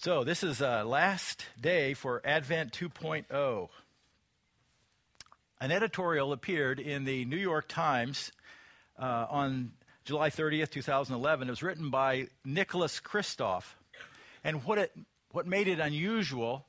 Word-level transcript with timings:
So, 0.00 0.22
this 0.22 0.44
is 0.44 0.62
uh, 0.62 0.84
last 0.84 1.44
day 1.60 1.92
for 1.92 2.22
Advent 2.24 2.70
2.0. 2.70 3.68
An 5.60 5.72
editorial 5.72 6.32
appeared 6.32 6.78
in 6.78 7.02
the 7.02 7.24
New 7.24 7.36
York 7.36 7.66
Times 7.66 8.30
uh, 8.96 9.26
on 9.28 9.72
July 10.04 10.30
30th, 10.30 10.70
2011. 10.70 11.48
It 11.48 11.50
was 11.50 11.64
written 11.64 11.90
by 11.90 12.28
Nicholas 12.44 13.00
Kristof. 13.00 13.64
And 14.44 14.62
what, 14.62 14.78
it, 14.78 14.92
what 15.32 15.48
made 15.48 15.66
it 15.66 15.80
unusual, 15.80 16.64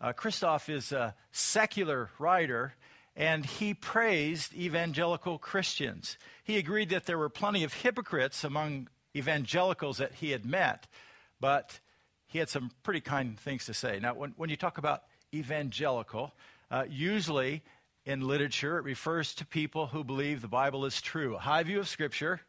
uh, 0.00 0.12
Kristof 0.12 0.68
is 0.68 0.90
a 0.90 1.14
secular 1.30 2.10
writer, 2.18 2.74
and 3.14 3.46
he 3.46 3.74
praised 3.74 4.54
evangelical 4.54 5.38
Christians. 5.38 6.18
He 6.42 6.58
agreed 6.58 6.88
that 6.88 7.06
there 7.06 7.16
were 7.16 7.28
plenty 7.28 7.62
of 7.62 7.74
hypocrites 7.74 8.42
among 8.42 8.88
evangelicals 9.14 9.98
that 9.98 10.14
he 10.14 10.32
had 10.32 10.44
met, 10.44 10.88
but 11.38 11.78
he 12.32 12.38
had 12.38 12.48
some 12.48 12.70
pretty 12.82 13.02
kind 13.02 13.38
things 13.38 13.66
to 13.66 13.74
say. 13.74 13.98
Now, 14.00 14.14
when, 14.14 14.32
when 14.38 14.48
you 14.48 14.56
talk 14.56 14.78
about 14.78 15.02
evangelical, 15.34 16.32
uh, 16.70 16.84
usually 16.88 17.62
in 18.06 18.26
literature 18.26 18.78
it 18.78 18.84
refers 18.84 19.34
to 19.34 19.46
people 19.46 19.86
who 19.86 20.02
believe 20.02 20.40
the 20.40 20.48
Bible 20.48 20.86
is 20.86 21.02
true, 21.02 21.36
a 21.36 21.38
high 21.38 21.62
view 21.62 21.78
of 21.78 21.88
Scripture, 21.88 22.40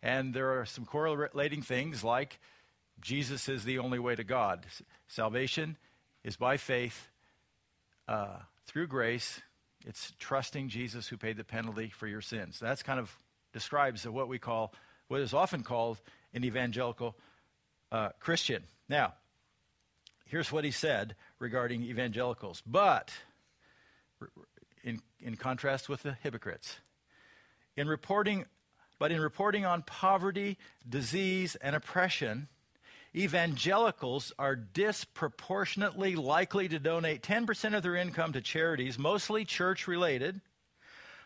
and 0.00 0.32
there 0.32 0.60
are 0.60 0.64
some 0.64 0.84
correlating 0.84 1.60
things 1.60 2.04
like 2.04 2.38
Jesus 3.00 3.48
is 3.48 3.64
the 3.64 3.80
only 3.80 3.98
way 3.98 4.14
to 4.14 4.22
God. 4.22 4.64
Salvation 5.08 5.76
is 6.22 6.36
by 6.36 6.56
faith 6.56 7.08
uh, 8.06 8.38
through 8.66 8.86
grace. 8.86 9.40
It's 9.84 10.12
trusting 10.20 10.68
Jesus 10.68 11.08
who 11.08 11.16
paid 11.16 11.36
the 11.36 11.44
penalty 11.44 11.90
for 11.90 12.06
your 12.06 12.20
sins. 12.20 12.60
That's 12.60 12.84
kind 12.84 13.00
of 13.00 13.14
describes 13.52 14.06
what 14.06 14.28
we 14.28 14.38
call, 14.38 14.72
what 15.08 15.20
is 15.20 15.34
often 15.34 15.64
called 15.64 16.00
an 16.32 16.44
evangelical 16.44 17.16
uh, 17.90 18.10
Christian. 18.20 18.62
Now, 18.88 19.14
here's 20.26 20.52
what 20.52 20.64
he 20.64 20.70
said 20.70 21.14
regarding 21.38 21.82
evangelicals. 21.82 22.62
But, 22.66 23.12
in, 24.82 25.00
in 25.20 25.36
contrast 25.36 25.88
with 25.88 26.02
the 26.02 26.16
hypocrites, 26.22 26.76
in 27.76 27.88
reporting, 27.88 28.46
but 28.98 29.12
in 29.12 29.20
reporting 29.20 29.64
on 29.64 29.82
poverty, 29.82 30.58
disease, 30.88 31.56
and 31.56 31.74
oppression, 31.76 32.48
evangelicals 33.14 34.32
are 34.38 34.56
disproportionately 34.56 36.16
likely 36.16 36.68
to 36.68 36.78
donate 36.78 37.22
10% 37.22 37.76
of 37.76 37.82
their 37.82 37.96
income 37.96 38.32
to 38.32 38.40
charities, 38.40 38.98
mostly 38.98 39.44
church 39.44 39.86
related. 39.86 40.40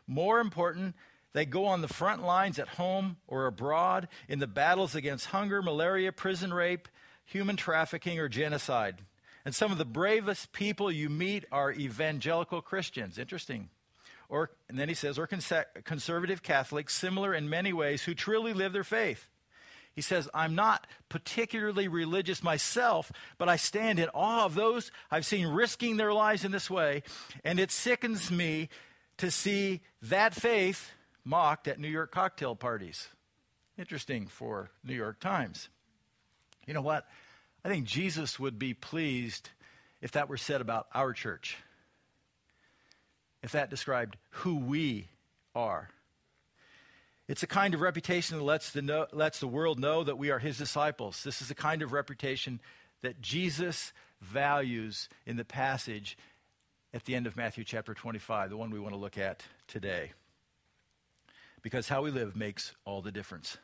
More 0.06 0.40
important, 0.40 0.94
they 1.32 1.46
go 1.46 1.66
on 1.66 1.80
the 1.80 1.88
front 1.88 2.24
lines 2.24 2.58
at 2.58 2.68
home 2.68 3.16
or 3.28 3.46
abroad 3.46 4.08
in 4.28 4.40
the 4.40 4.46
battles 4.46 4.94
against 4.94 5.26
hunger, 5.26 5.62
malaria, 5.62 6.12
prison 6.12 6.52
rape, 6.52 6.88
human 7.30 7.56
trafficking, 7.56 8.18
or 8.18 8.28
genocide. 8.28 8.96
And 9.44 9.54
some 9.54 9.72
of 9.72 9.78
the 9.78 9.84
bravest 9.84 10.52
people 10.52 10.92
you 10.92 11.08
meet 11.08 11.44
are 11.50 11.72
evangelical 11.72 12.60
Christians. 12.60 13.18
Interesting. 13.18 13.70
Or, 14.28 14.50
and 14.68 14.78
then 14.78 14.88
he 14.88 14.94
says, 14.94 15.18
or 15.18 15.26
conservative 15.26 16.42
Catholics, 16.42 16.94
similar 16.94 17.34
in 17.34 17.48
many 17.48 17.72
ways, 17.72 18.02
who 18.02 18.14
truly 18.14 18.52
live 18.52 18.72
their 18.72 18.84
faith. 18.84 19.28
He 19.92 20.02
says, 20.02 20.28
I'm 20.32 20.54
not 20.54 20.86
particularly 21.08 21.88
religious 21.88 22.42
myself, 22.42 23.10
but 23.38 23.48
I 23.48 23.56
stand 23.56 23.98
in 23.98 24.08
awe 24.14 24.44
of 24.44 24.54
those 24.54 24.92
I've 25.10 25.26
seen 25.26 25.48
risking 25.48 25.96
their 25.96 26.12
lives 26.12 26.44
in 26.44 26.52
this 26.52 26.70
way, 26.70 27.02
and 27.42 27.58
it 27.58 27.72
sickens 27.72 28.30
me 28.30 28.68
to 29.16 29.30
see 29.30 29.80
that 30.02 30.34
faith 30.34 30.92
mocked 31.24 31.66
at 31.66 31.80
New 31.80 31.88
York 31.88 32.12
cocktail 32.12 32.54
parties. 32.54 33.08
Interesting 33.76 34.26
for 34.26 34.70
New 34.84 34.94
York 34.94 35.18
Times. 35.18 35.68
You 36.70 36.74
know 36.74 36.82
what? 36.82 37.04
I 37.64 37.68
think 37.68 37.84
Jesus 37.84 38.38
would 38.38 38.56
be 38.56 38.74
pleased 38.74 39.50
if 40.00 40.12
that 40.12 40.28
were 40.28 40.36
said 40.36 40.60
about 40.60 40.86
our 40.94 41.12
church, 41.12 41.56
if 43.42 43.50
that 43.50 43.70
described 43.70 44.16
who 44.30 44.54
we 44.54 45.08
are. 45.52 45.88
It's 47.26 47.42
a 47.42 47.48
kind 47.48 47.74
of 47.74 47.80
reputation 47.80 48.38
that 48.38 48.44
lets 48.44 48.70
the, 48.70 48.82
know, 48.82 49.08
lets 49.10 49.40
the 49.40 49.48
world 49.48 49.80
know 49.80 50.04
that 50.04 50.16
we 50.16 50.30
are 50.30 50.38
his 50.38 50.58
disciples. 50.58 51.24
This 51.24 51.42
is 51.42 51.50
a 51.50 51.56
kind 51.56 51.82
of 51.82 51.90
reputation 51.90 52.60
that 53.02 53.20
Jesus 53.20 53.92
values 54.20 55.08
in 55.26 55.36
the 55.36 55.44
passage 55.44 56.16
at 56.94 57.04
the 57.04 57.16
end 57.16 57.26
of 57.26 57.36
Matthew 57.36 57.64
chapter 57.64 57.94
25, 57.94 58.48
the 58.48 58.56
one 58.56 58.70
we 58.70 58.78
want 58.78 58.94
to 58.94 59.00
look 59.00 59.18
at 59.18 59.42
today 59.66 60.12
because 61.62 61.88
how 61.88 62.02
we 62.02 62.12
live 62.12 62.36
makes 62.36 62.74
all 62.84 63.02
the 63.02 63.10
difference. 63.10 63.58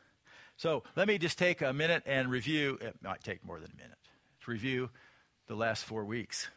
So 0.57 0.83
let 0.95 1.07
me 1.07 1.19
just 1.19 1.37
take 1.37 1.61
a 1.61 1.71
minute 1.71 2.03
and 2.05 2.29
review. 2.29 2.79
It 2.81 2.95
might 3.03 3.23
take 3.23 3.45
more 3.45 3.59
than 3.59 3.71
a 3.71 3.77
minute 3.77 3.97
to 4.43 4.51
review 4.51 4.89
the 5.47 5.55
last 5.55 5.85
four 5.85 6.03
weeks. 6.03 6.49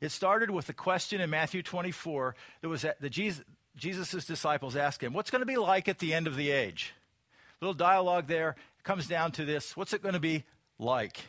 It 0.00 0.10
started 0.10 0.50
with 0.50 0.68
a 0.68 0.72
question 0.72 1.20
in 1.20 1.30
Matthew 1.30 1.62
24 1.62 2.34
that 2.60 2.68
was 2.68 2.82
that 2.82 3.08
Jesus, 3.10 3.44
Jesus' 3.76 4.26
disciples 4.26 4.76
asked 4.76 5.02
him, 5.02 5.12
What's 5.12 5.30
going 5.30 5.40
to 5.40 5.46
be 5.46 5.56
like 5.56 5.88
at 5.88 6.00
the 6.00 6.12
end 6.12 6.26
of 6.26 6.36
the 6.36 6.50
age? 6.50 6.94
Little 7.60 7.74
dialogue 7.74 8.26
there 8.26 8.56
comes 8.82 9.06
down 9.06 9.32
to 9.32 9.44
this 9.44 9.76
What's 9.76 9.92
it 9.92 10.02
going 10.02 10.14
to 10.14 10.20
be 10.20 10.44
like? 10.78 11.20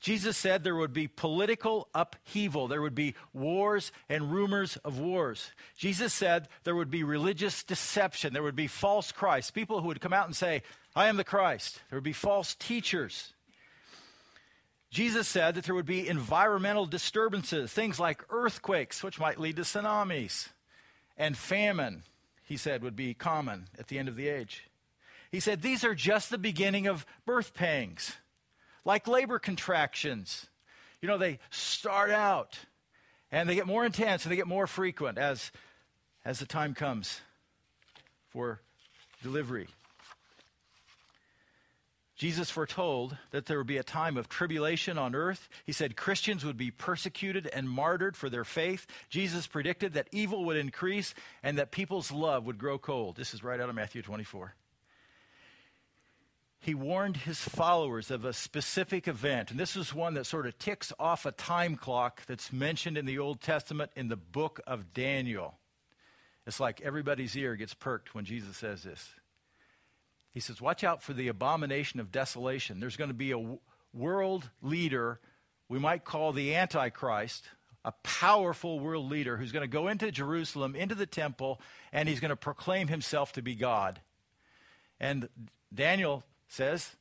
Jesus 0.00 0.36
said 0.36 0.62
there 0.62 0.76
would 0.76 0.92
be 0.92 1.08
political 1.08 1.88
upheaval. 1.94 2.68
There 2.68 2.82
would 2.82 2.94
be 2.94 3.14
wars 3.32 3.92
and 4.08 4.30
rumors 4.30 4.76
of 4.78 4.98
wars. 4.98 5.50
Jesus 5.76 6.12
said 6.12 6.48
there 6.64 6.76
would 6.76 6.90
be 6.90 7.02
religious 7.02 7.62
deception. 7.62 8.32
There 8.32 8.42
would 8.42 8.56
be 8.56 8.66
false 8.66 9.10
Christ, 9.10 9.54
people 9.54 9.80
who 9.80 9.88
would 9.88 10.00
come 10.00 10.12
out 10.12 10.26
and 10.26 10.36
say, 10.36 10.62
I 10.94 11.06
am 11.06 11.16
the 11.16 11.24
Christ. 11.24 11.80
There 11.88 11.96
would 11.96 12.04
be 12.04 12.12
false 12.12 12.54
teachers. 12.54 13.32
Jesus 14.90 15.26
said 15.28 15.54
that 15.54 15.64
there 15.64 15.74
would 15.74 15.86
be 15.86 16.08
environmental 16.08 16.86
disturbances, 16.86 17.72
things 17.72 17.98
like 17.98 18.24
earthquakes, 18.30 19.02
which 19.02 19.18
might 19.18 19.40
lead 19.40 19.56
to 19.56 19.62
tsunamis, 19.62 20.50
and 21.18 21.36
famine, 21.36 22.04
he 22.44 22.56
said, 22.56 22.82
would 22.82 22.96
be 22.96 23.12
common 23.12 23.68
at 23.78 23.88
the 23.88 23.98
end 23.98 24.08
of 24.08 24.16
the 24.16 24.28
age. 24.28 24.68
He 25.30 25.40
said 25.40 25.60
these 25.60 25.84
are 25.84 25.94
just 25.94 26.30
the 26.30 26.38
beginning 26.38 26.86
of 26.86 27.04
birth 27.26 27.52
pangs 27.52 28.16
like 28.86 29.08
labor 29.08 29.38
contractions. 29.38 30.46
You 31.02 31.08
know, 31.08 31.18
they 31.18 31.40
start 31.50 32.10
out 32.10 32.58
and 33.30 33.48
they 33.48 33.56
get 33.56 33.66
more 33.66 33.84
intense 33.84 34.24
and 34.24 34.32
they 34.32 34.36
get 34.36 34.46
more 34.46 34.66
frequent 34.66 35.18
as, 35.18 35.50
as 36.24 36.38
the 36.38 36.46
time 36.46 36.72
comes 36.72 37.20
for 38.30 38.60
delivery. 39.22 39.66
Jesus 42.14 42.48
foretold 42.48 43.18
that 43.32 43.44
there 43.44 43.58
would 43.58 43.66
be 43.66 43.76
a 43.76 43.82
time 43.82 44.16
of 44.16 44.26
tribulation 44.28 44.96
on 44.96 45.14
earth. 45.14 45.50
He 45.66 45.72
said 45.72 45.96
Christians 45.96 46.46
would 46.46 46.56
be 46.56 46.70
persecuted 46.70 47.46
and 47.48 47.68
martyred 47.68 48.16
for 48.16 48.30
their 48.30 48.44
faith. 48.44 48.86
Jesus 49.10 49.46
predicted 49.46 49.92
that 49.94 50.08
evil 50.12 50.46
would 50.46 50.56
increase 50.56 51.12
and 51.42 51.58
that 51.58 51.72
people's 51.72 52.10
love 52.10 52.46
would 52.46 52.56
grow 52.56 52.78
cold. 52.78 53.16
This 53.16 53.34
is 53.34 53.44
right 53.44 53.60
out 53.60 53.68
of 53.68 53.74
Matthew 53.74 54.00
24 54.00 54.54
he 56.66 56.74
warned 56.74 57.18
his 57.18 57.38
followers 57.38 58.10
of 58.10 58.24
a 58.24 58.32
specific 58.32 59.06
event. 59.06 59.52
And 59.52 59.60
this 59.60 59.76
is 59.76 59.94
one 59.94 60.14
that 60.14 60.26
sort 60.26 60.48
of 60.48 60.58
ticks 60.58 60.92
off 60.98 61.24
a 61.24 61.30
time 61.30 61.76
clock 61.76 62.26
that's 62.26 62.52
mentioned 62.52 62.98
in 62.98 63.06
the 63.06 63.20
Old 63.20 63.40
Testament 63.40 63.92
in 63.94 64.08
the 64.08 64.16
book 64.16 64.60
of 64.66 64.92
Daniel. 64.92 65.60
It's 66.44 66.58
like 66.58 66.80
everybody's 66.80 67.36
ear 67.36 67.54
gets 67.54 67.72
perked 67.72 68.16
when 68.16 68.24
Jesus 68.24 68.56
says 68.56 68.82
this. 68.82 69.10
He 70.32 70.40
says, 70.40 70.60
Watch 70.60 70.82
out 70.82 71.04
for 71.04 71.12
the 71.12 71.28
abomination 71.28 72.00
of 72.00 72.10
desolation. 72.10 72.80
There's 72.80 72.96
going 72.96 73.10
to 73.10 73.14
be 73.14 73.30
a 73.30 73.58
world 73.94 74.50
leader, 74.60 75.20
we 75.68 75.78
might 75.78 76.04
call 76.04 76.32
the 76.32 76.56
Antichrist, 76.56 77.44
a 77.84 77.92
powerful 78.02 78.80
world 78.80 79.08
leader 79.08 79.36
who's 79.36 79.52
going 79.52 79.62
to 79.62 79.72
go 79.72 79.86
into 79.86 80.10
Jerusalem, 80.10 80.74
into 80.74 80.96
the 80.96 81.06
temple, 81.06 81.60
and 81.92 82.08
he's 82.08 82.18
going 82.18 82.30
to 82.30 82.36
proclaim 82.36 82.88
himself 82.88 83.34
to 83.34 83.42
be 83.42 83.54
God. 83.54 84.00
And 84.98 85.28
Daniel 85.72 86.24
says, 86.48 86.96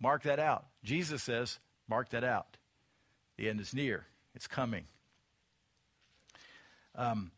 mark 0.00 0.22
that 0.24 0.38
out. 0.38 0.66
Jesus 0.82 1.22
says, 1.22 1.58
mark 1.88 2.10
that 2.10 2.24
out. 2.24 2.56
The 3.36 3.48
end 3.48 3.60
is 3.60 3.74
near, 3.74 4.06
it's 4.34 4.46
coming. 4.46 4.84
Um, 6.94 7.32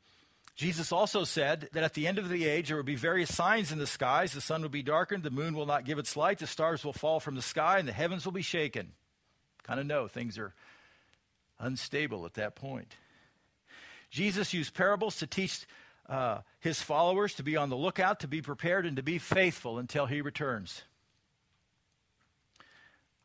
Jesus 0.54 0.90
also 0.90 1.24
said 1.24 1.68
that 1.72 1.84
at 1.84 1.92
the 1.92 2.06
end 2.06 2.18
of 2.18 2.30
the 2.30 2.46
age 2.46 2.68
there 2.68 2.76
will 2.78 2.84
be 2.84 2.96
various 2.96 3.34
signs 3.34 3.72
in 3.72 3.78
the 3.78 3.86
skies. 3.86 4.32
The 4.32 4.40
sun 4.40 4.62
will 4.62 4.70
be 4.70 4.82
darkened, 4.82 5.22
the 5.22 5.30
moon 5.30 5.54
will 5.54 5.66
not 5.66 5.84
give 5.84 5.98
its 5.98 6.16
light, 6.16 6.38
the 6.38 6.46
stars 6.46 6.84
will 6.84 6.94
fall 6.94 7.20
from 7.20 7.34
the 7.34 7.42
sky, 7.42 7.78
and 7.78 7.86
the 7.86 7.92
heavens 7.92 8.24
will 8.24 8.32
be 8.32 8.42
shaken. 8.42 8.92
Kind 9.64 9.80
of 9.80 9.86
know 9.86 10.08
things 10.08 10.38
are 10.38 10.54
unstable 11.58 12.24
at 12.24 12.34
that 12.34 12.54
point. 12.54 12.96
Jesus 14.10 14.54
used 14.54 14.72
parables 14.72 15.16
to 15.16 15.26
teach 15.26 15.66
uh, 16.08 16.38
his 16.60 16.80
followers 16.80 17.34
to 17.34 17.42
be 17.42 17.56
on 17.56 17.68
the 17.68 17.76
lookout, 17.76 18.20
to 18.20 18.28
be 18.28 18.40
prepared, 18.40 18.86
and 18.86 18.96
to 18.96 19.02
be 19.02 19.18
faithful 19.18 19.78
until 19.78 20.06
he 20.06 20.20
returns. 20.20 20.82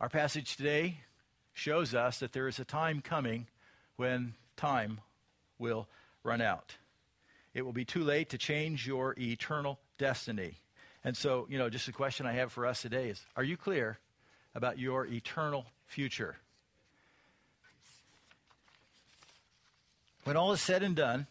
Our 0.01 0.09
passage 0.09 0.55
today 0.55 0.97
shows 1.53 1.93
us 1.93 2.21
that 2.21 2.33
there 2.33 2.47
is 2.47 2.57
a 2.57 2.65
time 2.65 3.01
coming 3.01 3.45
when 3.97 4.33
time 4.57 4.99
will 5.59 5.87
run 6.23 6.41
out. 6.41 6.75
It 7.53 7.61
will 7.61 7.71
be 7.71 7.85
too 7.85 8.03
late 8.03 8.29
to 8.29 8.39
change 8.39 8.87
your 8.87 9.13
eternal 9.19 9.77
destiny. 9.99 10.55
And 11.03 11.15
so, 11.15 11.45
you 11.51 11.59
know, 11.59 11.69
just 11.69 11.87
a 11.87 11.91
question 11.91 12.25
I 12.25 12.31
have 12.31 12.51
for 12.51 12.65
us 12.65 12.81
today 12.81 13.09
is 13.09 13.23
Are 13.35 13.43
you 13.43 13.55
clear 13.55 13.99
about 14.55 14.79
your 14.79 15.05
eternal 15.05 15.67
future? 15.85 16.35
When 20.23 20.35
all 20.35 20.51
is 20.51 20.61
said 20.61 20.81
and 20.81 20.95
done, 20.95 21.27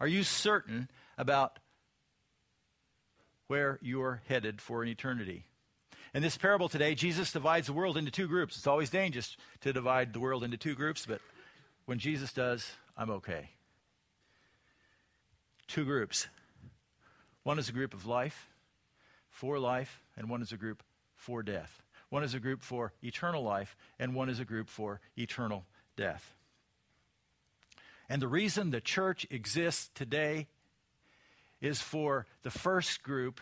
are 0.00 0.08
you 0.08 0.22
certain 0.22 0.88
about 1.18 1.58
where 3.48 3.78
you're 3.82 4.22
headed 4.26 4.62
for 4.62 4.82
an 4.82 4.88
eternity? 4.88 5.44
In 6.12 6.22
this 6.22 6.36
parable 6.36 6.68
today, 6.68 6.96
Jesus 6.96 7.30
divides 7.32 7.68
the 7.68 7.72
world 7.72 7.96
into 7.96 8.10
two 8.10 8.26
groups. 8.26 8.56
It's 8.56 8.66
always 8.66 8.90
dangerous 8.90 9.36
to 9.60 9.72
divide 9.72 10.12
the 10.12 10.18
world 10.18 10.42
into 10.42 10.56
two 10.56 10.74
groups, 10.74 11.06
but 11.06 11.20
when 11.84 12.00
Jesus 12.00 12.32
does, 12.32 12.68
I'm 12.96 13.10
okay. 13.10 13.50
Two 15.68 15.84
groups. 15.84 16.26
One 17.44 17.60
is 17.60 17.68
a 17.68 17.72
group 17.72 17.94
of 17.94 18.06
life, 18.06 18.48
for 19.28 19.60
life, 19.60 20.02
and 20.16 20.28
one 20.28 20.42
is 20.42 20.50
a 20.50 20.56
group 20.56 20.82
for 21.14 21.44
death. 21.44 21.80
One 22.08 22.24
is 22.24 22.34
a 22.34 22.40
group 22.40 22.62
for 22.62 22.92
eternal 23.02 23.44
life, 23.44 23.76
and 24.00 24.12
one 24.12 24.28
is 24.28 24.40
a 24.40 24.44
group 24.44 24.68
for 24.68 25.00
eternal 25.16 25.64
death. 25.96 26.34
And 28.08 28.20
the 28.20 28.26
reason 28.26 28.70
the 28.70 28.80
church 28.80 29.28
exists 29.30 29.90
today 29.94 30.48
is 31.60 31.80
for 31.80 32.26
the 32.42 32.50
first 32.50 33.04
group 33.04 33.40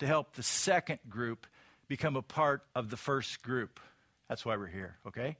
to 0.00 0.06
help 0.06 0.34
the 0.34 0.42
second 0.42 0.98
group 1.08 1.46
become 1.90 2.14
a 2.14 2.22
part 2.22 2.62
of 2.76 2.88
the 2.88 2.96
first 2.96 3.42
group. 3.42 3.80
That's 4.28 4.46
why 4.46 4.56
we're 4.56 4.68
here, 4.68 4.96
okay? 5.08 5.36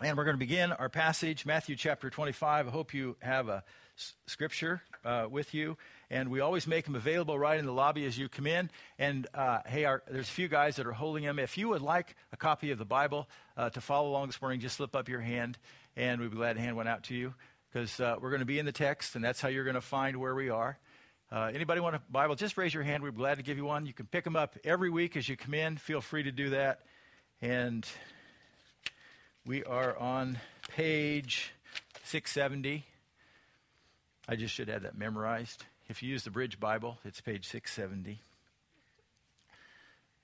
And 0.00 0.16
we're 0.16 0.22
going 0.22 0.36
to 0.36 0.38
begin 0.38 0.70
our 0.70 0.88
passage, 0.88 1.44
Matthew 1.44 1.74
chapter 1.74 2.08
25. 2.08 2.68
I 2.68 2.70
hope 2.70 2.94
you 2.94 3.16
have 3.20 3.48
a 3.48 3.64
s- 3.98 4.14
scripture 4.28 4.80
uh, 5.04 5.26
with 5.28 5.54
you. 5.54 5.76
And 6.08 6.30
we 6.30 6.38
always 6.38 6.68
make 6.68 6.84
them 6.84 6.94
available 6.94 7.36
right 7.36 7.58
in 7.58 7.66
the 7.66 7.72
lobby 7.72 8.06
as 8.06 8.16
you 8.16 8.28
come 8.28 8.46
in. 8.46 8.70
And 8.96 9.26
uh, 9.34 9.58
hey, 9.66 9.86
our, 9.86 10.04
there's 10.08 10.28
a 10.28 10.32
few 10.32 10.46
guys 10.46 10.76
that 10.76 10.86
are 10.86 10.92
holding 10.92 11.24
them. 11.24 11.40
If 11.40 11.58
you 11.58 11.68
would 11.70 11.82
like 11.82 12.14
a 12.32 12.36
copy 12.36 12.70
of 12.70 12.78
the 12.78 12.84
Bible 12.84 13.28
uh, 13.56 13.70
to 13.70 13.80
follow 13.80 14.08
along 14.08 14.28
this 14.28 14.40
morning, 14.40 14.60
just 14.60 14.76
slip 14.76 14.94
up 14.94 15.08
your 15.08 15.20
hand 15.20 15.58
and 15.96 16.20
we'd 16.20 16.30
be 16.30 16.36
glad 16.36 16.52
to 16.52 16.60
hand 16.60 16.76
one 16.76 16.86
out 16.86 17.02
to 17.04 17.14
you 17.16 17.34
because 17.72 17.98
uh, 17.98 18.14
we're 18.20 18.30
going 18.30 18.38
to 18.38 18.46
be 18.46 18.60
in 18.60 18.66
the 18.66 18.72
text, 18.72 19.16
and 19.16 19.24
that's 19.24 19.40
how 19.40 19.48
you're 19.48 19.64
going 19.64 19.74
to 19.74 19.80
find 19.80 20.16
where 20.16 20.34
we 20.36 20.48
are. 20.48 20.78
Uh, 21.32 21.48
anybody 21.54 21.80
want 21.80 21.94
a 21.94 22.00
Bible? 22.10 22.34
Just 22.34 22.56
raise 22.56 22.74
your 22.74 22.82
hand. 22.82 23.04
We're 23.04 23.12
glad 23.12 23.36
to 23.36 23.44
give 23.44 23.56
you 23.56 23.64
one. 23.64 23.86
You 23.86 23.92
can 23.92 24.06
pick 24.06 24.24
them 24.24 24.34
up 24.34 24.56
every 24.64 24.90
week 24.90 25.16
as 25.16 25.28
you 25.28 25.36
come 25.36 25.54
in. 25.54 25.76
Feel 25.76 26.00
free 26.00 26.24
to 26.24 26.32
do 26.32 26.50
that. 26.50 26.80
And 27.40 27.86
we 29.46 29.62
are 29.62 29.96
on 29.96 30.40
page 30.74 31.52
670. 32.02 32.84
I 34.28 34.34
just 34.34 34.52
should 34.52 34.66
have 34.66 34.82
that 34.82 34.98
memorized. 34.98 35.64
If 35.88 36.02
you 36.02 36.08
use 36.08 36.24
the 36.24 36.30
Bridge 36.30 36.58
Bible, 36.58 36.98
it's 37.04 37.20
page 37.20 37.46
670. 37.46 38.20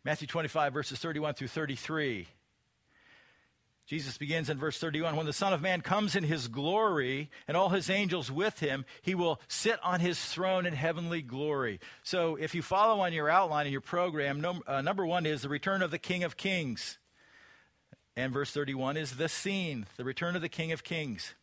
Matthew 0.02 0.26
25, 0.26 0.72
verses 0.72 0.98
31 0.98 1.34
through 1.34 1.48
33. 1.48 2.26
Jesus 3.86 4.18
begins 4.18 4.50
in 4.50 4.58
verse 4.58 4.78
31 4.78 5.14
When 5.14 5.26
the 5.26 5.32
Son 5.32 5.52
of 5.52 5.62
Man 5.62 5.80
comes 5.80 6.16
in 6.16 6.24
his 6.24 6.48
glory 6.48 7.30
and 7.46 7.56
all 7.56 7.68
his 7.68 7.88
angels 7.88 8.30
with 8.32 8.58
him, 8.58 8.84
he 9.00 9.14
will 9.14 9.40
sit 9.46 9.78
on 9.82 10.00
his 10.00 10.22
throne 10.22 10.66
in 10.66 10.74
heavenly 10.74 11.22
glory. 11.22 11.78
So, 12.02 12.34
if 12.34 12.54
you 12.54 12.62
follow 12.62 13.00
on 13.00 13.12
your 13.12 13.30
outline 13.30 13.66
in 13.66 13.72
your 13.72 13.80
program, 13.80 14.44
uh, 14.66 14.82
number 14.82 15.06
one 15.06 15.24
is 15.24 15.42
the 15.42 15.48
return 15.48 15.82
of 15.82 15.92
the 15.92 15.98
King 15.98 16.24
of 16.24 16.36
Kings. 16.36 16.98
And 18.16 18.32
verse 18.32 18.50
31 18.50 18.96
is 18.96 19.16
the 19.16 19.28
scene, 19.28 19.86
the 19.96 20.04
return 20.04 20.34
of 20.34 20.42
the 20.42 20.48
King 20.48 20.72
of 20.72 20.82
Kings. 20.82 21.34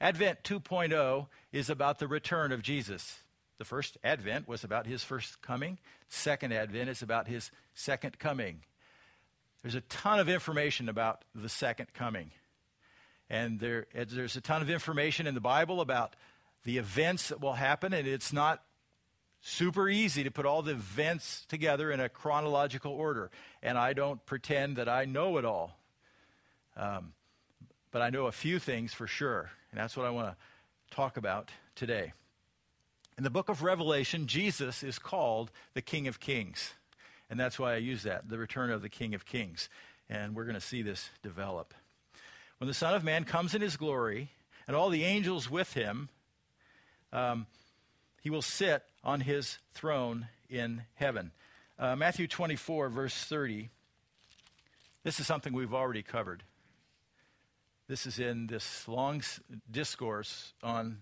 Advent 0.00 0.42
2.0 0.44 1.26
is 1.52 1.68
about 1.68 1.98
the 1.98 2.08
return 2.08 2.52
of 2.52 2.62
Jesus. 2.62 3.18
The 3.58 3.64
first 3.66 3.98
Advent 4.02 4.48
was 4.48 4.64
about 4.64 4.86
his 4.86 5.04
first 5.04 5.42
coming, 5.42 5.78
second 6.08 6.52
Advent 6.52 6.88
is 6.88 7.02
about 7.02 7.28
his 7.28 7.50
second 7.74 8.18
coming. 8.18 8.62
There's 9.62 9.74
a 9.74 9.82
ton 9.82 10.18
of 10.18 10.28
information 10.28 10.88
about 10.88 11.24
the 11.34 11.48
second 11.48 11.92
coming. 11.92 12.30
And 13.28 13.60
there, 13.60 13.86
there's 13.94 14.36
a 14.36 14.40
ton 14.40 14.62
of 14.62 14.70
information 14.70 15.26
in 15.26 15.34
the 15.34 15.40
Bible 15.40 15.80
about 15.80 16.16
the 16.64 16.78
events 16.78 17.28
that 17.28 17.40
will 17.40 17.54
happen, 17.54 17.92
and 17.92 18.06
it's 18.06 18.32
not 18.32 18.62
super 19.40 19.88
easy 19.88 20.24
to 20.24 20.30
put 20.30 20.46
all 20.46 20.62
the 20.62 20.72
events 20.72 21.46
together 21.48 21.90
in 21.90 22.00
a 22.00 22.08
chronological 22.08 22.92
order. 22.92 23.30
And 23.62 23.78
I 23.78 23.92
don't 23.92 24.24
pretend 24.26 24.76
that 24.76 24.88
I 24.88 25.04
know 25.04 25.38
it 25.38 25.44
all. 25.44 25.78
Um, 26.76 27.12
but 27.90 28.02
I 28.02 28.10
know 28.10 28.26
a 28.26 28.32
few 28.32 28.58
things 28.58 28.92
for 28.92 29.06
sure, 29.06 29.50
and 29.70 29.80
that's 29.80 29.96
what 29.96 30.06
I 30.06 30.10
want 30.10 30.28
to 30.28 30.94
talk 30.94 31.16
about 31.16 31.50
today. 31.74 32.12
In 33.18 33.24
the 33.24 33.30
book 33.30 33.48
of 33.48 33.62
Revelation, 33.62 34.26
Jesus 34.26 34.82
is 34.82 34.98
called 34.98 35.50
the 35.74 35.82
King 35.82 36.08
of 36.08 36.20
Kings. 36.20 36.72
And 37.30 37.38
that's 37.38 37.58
why 37.58 37.74
I 37.74 37.76
use 37.76 38.02
that, 38.02 38.28
the 38.28 38.38
return 38.38 38.70
of 38.70 38.82
the 38.82 38.88
King 38.88 39.14
of 39.14 39.24
Kings. 39.24 39.68
And 40.08 40.34
we're 40.34 40.44
going 40.44 40.54
to 40.54 40.60
see 40.60 40.82
this 40.82 41.08
develop. 41.22 41.72
When 42.58 42.68
the 42.68 42.74
Son 42.74 42.92
of 42.92 43.04
Man 43.04 43.24
comes 43.24 43.54
in 43.54 43.62
his 43.62 43.76
glory, 43.76 44.30
and 44.66 44.76
all 44.76 44.90
the 44.90 45.04
angels 45.04 45.50
with 45.50 45.72
him, 45.72 46.08
um, 47.12 47.46
he 48.20 48.30
will 48.30 48.42
sit 48.42 48.82
on 49.02 49.20
his 49.20 49.58
throne 49.72 50.28
in 50.48 50.82
heaven. 50.94 51.32
Uh, 51.78 51.96
Matthew 51.96 52.26
24, 52.26 52.88
verse 52.88 53.14
30. 53.14 53.70
This 55.02 55.18
is 55.18 55.26
something 55.26 55.52
we've 55.52 55.72
already 55.72 56.02
covered. 56.02 56.42
This 57.88 58.06
is 58.06 58.18
in 58.18 58.46
this 58.46 58.86
long 58.86 59.22
discourse 59.70 60.52
on 60.62 60.98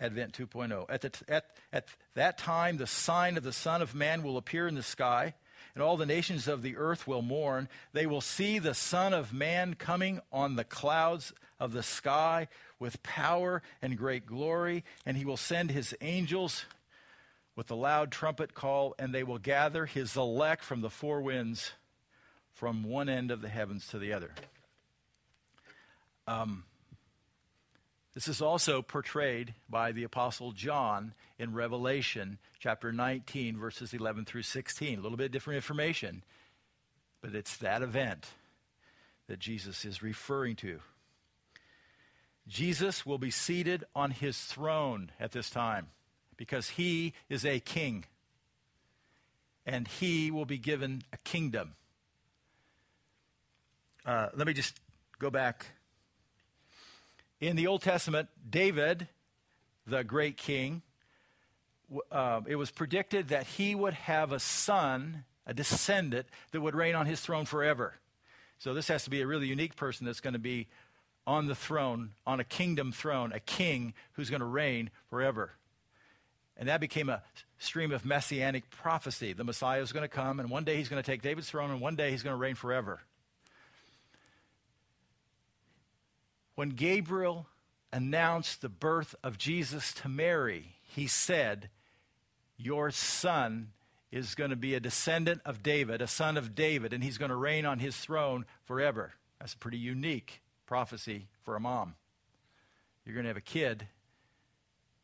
Advent 0.00 0.32
2.0. 0.32 0.86
At, 0.88 1.00
the, 1.02 1.10
at, 1.28 1.44
at 1.72 1.86
that 2.14 2.38
time, 2.38 2.76
the 2.76 2.86
sign 2.86 3.36
of 3.36 3.44
the 3.44 3.52
Son 3.52 3.80
of 3.80 3.94
Man 3.94 4.22
will 4.22 4.36
appear 4.36 4.66
in 4.66 4.74
the 4.74 4.82
sky, 4.82 5.34
and 5.74 5.82
all 5.82 5.96
the 5.96 6.06
nations 6.06 6.48
of 6.48 6.62
the 6.62 6.76
earth 6.76 7.06
will 7.06 7.22
mourn. 7.22 7.68
They 7.92 8.06
will 8.06 8.20
see 8.20 8.58
the 8.58 8.74
Son 8.74 9.12
of 9.12 9.32
Man 9.32 9.74
coming 9.74 10.20
on 10.32 10.56
the 10.56 10.64
clouds 10.64 11.32
of 11.58 11.72
the 11.72 11.82
sky 11.82 12.48
with 12.78 13.02
power 13.02 13.62
and 13.82 13.96
great 13.96 14.26
glory, 14.26 14.84
and 15.04 15.16
he 15.16 15.24
will 15.24 15.36
send 15.36 15.70
his 15.70 15.94
angels 16.00 16.64
with 17.54 17.70
a 17.70 17.74
loud 17.74 18.10
trumpet 18.10 18.54
call, 18.54 18.94
and 18.98 19.14
they 19.14 19.22
will 19.22 19.38
gather 19.38 19.86
his 19.86 20.16
elect 20.16 20.64
from 20.64 20.80
the 20.80 20.90
four 20.90 21.20
winds 21.20 21.72
from 22.54 22.82
one 22.82 23.08
end 23.08 23.30
of 23.30 23.42
the 23.42 23.48
heavens 23.48 23.86
to 23.88 23.98
the 23.98 24.12
other. 24.12 24.30
Um, 26.26 26.64
this 28.14 28.26
is 28.26 28.42
also 28.42 28.82
portrayed 28.82 29.54
by 29.68 29.92
the 29.92 30.02
Apostle 30.02 30.52
John 30.52 31.14
in 31.38 31.54
Revelation 31.54 32.38
chapter 32.58 32.92
19, 32.92 33.56
verses 33.56 33.94
11 33.94 34.24
through 34.24 34.42
16. 34.42 34.98
A 34.98 35.02
little 35.02 35.16
bit 35.16 35.30
different 35.30 35.56
information, 35.56 36.24
but 37.20 37.34
it's 37.34 37.56
that 37.58 37.82
event 37.82 38.26
that 39.28 39.38
Jesus 39.38 39.84
is 39.84 40.02
referring 40.02 40.56
to. 40.56 40.80
Jesus 42.48 43.06
will 43.06 43.18
be 43.18 43.30
seated 43.30 43.84
on 43.94 44.10
his 44.10 44.38
throne 44.38 45.12
at 45.20 45.30
this 45.30 45.48
time 45.48 45.86
because 46.36 46.70
he 46.70 47.12
is 47.28 47.44
a 47.44 47.60
king 47.60 48.06
and 49.64 49.86
he 49.86 50.32
will 50.32 50.46
be 50.46 50.58
given 50.58 51.02
a 51.12 51.16
kingdom. 51.18 51.74
Uh, 54.04 54.30
let 54.34 54.48
me 54.48 54.52
just 54.52 54.80
go 55.20 55.30
back 55.30 55.66
in 57.40 57.56
the 57.56 57.66
Old 57.66 57.82
Testament, 57.82 58.28
David, 58.48 59.08
the 59.86 60.04
great 60.04 60.36
king, 60.36 60.82
uh, 62.12 62.42
it 62.46 62.56
was 62.56 62.70
predicted 62.70 63.28
that 63.28 63.46
he 63.46 63.74
would 63.74 63.94
have 63.94 64.32
a 64.32 64.38
son, 64.38 65.24
a 65.46 65.54
descendant, 65.54 66.26
that 66.52 66.60
would 66.60 66.74
reign 66.74 66.94
on 66.94 67.06
his 67.06 67.20
throne 67.20 67.46
forever. 67.46 67.94
So 68.58 68.74
this 68.74 68.88
has 68.88 69.04
to 69.04 69.10
be 69.10 69.22
a 69.22 69.26
really 69.26 69.46
unique 69.46 69.74
person 69.74 70.06
that's 70.06 70.20
going 70.20 70.34
to 70.34 70.38
be 70.38 70.68
on 71.26 71.46
the 71.46 71.54
throne, 71.54 72.10
on 72.26 72.40
a 72.40 72.44
kingdom 72.44 72.92
throne, 72.92 73.32
a 73.32 73.40
king 73.40 73.94
who's 74.12 74.30
going 74.30 74.40
to 74.40 74.46
reign 74.46 74.90
forever. 75.08 75.52
And 76.56 76.68
that 76.68 76.80
became 76.80 77.08
a 77.08 77.22
stream 77.58 77.90
of 77.90 78.04
messianic 78.04 78.68
prophecy. 78.68 79.32
The 79.32 79.44
Messiah 79.44 79.80
is 79.80 79.92
going 79.92 80.02
to 80.02 80.08
come, 80.08 80.40
and 80.40 80.50
one 80.50 80.64
day 80.64 80.76
he's 80.76 80.88
going 80.88 81.02
to 81.02 81.10
take 81.10 81.22
David's 81.22 81.48
throne, 81.48 81.70
and 81.70 81.80
one 81.80 81.96
day 81.96 82.10
he's 82.10 82.22
going 82.22 82.34
to 82.34 82.40
reign 82.40 82.54
forever. 82.54 83.00
When 86.60 86.68
Gabriel 86.68 87.46
announced 87.90 88.60
the 88.60 88.68
birth 88.68 89.14
of 89.24 89.38
Jesus 89.38 89.94
to 89.94 90.10
Mary, 90.10 90.76
he 90.82 91.06
said, 91.06 91.70
Your 92.58 92.90
son 92.90 93.68
is 94.12 94.34
going 94.34 94.50
to 94.50 94.56
be 94.56 94.74
a 94.74 94.80
descendant 94.80 95.40
of 95.46 95.62
David, 95.62 96.02
a 96.02 96.06
son 96.06 96.36
of 96.36 96.54
David, 96.54 96.92
and 96.92 97.02
he's 97.02 97.16
going 97.16 97.30
to 97.30 97.34
reign 97.34 97.64
on 97.64 97.78
his 97.78 97.96
throne 97.96 98.44
forever. 98.66 99.14
That's 99.38 99.54
a 99.54 99.56
pretty 99.56 99.78
unique 99.78 100.42
prophecy 100.66 101.28
for 101.44 101.56
a 101.56 101.60
mom. 101.60 101.94
You're 103.06 103.14
going 103.14 103.24
to 103.24 103.30
have 103.30 103.38
a 103.38 103.40
kid, 103.40 103.86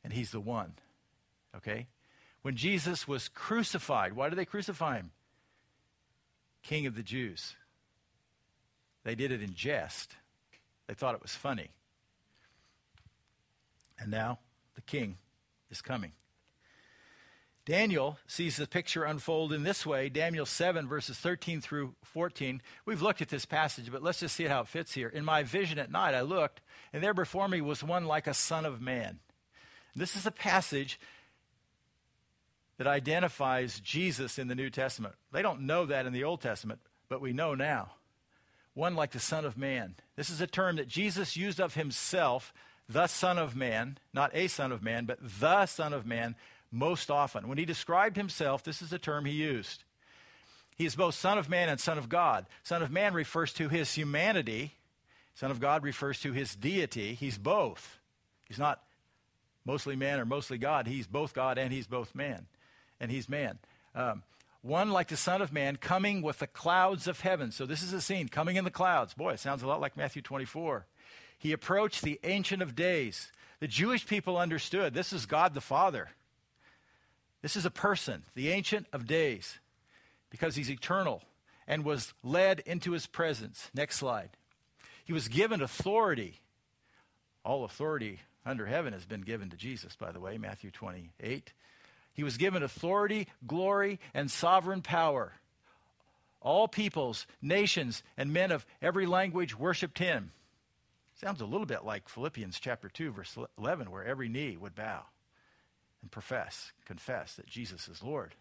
and 0.04 0.12
he's 0.12 0.32
the 0.32 0.40
one. 0.40 0.74
Okay? 1.56 1.86
When 2.42 2.56
Jesus 2.56 3.08
was 3.08 3.28
crucified, 3.28 4.12
why 4.12 4.28
did 4.28 4.36
they 4.36 4.44
crucify 4.44 4.96
him? 4.96 5.10
King 6.62 6.84
of 6.84 6.96
the 6.96 7.02
Jews. 7.02 7.54
They 9.04 9.14
did 9.14 9.32
it 9.32 9.40
in 9.40 9.54
jest. 9.54 10.16
They 10.86 10.94
thought 10.94 11.14
it 11.14 11.22
was 11.22 11.34
funny. 11.34 11.70
And 13.98 14.10
now 14.10 14.38
the 14.74 14.82
king 14.82 15.18
is 15.70 15.80
coming. 15.80 16.12
Daniel 17.64 18.16
sees 18.28 18.56
the 18.56 18.68
picture 18.68 19.02
unfold 19.02 19.52
in 19.52 19.64
this 19.64 19.84
way 19.84 20.08
Daniel 20.08 20.46
7, 20.46 20.86
verses 20.86 21.16
13 21.18 21.60
through 21.60 21.96
14. 22.04 22.62
We've 22.84 23.02
looked 23.02 23.20
at 23.20 23.28
this 23.28 23.44
passage, 23.44 23.90
but 23.90 24.04
let's 24.04 24.20
just 24.20 24.36
see 24.36 24.44
how 24.44 24.60
it 24.60 24.68
fits 24.68 24.94
here. 24.94 25.08
In 25.08 25.24
my 25.24 25.42
vision 25.42 25.78
at 25.80 25.90
night, 25.90 26.14
I 26.14 26.20
looked, 26.20 26.60
and 26.92 27.02
there 27.02 27.12
before 27.12 27.48
me 27.48 27.60
was 27.60 27.82
one 27.82 28.04
like 28.04 28.28
a 28.28 28.34
son 28.34 28.64
of 28.64 28.80
man. 28.80 29.18
This 29.96 30.14
is 30.14 30.26
a 30.26 30.30
passage 30.30 31.00
that 32.78 32.86
identifies 32.86 33.80
Jesus 33.80 34.38
in 34.38 34.46
the 34.46 34.54
New 34.54 34.70
Testament. 34.70 35.14
They 35.32 35.42
don't 35.42 35.62
know 35.62 35.86
that 35.86 36.06
in 36.06 36.12
the 36.12 36.22
Old 36.22 36.42
Testament, 36.42 36.78
but 37.08 37.20
we 37.20 37.32
know 37.32 37.56
now. 37.56 37.95
One 38.76 38.94
like 38.94 39.12
the 39.12 39.18
Son 39.18 39.46
of 39.46 39.56
Man. 39.56 39.94
This 40.16 40.28
is 40.28 40.42
a 40.42 40.46
term 40.46 40.76
that 40.76 40.86
Jesus 40.86 41.34
used 41.34 41.60
of 41.60 41.72
himself, 41.72 42.52
the 42.86 43.06
Son 43.06 43.38
of 43.38 43.56
Man, 43.56 43.96
not 44.12 44.30
a 44.34 44.48
Son 44.48 44.70
of 44.70 44.82
Man, 44.82 45.06
but 45.06 45.18
the 45.22 45.64
Son 45.64 45.94
of 45.94 46.04
Man, 46.04 46.34
most 46.70 47.10
often. 47.10 47.48
When 47.48 47.56
he 47.56 47.64
described 47.64 48.18
himself, 48.18 48.62
this 48.62 48.82
is 48.82 48.90
the 48.90 48.98
term 48.98 49.24
he 49.24 49.32
used. 49.32 49.84
He 50.76 50.84
is 50.84 50.94
both 50.94 51.14
Son 51.14 51.38
of 51.38 51.48
Man 51.48 51.70
and 51.70 51.80
Son 51.80 51.96
of 51.96 52.10
God. 52.10 52.44
Son 52.62 52.82
of 52.82 52.90
Man 52.90 53.14
refers 53.14 53.54
to 53.54 53.70
his 53.70 53.94
humanity, 53.94 54.74
Son 55.34 55.50
of 55.50 55.58
God 55.58 55.82
refers 55.82 56.20
to 56.20 56.32
his 56.32 56.54
deity. 56.54 57.14
He's 57.14 57.38
both. 57.38 57.98
He's 58.44 58.58
not 58.58 58.82
mostly 59.64 59.96
man 59.96 60.20
or 60.20 60.26
mostly 60.26 60.58
God. 60.58 60.86
He's 60.86 61.06
both 61.06 61.32
God 61.32 61.56
and 61.56 61.72
he's 61.72 61.86
both 61.86 62.14
man. 62.14 62.46
And 63.00 63.10
he's 63.10 63.26
man. 63.26 63.58
Um, 63.94 64.22
one 64.66 64.90
like 64.90 65.08
the 65.08 65.16
Son 65.16 65.40
of 65.40 65.52
Man 65.52 65.76
coming 65.76 66.22
with 66.22 66.38
the 66.38 66.46
clouds 66.46 67.06
of 67.06 67.20
heaven. 67.20 67.50
So 67.52 67.66
this 67.66 67.82
is 67.82 67.92
a 67.92 68.00
scene 68.00 68.28
coming 68.28 68.56
in 68.56 68.64
the 68.64 68.70
clouds. 68.70 69.14
Boy, 69.14 69.32
it 69.32 69.40
sounds 69.40 69.62
a 69.62 69.66
lot 69.66 69.80
like 69.80 69.96
Matthew 69.96 70.22
24. 70.22 70.86
He 71.38 71.52
approached 71.52 72.02
the 72.02 72.20
Ancient 72.24 72.62
of 72.62 72.74
Days. 72.74 73.30
The 73.60 73.68
Jewish 73.68 74.06
people 74.06 74.36
understood 74.36 74.94
this 74.94 75.12
is 75.12 75.26
God 75.26 75.54
the 75.54 75.60
Father. 75.60 76.10
This 77.42 77.56
is 77.56 77.64
a 77.64 77.70
person, 77.70 78.24
the 78.34 78.48
Ancient 78.48 78.86
of 78.92 79.06
Days, 79.06 79.58
because 80.30 80.56
he's 80.56 80.70
eternal 80.70 81.22
and 81.66 81.84
was 81.84 82.12
led 82.22 82.60
into 82.60 82.92
his 82.92 83.06
presence. 83.06 83.70
Next 83.74 83.96
slide. 83.96 84.30
He 85.04 85.12
was 85.12 85.28
given 85.28 85.62
authority. 85.62 86.40
All 87.44 87.64
authority 87.64 88.20
under 88.44 88.66
heaven 88.66 88.92
has 88.92 89.04
been 89.04 89.20
given 89.20 89.50
to 89.50 89.56
Jesus, 89.56 89.94
by 89.94 90.10
the 90.10 90.20
way, 90.20 90.38
Matthew 90.38 90.70
28. 90.70 91.52
He 92.16 92.24
was 92.24 92.38
given 92.38 92.62
authority, 92.62 93.28
glory, 93.46 94.00
and 94.14 94.30
sovereign 94.30 94.80
power. 94.80 95.34
All 96.40 96.66
peoples, 96.66 97.26
nations, 97.42 98.02
and 98.16 98.32
men 98.32 98.50
of 98.52 98.64
every 98.80 99.04
language 99.04 99.54
worshiped 99.56 99.98
him. 99.98 100.32
Sounds 101.20 101.42
a 101.42 101.46
little 101.46 101.66
bit 101.66 101.84
like 101.84 102.08
Philippians 102.08 102.58
chapter 102.58 102.88
2, 102.88 103.12
verse 103.12 103.36
11, 103.58 103.90
where 103.90 104.02
every 104.02 104.30
knee 104.30 104.56
would 104.56 104.74
bow 104.74 105.02
and 106.00 106.10
profess, 106.10 106.72
confess 106.86 107.34
that 107.34 107.46
Jesus 107.46 107.86
is 107.86 108.02
Lord. 108.02 108.34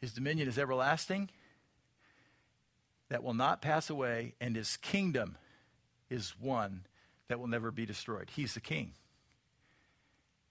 His 0.00 0.12
dominion 0.12 0.48
is 0.48 0.58
everlasting, 0.58 1.30
that 3.10 3.22
will 3.22 3.34
not 3.34 3.62
pass 3.62 3.90
away, 3.90 4.34
and 4.40 4.56
his 4.56 4.76
kingdom 4.78 5.36
is 6.10 6.34
one 6.40 6.84
that 7.28 7.38
will 7.38 7.46
never 7.46 7.70
be 7.70 7.86
destroyed. 7.86 8.30
He's 8.34 8.54
the 8.54 8.60
king. 8.60 8.94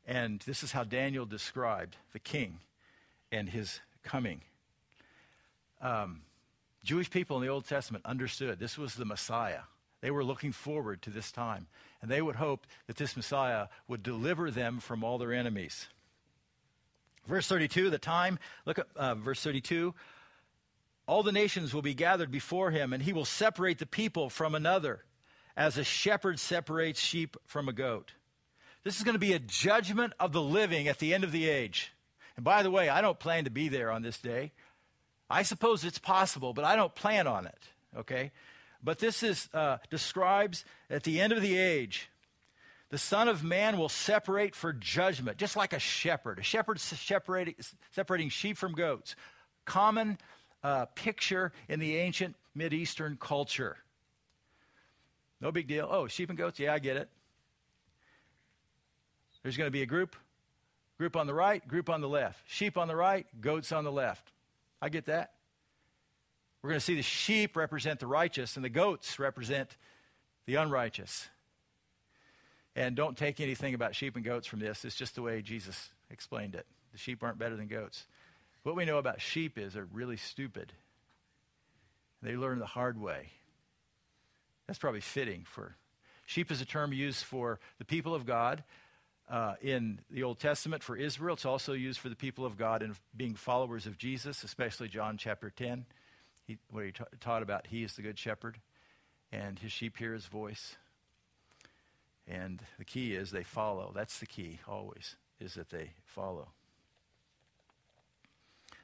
And 0.05 0.39
this 0.41 0.63
is 0.63 0.71
how 0.71 0.83
Daniel 0.83 1.25
described 1.25 1.95
the 2.11 2.19
king 2.19 2.59
and 3.31 3.49
his 3.49 3.79
coming. 4.03 4.41
Um, 5.81 6.21
Jewish 6.83 7.09
people 7.09 7.37
in 7.37 7.43
the 7.43 7.49
Old 7.49 7.67
Testament 7.67 8.05
understood 8.05 8.59
this 8.59 8.77
was 8.77 8.95
the 8.95 9.05
Messiah. 9.05 9.61
They 10.01 10.11
were 10.11 10.23
looking 10.23 10.51
forward 10.51 11.01
to 11.03 11.09
this 11.09 11.31
time, 11.31 11.67
and 12.01 12.11
they 12.11 12.21
would 12.21 12.35
hope 12.35 12.67
that 12.87 12.97
this 12.97 13.15
Messiah 13.15 13.67
would 13.87 14.03
deliver 14.03 14.51
them 14.51 14.79
from 14.79 15.03
all 15.03 15.17
their 15.17 15.31
enemies. 15.31 15.87
Verse 17.25 17.47
32, 17.47 17.89
the 17.89 17.97
time, 17.97 18.37
look 18.65 18.79
at 18.79 18.87
uh, 18.97 19.15
verse 19.15 19.41
32. 19.41 19.93
All 21.07 21.23
the 21.23 21.31
nations 21.31 21.73
will 21.73 21.81
be 21.81 21.93
gathered 21.93 22.31
before 22.31 22.71
him, 22.71 22.91
and 22.91 23.01
he 23.01 23.13
will 23.13 23.23
separate 23.23 23.79
the 23.79 23.85
people 23.85 24.29
from 24.29 24.55
another 24.55 25.05
as 25.55 25.77
a 25.77 25.83
shepherd 25.83 26.39
separates 26.39 26.99
sheep 26.99 27.37
from 27.45 27.69
a 27.69 27.73
goat. 27.73 28.11
This 28.83 28.97
is 28.97 29.03
going 29.03 29.15
to 29.15 29.19
be 29.19 29.33
a 29.33 29.39
judgment 29.39 30.13
of 30.19 30.33
the 30.33 30.41
living 30.41 30.87
at 30.87 30.99
the 30.99 31.13
end 31.13 31.23
of 31.23 31.31
the 31.31 31.49
age. 31.49 31.93
And 32.35 32.43
by 32.43 32.63
the 32.63 32.71
way, 32.71 32.89
I 32.89 33.01
don't 33.01 33.19
plan 33.19 33.45
to 33.45 33.49
be 33.49 33.69
there 33.69 33.91
on 33.91 34.01
this 34.01 34.17
day. 34.19 34.51
I 35.29 35.43
suppose 35.43 35.83
it's 35.83 35.99
possible, 35.99 36.53
but 36.53 36.65
I 36.65 36.75
don't 36.75 36.93
plan 36.93 37.27
on 37.27 37.45
it. 37.45 37.69
Okay? 37.97 38.31
But 38.83 38.99
this 38.99 39.23
is 39.23 39.49
uh, 39.53 39.77
describes 39.89 40.65
at 40.89 41.03
the 41.03 41.21
end 41.21 41.31
of 41.31 41.41
the 41.41 41.57
age, 41.57 42.09
the 42.89 42.97
Son 42.97 43.27
of 43.27 43.43
Man 43.43 43.77
will 43.77 43.89
separate 43.89 44.53
for 44.53 44.73
judgment, 44.73 45.37
just 45.37 45.55
like 45.55 45.73
a 45.73 45.79
shepherd. 45.79 46.39
A 46.39 46.43
shepherd 46.43 46.79
separating, 46.79 47.55
separating 47.91 48.29
sheep 48.29 48.57
from 48.57 48.73
goats. 48.73 49.15
Common 49.65 50.17
uh, 50.63 50.85
picture 50.93 51.53
in 51.69 51.79
the 51.79 51.97
ancient 51.97 52.35
Mideastern 52.55 53.17
culture. 53.19 53.77
No 55.41 55.51
big 55.51 55.67
deal. 55.67 55.87
Oh, 55.89 56.07
sheep 56.07 56.29
and 56.29 56.37
goats? 56.37 56.59
Yeah, 56.59 56.73
I 56.73 56.79
get 56.79 56.97
it. 56.97 57.09
There's 59.43 59.57
going 59.57 59.67
to 59.67 59.71
be 59.71 59.81
a 59.81 59.85
group, 59.85 60.15
group 60.97 61.15
on 61.15 61.27
the 61.27 61.33
right, 61.33 61.65
group 61.67 61.89
on 61.89 62.01
the 62.01 62.09
left. 62.09 62.43
Sheep 62.47 62.77
on 62.77 62.87
the 62.87 62.95
right, 62.95 63.27
goats 63.41 63.71
on 63.71 63.83
the 63.83 63.91
left. 63.91 64.31
I 64.81 64.89
get 64.89 65.05
that. 65.05 65.33
We're 66.61 66.69
going 66.69 66.79
to 66.79 66.85
see 66.85 66.95
the 66.95 67.01
sheep 67.01 67.57
represent 67.57 67.99
the 67.99 68.07
righteous 68.07 68.55
and 68.55 68.63
the 68.63 68.69
goats 68.69 69.19
represent 69.19 69.75
the 70.45 70.55
unrighteous. 70.55 71.27
And 72.75 72.95
don't 72.95 73.17
take 73.17 73.39
anything 73.39 73.73
about 73.73 73.95
sheep 73.95 74.15
and 74.15 74.23
goats 74.25 74.47
from 74.47 74.59
this. 74.59 74.85
It's 74.85 74.95
just 74.95 75.15
the 75.15 75.21
way 75.21 75.41
Jesus 75.41 75.89
explained 76.09 76.55
it. 76.55 76.65
The 76.93 76.97
sheep 76.97 77.21
aren't 77.21 77.37
better 77.37 77.57
than 77.57 77.67
goats. 77.67 78.07
What 78.63 78.75
we 78.75 78.85
know 78.85 78.97
about 78.97 79.21
sheep 79.21 79.57
is 79.57 79.73
they're 79.73 79.87
really 79.91 80.17
stupid. 80.17 80.71
They 82.21 82.37
learn 82.37 82.59
the 82.59 82.65
hard 82.65 82.99
way. 82.99 83.31
That's 84.67 84.79
probably 84.79 85.01
fitting 85.01 85.43
for. 85.45 85.75
Sheep 86.25 86.49
is 86.49 86.61
a 86.61 86.65
term 86.65 86.93
used 86.93 87.25
for 87.25 87.59
the 87.77 87.85
people 87.85 88.15
of 88.15 88.25
God 88.25 88.63
uh, 89.29 89.55
in 89.61 89.99
the 90.09 90.23
Old 90.23 90.39
Testament 90.39 90.83
for 90.83 90.95
Israel. 90.95 91.33
It's 91.33 91.45
also 91.45 91.73
used 91.73 91.99
for 91.99 92.09
the 92.09 92.15
people 92.15 92.45
of 92.45 92.57
God 92.57 92.83
in 92.83 92.95
being 93.15 93.35
followers 93.35 93.85
of 93.85 93.97
Jesus, 93.97 94.43
especially 94.43 94.87
John 94.87 95.17
chapter 95.17 95.49
10, 95.49 95.85
he, 96.45 96.57
where 96.69 96.85
he 96.85 96.91
ta- 96.91 97.05
taught 97.19 97.43
about 97.43 97.67
he 97.67 97.83
is 97.83 97.95
the 97.95 98.01
good 98.01 98.19
shepherd 98.19 98.59
and 99.31 99.57
his 99.59 99.71
sheep 99.71 99.97
hear 99.97 100.13
his 100.13 100.25
voice. 100.25 100.75
And 102.27 102.61
the 102.77 102.85
key 102.85 103.13
is 103.15 103.31
they 103.31 103.43
follow. 103.43 103.91
That's 103.93 104.19
the 104.19 104.25
key, 104.25 104.59
always, 104.67 105.15
is 105.39 105.55
that 105.55 105.69
they 105.69 105.91
follow. 106.05 106.49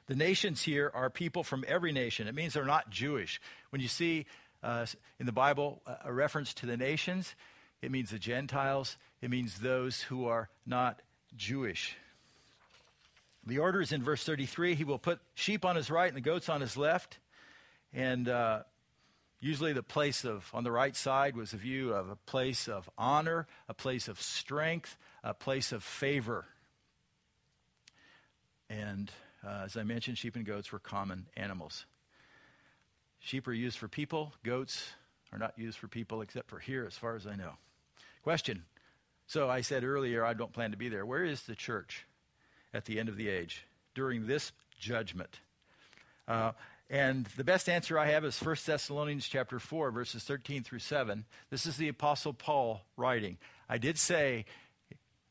The 0.06 0.16
nations 0.16 0.62
here 0.62 0.90
are 0.92 1.08
people 1.08 1.44
from 1.44 1.64
every 1.68 1.92
nation. 1.92 2.26
It 2.26 2.34
means 2.34 2.52
they're 2.52 2.64
not 2.64 2.90
Jewish. 2.90 3.40
When 3.70 3.80
you 3.80 3.86
see 3.88 4.26
uh, 4.62 4.86
in 5.20 5.26
the 5.26 5.32
Bible 5.32 5.82
a 6.04 6.12
reference 6.12 6.52
to 6.54 6.66
the 6.66 6.76
nations, 6.76 7.34
it 7.82 7.90
means 7.90 8.10
the 8.10 8.18
Gentiles, 8.18 8.96
it 9.20 9.30
means 9.30 9.58
those 9.58 10.02
who 10.02 10.26
are 10.26 10.48
not 10.66 11.00
Jewish. 11.36 11.96
The 13.46 13.58
order 13.58 13.80
is 13.80 13.92
in 13.92 14.02
verse 14.02 14.24
33 14.24 14.74
He 14.74 14.84
will 14.84 14.98
put 14.98 15.20
sheep 15.34 15.64
on 15.64 15.76
his 15.76 15.90
right 15.90 16.08
and 16.08 16.16
the 16.16 16.20
goats 16.20 16.48
on 16.48 16.60
his 16.60 16.76
left. 16.76 17.18
And 17.92 18.28
uh, 18.28 18.62
usually 19.40 19.72
the 19.72 19.82
place 19.82 20.24
of, 20.24 20.48
on 20.52 20.64
the 20.64 20.70
right 20.70 20.94
side 20.94 21.36
was 21.36 21.52
a 21.52 21.56
view 21.56 21.92
of 21.92 22.10
a 22.10 22.16
place 22.16 22.68
of 22.68 22.88
honor, 22.96 23.46
a 23.68 23.74
place 23.74 24.08
of 24.08 24.20
strength, 24.20 24.96
a 25.24 25.34
place 25.34 25.72
of 25.72 25.82
favor. 25.82 26.46
And 28.68 29.10
uh, 29.44 29.62
as 29.64 29.76
I 29.76 29.82
mentioned, 29.82 30.18
sheep 30.18 30.36
and 30.36 30.44
goats 30.44 30.70
were 30.70 30.78
common 30.78 31.26
animals. 31.36 31.86
Sheep 33.18 33.48
are 33.48 33.52
used 33.52 33.78
for 33.78 33.88
people, 33.88 34.32
goats 34.44 34.90
are 35.32 35.38
not 35.38 35.58
used 35.58 35.78
for 35.78 35.88
people 35.88 36.22
except 36.22 36.48
for 36.48 36.58
here, 36.58 36.84
as 36.86 36.96
far 36.96 37.16
as 37.16 37.26
I 37.26 37.36
know. 37.36 37.52
Question. 38.22 38.64
So 39.26 39.48
I 39.48 39.60
said 39.60 39.84
earlier, 39.84 40.24
I 40.24 40.34
don't 40.34 40.52
plan 40.52 40.72
to 40.72 40.76
be 40.76 40.88
there. 40.88 41.06
Where 41.06 41.24
is 41.24 41.42
the 41.42 41.54
church 41.54 42.06
at 42.74 42.84
the 42.84 42.98
end 42.98 43.08
of 43.08 43.16
the 43.16 43.28
age 43.28 43.64
during 43.94 44.26
this 44.26 44.52
judgment? 44.78 45.40
Uh, 46.26 46.52
and 46.90 47.26
the 47.36 47.44
best 47.44 47.68
answer 47.68 47.98
I 47.98 48.06
have 48.06 48.24
is 48.24 48.38
1 48.40 48.56
Thessalonians 48.66 49.28
chapter 49.28 49.60
4, 49.60 49.92
verses 49.92 50.24
13 50.24 50.64
through 50.64 50.80
7. 50.80 51.24
This 51.48 51.64
is 51.64 51.76
the 51.76 51.88
Apostle 51.88 52.32
Paul 52.32 52.82
writing. 52.96 53.38
I 53.68 53.78
did 53.78 53.96
say 53.96 54.44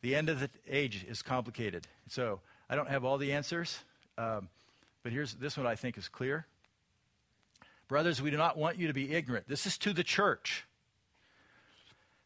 the 0.02 0.16
end 0.16 0.30
of 0.30 0.40
the 0.40 0.50
age 0.68 1.06
is 1.08 1.22
complicated. 1.22 1.88
So 2.08 2.40
I 2.70 2.76
don't 2.76 2.90
have 2.90 3.04
all 3.04 3.18
the 3.18 3.34
answers, 3.34 3.80
um, 4.18 4.48
but 5.04 5.12
here's 5.12 5.34
this 5.34 5.58
one 5.58 5.68
I 5.68 5.76
think 5.76 5.98
is 5.98 6.08
clear. 6.08 6.46
Brothers, 7.90 8.22
we 8.22 8.32
do 8.32 8.38
not 8.38 8.58
want 8.58 8.78
you 8.78 8.88
to 8.88 8.94
be 8.94 9.12
ignorant. 9.12 9.48
This 9.48 9.66
is 9.66 9.78
to 9.80 9.92
the 9.92 10.04
church 10.04 10.66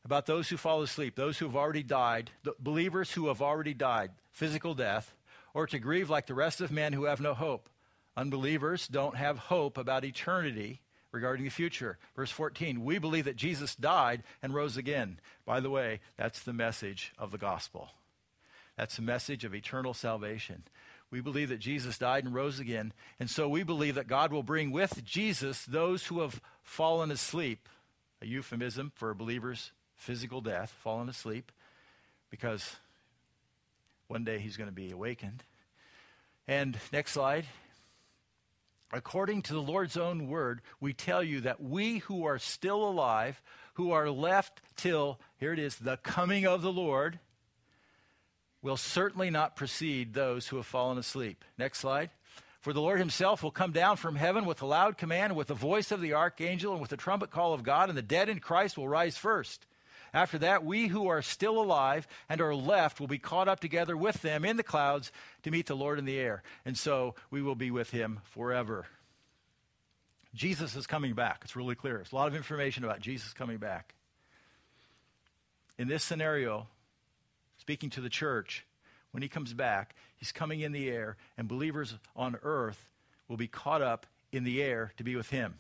about 0.06 0.26
those 0.26 0.50
who 0.50 0.58
fall 0.58 0.82
asleep, 0.82 1.16
those 1.16 1.38
who 1.38 1.46
have 1.46 1.56
already 1.56 1.84
died, 1.84 2.32
believers 2.60 3.12
who 3.14 3.28
have 3.28 3.42
already 3.42 3.74
died, 3.74 4.12
physical 4.32 4.74
death, 4.74 5.16
or 5.54 5.68
to 5.68 5.80
grieve 5.80 6.10
like 6.10 6.28
the 6.28 6.34
rest 6.34 6.62
of 6.62 6.72
men 6.72 6.94
who 6.94 7.06
have 7.06 7.22
no 7.22 7.34
hope. 7.34 7.70
Unbelievers 8.18 8.88
don't 8.88 9.16
have 9.16 9.38
hope 9.38 9.78
about 9.78 10.04
eternity 10.04 10.82
regarding 11.12 11.46
the 11.46 11.52
future. 11.52 11.98
Verse 12.16 12.32
14, 12.32 12.84
we 12.84 12.98
believe 12.98 13.26
that 13.26 13.36
Jesus 13.36 13.76
died 13.76 14.24
and 14.42 14.54
rose 14.54 14.78
again. 14.78 15.20
By 15.46 15.60
the 15.60 15.70
way, 15.70 16.00
that's 16.18 16.42
the 16.42 16.54
message 16.54 17.14
of 17.18 17.32
the 17.32 17.38
gospel. 17.38 17.92
That's 18.78 18.96
the 18.96 19.04
message 19.04 19.46
of 19.46 19.56
eternal 19.56 19.94
salvation. 19.94 20.64
We 21.12 21.22
believe 21.22 21.50
that 21.50 21.60
Jesus 21.60 22.00
died 22.00 22.26
and 22.26 22.34
rose 22.34 22.60
again, 22.60 22.92
and 23.20 23.30
so 23.30 23.48
we 23.48 23.62
believe 23.62 23.94
that 23.96 24.08
God 24.08 24.34
will 24.34 24.42
bring 24.42 24.72
with 24.72 25.04
Jesus 25.04 25.64
those 25.64 26.08
who 26.08 26.22
have 26.22 26.42
fallen 26.64 27.12
asleep, 27.12 27.70
a 28.20 28.26
euphemism 28.26 28.92
for 28.96 29.14
believer's 29.14 29.72
physical 29.96 30.42
death, 30.42 30.76
falling 30.84 31.10
asleep, 31.10 31.52
because 32.30 32.78
one 34.08 34.24
day 34.24 34.40
he's 34.40 34.58
going 34.58 34.70
to 34.70 34.76
be 34.76 34.92
awakened. 34.92 35.44
And 36.48 36.78
next 36.92 37.12
slide. 37.12 37.46
According 38.92 39.42
to 39.44 39.54
the 39.54 39.62
Lord's 39.62 39.98
own 39.98 40.28
word, 40.28 40.62
we 40.80 40.94
tell 40.94 41.24
you 41.24 41.42
that 41.42 41.64
we 41.64 42.00
who 42.00 42.26
are 42.26 42.38
still 42.38 42.88
alive, 42.88 43.42
who 43.74 43.92
are 43.92 44.10
left 44.10 44.62
till, 44.76 45.20
here 45.40 45.52
it 45.52 45.58
is, 45.58 45.78
the 45.78 45.98
coming 45.98 46.46
of 46.46 46.62
the 46.62 46.72
Lord, 46.72 47.18
will 48.62 48.78
certainly 48.78 49.32
not 49.32 49.56
precede 49.56 50.14
those 50.14 50.48
who 50.48 50.58
have 50.58 50.66
fallen 50.68 51.00
asleep. 51.00 51.44
Next 51.58 51.80
slide. 51.80 52.12
For 52.62 52.72
the 52.72 52.82
Lord 52.82 53.00
himself 53.00 53.44
will 53.44 53.52
come 53.52 53.72
down 53.72 53.98
from 53.98 54.16
heaven 54.16 54.46
with 54.46 54.62
a 54.62 54.66
loud 54.66 54.98
command, 54.98 55.36
with 55.36 55.48
the 55.48 55.54
voice 55.54 55.92
of 55.92 56.00
the 56.00 56.14
archangel, 56.14 56.72
and 56.72 56.80
with 56.80 56.92
the 56.92 56.98
trumpet 56.98 57.30
call 57.30 57.54
of 57.54 57.64
God, 57.64 57.90
and 57.90 57.98
the 57.98 58.02
dead 58.02 58.30
in 58.30 58.40
Christ 58.40 58.78
will 58.78 58.88
rise 58.88 59.18
first. 59.18 59.66
After 60.14 60.38
that, 60.40 60.64
we 60.64 60.88
who 60.88 61.08
are 61.08 61.24
still 61.24 61.60
alive 61.60 62.08
and 62.30 62.40
are 62.40 62.54
left 62.54 63.00
will 63.00 63.08
be 63.08 63.18
caught 63.18 63.48
up 63.48 63.60
together 63.60 63.98
with 63.98 64.22
them 64.22 64.46
in 64.46 64.58
the 64.58 64.64
clouds 64.64 65.12
to 65.42 65.52
meet 65.52 65.66
the 65.66 65.76
Lord 65.76 65.98
in 65.98 66.06
the 66.06 66.20
air. 66.20 66.44
And 66.66 66.78
so 66.78 67.16
we 67.32 67.42
will 67.42 67.56
be 67.56 67.72
with 67.72 67.90
him 67.90 68.20
forever. 68.26 68.86
Jesus 70.36 70.76
is 70.76 70.86
coming 70.86 71.14
back. 71.14 71.42
It's 71.44 71.56
really 71.56 71.76
clear. 71.76 71.96
There's 71.96 72.12
a 72.12 72.16
lot 72.16 72.28
of 72.28 72.36
information 72.36 72.84
about 72.84 73.00
Jesus 73.00 73.34
coming 73.34 73.58
back. 73.58 73.96
In 75.80 75.88
this 75.88 76.04
scenario, 76.04 76.68
speaking 77.58 77.90
to 77.92 78.02
the 78.02 78.10
church, 78.10 78.66
when 79.12 79.24
he 79.24 79.30
comes 79.30 79.54
back, 79.54 79.96
he's 80.18 80.32
coming 80.32 80.62
in 80.62 80.72
the 80.72 80.90
air, 80.90 81.18
and 81.38 81.48
believers 81.48 81.96
on 82.16 82.36
earth 82.44 82.92
will 83.28 83.38
be 83.38 83.48
caught 83.48 83.82
up 83.82 84.06
in 84.32 84.44
the 84.44 84.62
air 84.62 84.92
to 84.98 85.04
be 85.04 85.16
with 85.16 85.30
him. 85.30 85.56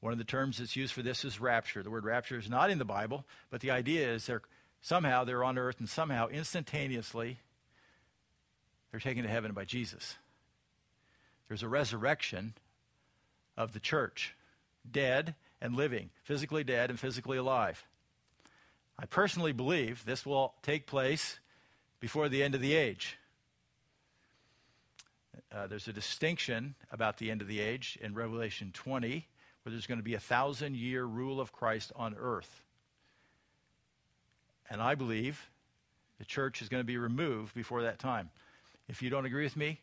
One 0.00 0.12
of 0.12 0.18
the 0.18 0.24
terms 0.24 0.58
that's 0.58 0.76
used 0.76 0.92
for 0.92 1.02
this 1.02 1.24
is 1.24 1.40
rapture. 1.40 1.82
The 1.82 1.90
word 1.90 2.04
rapture 2.04 2.38
is 2.38 2.48
not 2.48 2.70
in 2.70 2.78
the 2.78 2.84
Bible, 2.84 3.24
but 3.50 3.60
the 3.60 3.70
idea 3.70 4.12
is 4.12 4.26
they're 4.26 4.42
somehow 4.80 5.24
they're 5.24 5.44
on 5.44 5.58
earth 5.58 5.80
and 5.80 5.88
somehow 5.88 6.28
instantaneously 6.28 7.38
they're 8.90 9.00
taken 9.00 9.24
to 9.24 9.28
heaven 9.28 9.52
by 9.52 9.64
Jesus. 9.64 10.16
There's 11.48 11.62
a 11.62 11.68
resurrection 11.68 12.54
of 13.56 13.72
the 13.72 13.80
church, 13.80 14.34
dead 14.90 15.34
and 15.60 15.74
living, 15.74 16.10
physically 16.22 16.62
dead 16.62 16.90
and 16.90 17.00
physically 17.00 17.38
alive. 17.38 17.84
I 18.98 19.06
personally 19.06 19.52
believe 19.52 20.04
this 20.04 20.24
will 20.24 20.54
take 20.62 20.86
place 20.86 21.38
before 22.00 22.28
the 22.28 22.42
end 22.42 22.54
of 22.54 22.60
the 22.60 22.74
age. 22.74 23.16
Uh, 25.50 25.66
there's 25.66 25.88
a 25.88 25.92
distinction 25.92 26.74
about 26.92 27.18
the 27.18 27.30
end 27.30 27.40
of 27.40 27.48
the 27.48 27.60
age 27.60 27.98
in 28.00 28.14
Revelation 28.14 28.70
20, 28.72 29.26
where 29.68 29.74
there's 29.74 29.86
going 29.86 29.98
to 29.98 30.04
be 30.04 30.14
a 30.14 30.20
thousand 30.20 30.76
year 30.76 31.04
rule 31.04 31.42
of 31.42 31.52
Christ 31.52 31.92
on 31.94 32.16
earth. 32.18 32.62
And 34.70 34.80
I 34.80 34.94
believe 34.94 35.50
the 36.18 36.24
church 36.24 36.62
is 36.62 36.70
going 36.70 36.80
to 36.80 36.86
be 36.86 36.96
removed 36.96 37.54
before 37.54 37.82
that 37.82 37.98
time. 37.98 38.30
If 38.88 39.02
you 39.02 39.10
don't 39.10 39.26
agree 39.26 39.44
with 39.44 39.58
me, 39.58 39.80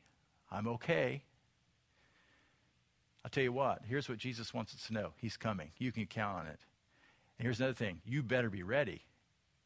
I'm 0.51 0.67
okay. 0.67 1.21
I'll 3.23 3.29
tell 3.29 3.43
you 3.43 3.51
what, 3.51 3.83
here's 3.87 4.09
what 4.09 4.17
Jesus 4.17 4.55
wants 4.55 4.73
us 4.73 4.87
to 4.87 4.93
know 4.93 5.11
He's 5.17 5.37
coming. 5.37 5.69
You 5.77 5.91
can 5.91 6.07
count 6.07 6.39
on 6.39 6.47
it. 6.47 6.59
And 7.37 7.45
here's 7.45 7.59
another 7.59 7.75
thing 7.75 8.01
you 8.05 8.23
better 8.23 8.49
be 8.49 8.63
ready. 8.63 9.03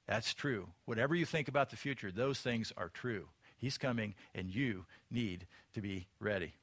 That's 0.05 0.33
true. 0.33 0.67
Whatever 0.83 1.15
you 1.15 1.25
think 1.25 1.47
about 1.47 1.69
the 1.69 1.77
future, 1.77 2.11
those 2.11 2.39
things 2.39 2.73
are 2.75 2.89
true. 2.89 3.29
He's 3.57 3.77
coming, 3.77 4.15
and 4.35 4.53
you 4.53 4.83
need 5.09 5.47
to 5.75 5.81
be 5.81 6.07
ready. 6.19 6.55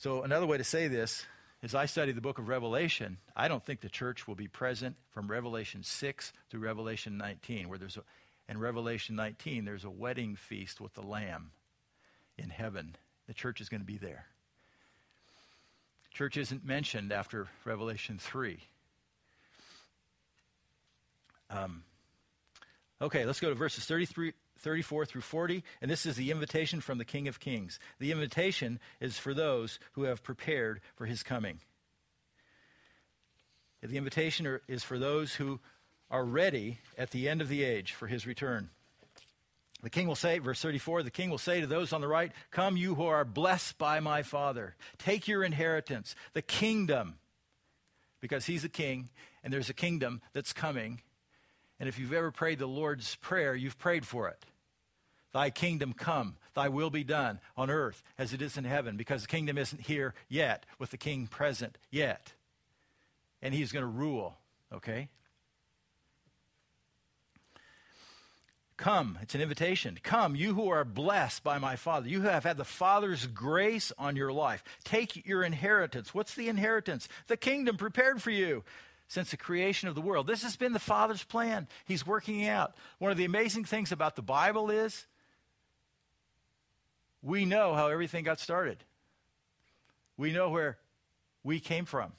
So, 0.00 0.22
another 0.22 0.46
way 0.46 0.56
to 0.56 0.64
say 0.64 0.88
this 0.88 1.26
is 1.60 1.74
I 1.74 1.84
study 1.84 2.12
the 2.12 2.22
book 2.22 2.38
of 2.38 2.48
Revelation. 2.48 3.18
I 3.36 3.48
don't 3.48 3.62
think 3.62 3.82
the 3.82 3.90
church 3.90 4.26
will 4.26 4.34
be 4.34 4.48
present 4.48 4.96
from 5.12 5.30
Revelation 5.30 5.82
6 5.82 6.32
through 6.48 6.60
Revelation 6.60 7.18
19, 7.18 7.68
where 7.68 7.76
there's 7.76 7.98
a, 7.98 8.02
in 8.50 8.56
Revelation 8.56 9.14
19, 9.14 9.66
there's 9.66 9.84
a 9.84 9.90
wedding 9.90 10.36
feast 10.36 10.80
with 10.80 10.94
the 10.94 11.02
Lamb 11.02 11.50
in 12.38 12.48
heaven. 12.48 12.96
The 13.26 13.34
church 13.34 13.60
is 13.60 13.68
going 13.68 13.82
to 13.82 13.86
be 13.86 13.98
there. 13.98 14.24
Church 16.14 16.38
isn't 16.38 16.64
mentioned 16.64 17.12
after 17.12 17.48
Revelation 17.66 18.16
3. 18.18 18.58
Um, 21.50 21.82
okay, 23.02 23.26
let's 23.26 23.40
go 23.40 23.50
to 23.50 23.54
verses 23.54 23.84
33, 23.84 24.32
34 24.60 25.06
through 25.06 25.20
40. 25.22 25.64
And 25.80 25.90
this 25.90 26.06
is 26.06 26.16
the 26.16 26.30
invitation 26.30 26.80
from 26.80 26.98
the 26.98 27.04
King 27.04 27.28
of 27.28 27.40
Kings. 27.40 27.78
The 27.98 28.12
invitation 28.12 28.78
is 29.00 29.18
for 29.18 29.34
those 29.34 29.78
who 29.92 30.04
have 30.04 30.22
prepared 30.22 30.80
for 30.94 31.06
his 31.06 31.22
coming. 31.22 31.60
The 33.82 33.96
invitation 33.96 34.60
is 34.68 34.84
for 34.84 34.98
those 34.98 35.34
who 35.34 35.60
are 36.10 36.24
ready 36.24 36.78
at 36.98 37.10
the 37.10 37.28
end 37.28 37.40
of 37.40 37.48
the 37.48 37.64
age 37.64 37.92
for 37.92 38.06
his 38.06 38.26
return. 38.26 38.68
The 39.82 39.90
king 39.90 40.06
will 40.06 40.16
say, 40.16 40.38
verse 40.38 40.60
34, 40.60 41.02
the 41.02 41.10
king 41.10 41.30
will 41.30 41.38
say 41.38 41.60
to 41.60 41.66
those 41.66 41.92
on 41.92 42.02
the 42.02 42.08
right, 42.08 42.32
Come, 42.50 42.76
you 42.76 42.94
who 42.94 43.06
are 43.06 43.24
blessed 43.24 43.78
by 43.78 44.00
my 44.00 44.22
Father, 44.22 44.76
take 44.98 45.26
your 45.26 45.42
inheritance, 45.42 46.14
the 46.34 46.42
kingdom, 46.42 47.14
because 48.20 48.44
he's 48.44 48.64
a 48.64 48.68
king, 48.68 49.08
and 49.42 49.52
there's 49.52 49.70
a 49.70 49.74
kingdom 49.74 50.20
that's 50.34 50.52
coming. 50.52 51.00
And 51.78 51.88
if 51.88 51.98
you've 51.98 52.12
ever 52.12 52.30
prayed 52.30 52.58
the 52.58 52.66
Lord's 52.66 53.14
Prayer, 53.16 53.54
you've 53.54 53.78
prayed 53.78 54.04
for 54.04 54.28
it. 54.28 54.44
Thy 55.32 55.50
kingdom 55.50 55.92
come, 55.92 56.36
thy 56.54 56.68
will 56.68 56.90
be 56.90 57.04
done 57.04 57.40
on 57.56 57.70
earth 57.70 58.02
as 58.18 58.32
it 58.32 58.42
is 58.42 58.56
in 58.56 58.64
heaven, 58.64 58.96
because 58.96 59.22
the 59.22 59.28
kingdom 59.28 59.58
isn't 59.58 59.82
here 59.82 60.14
yet, 60.28 60.66
with 60.78 60.90
the 60.90 60.96
king 60.96 61.26
present 61.26 61.78
yet. 61.90 62.32
And 63.40 63.54
he's 63.54 63.72
going 63.72 63.84
to 63.84 63.86
rule, 63.86 64.36
okay? 64.72 65.08
Come, 68.76 69.18
it's 69.20 69.34
an 69.34 69.42
invitation. 69.42 69.98
Come, 70.02 70.34
you 70.34 70.54
who 70.54 70.70
are 70.70 70.86
blessed 70.86 71.44
by 71.44 71.58
my 71.58 71.76
Father. 71.76 72.08
You 72.08 72.22
who 72.22 72.28
have 72.28 72.44
had 72.44 72.56
the 72.56 72.64
Father's 72.64 73.26
grace 73.26 73.92
on 73.98 74.16
your 74.16 74.32
life. 74.32 74.64
Take 74.84 75.26
your 75.26 75.44
inheritance. 75.44 76.14
What's 76.14 76.34
the 76.34 76.48
inheritance? 76.48 77.06
The 77.26 77.36
kingdom 77.36 77.76
prepared 77.76 78.22
for 78.22 78.30
you 78.30 78.64
since 79.06 79.32
the 79.32 79.36
creation 79.36 79.88
of 79.88 79.94
the 79.94 80.00
world. 80.00 80.26
This 80.26 80.44
has 80.44 80.56
been 80.56 80.72
the 80.72 80.78
Father's 80.78 81.22
plan. 81.22 81.68
He's 81.84 82.06
working 82.06 82.48
out. 82.48 82.74
One 82.98 83.10
of 83.10 83.18
the 83.18 83.26
amazing 83.26 83.66
things 83.66 83.92
about 83.92 84.16
the 84.16 84.22
Bible 84.22 84.70
is 84.70 85.06
we 87.22 87.44
know 87.44 87.74
how 87.74 87.88
everything 87.88 88.24
got 88.24 88.40
started. 88.40 88.78
We 90.16 90.32
know 90.32 90.50
where 90.50 90.78
we 91.42 91.60
came 91.60 91.84
from. 91.84 92.12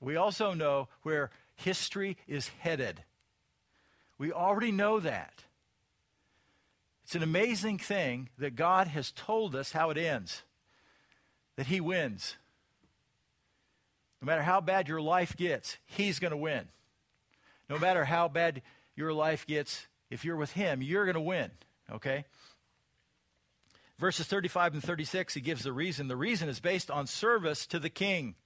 We 0.00 0.16
also 0.16 0.52
know 0.52 0.88
where 1.02 1.30
history 1.54 2.16
is 2.26 2.48
headed. 2.60 3.02
We 4.18 4.32
already 4.32 4.72
know 4.72 5.00
that. 5.00 5.44
It's 7.04 7.14
an 7.14 7.22
amazing 7.22 7.78
thing 7.78 8.28
that 8.38 8.54
God 8.54 8.88
has 8.88 9.12
told 9.12 9.56
us 9.56 9.72
how 9.72 9.90
it 9.90 9.96
ends, 9.96 10.42
that 11.56 11.66
He 11.66 11.80
wins. 11.80 12.36
No 14.20 14.26
matter 14.26 14.42
how 14.42 14.60
bad 14.60 14.88
your 14.88 15.00
life 15.00 15.36
gets, 15.36 15.78
He's 15.86 16.18
going 16.18 16.32
to 16.32 16.36
win. 16.36 16.68
No 17.70 17.78
matter 17.78 18.04
how 18.04 18.28
bad 18.28 18.62
your 18.94 19.12
life 19.12 19.46
gets, 19.46 19.86
if 20.10 20.24
you're 20.24 20.36
with 20.36 20.52
Him, 20.52 20.82
you're 20.82 21.04
going 21.04 21.14
to 21.14 21.20
win. 21.20 21.50
Okay? 21.90 22.24
Verses 23.98 24.26
35 24.26 24.74
and 24.74 24.82
36, 24.82 25.34
he 25.34 25.40
gives 25.40 25.64
the 25.64 25.72
reason. 25.72 26.06
The 26.06 26.16
reason 26.16 26.48
is 26.48 26.60
based 26.60 26.90
on 26.90 27.06
service 27.06 27.66
to 27.66 27.80
the 27.80 27.90
king. 27.90 28.36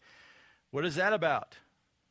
What 0.70 0.86
is 0.86 0.94
that 0.94 1.12
about? 1.12 1.56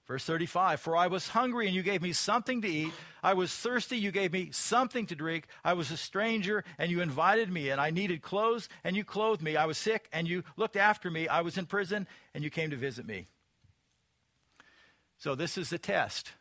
Verse 0.07 0.23
35 0.25 0.79
For 0.79 0.95
I 0.95 1.07
was 1.07 1.29
hungry, 1.29 1.65
and 1.65 1.75
you 1.75 1.81
gave 1.81 2.01
me 2.01 2.13
something 2.13 2.61
to 2.61 2.67
eat. 2.67 2.93
I 3.23 3.33
was 3.33 3.51
thirsty, 3.53 3.97
you 3.97 4.11
gave 4.11 4.33
me 4.33 4.49
something 4.51 5.07
to 5.07 5.15
drink. 5.15 5.47
I 5.63 5.73
was 5.73 5.89
a 5.89 5.97
stranger, 5.97 6.63
and 6.77 6.91
you 6.91 7.01
invited 7.01 7.49
me. 7.49 7.69
And 7.69 7.81
I 7.81 7.89
needed 7.89 8.21
clothes, 8.21 8.69
and 8.83 8.95
you 8.95 9.03
clothed 9.03 9.41
me. 9.41 9.55
I 9.55 9.65
was 9.65 9.77
sick, 9.77 10.07
and 10.13 10.27
you 10.27 10.43
looked 10.55 10.75
after 10.75 11.09
me. 11.09 11.27
I 11.27 11.41
was 11.41 11.57
in 11.57 11.65
prison, 11.65 12.07
and 12.35 12.43
you 12.43 12.49
came 12.51 12.69
to 12.69 12.75
visit 12.75 13.07
me. 13.07 13.27
So, 15.17 15.33
this 15.33 15.57
is 15.57 15.69
the 15.69 15.77
test. 15.79 16.33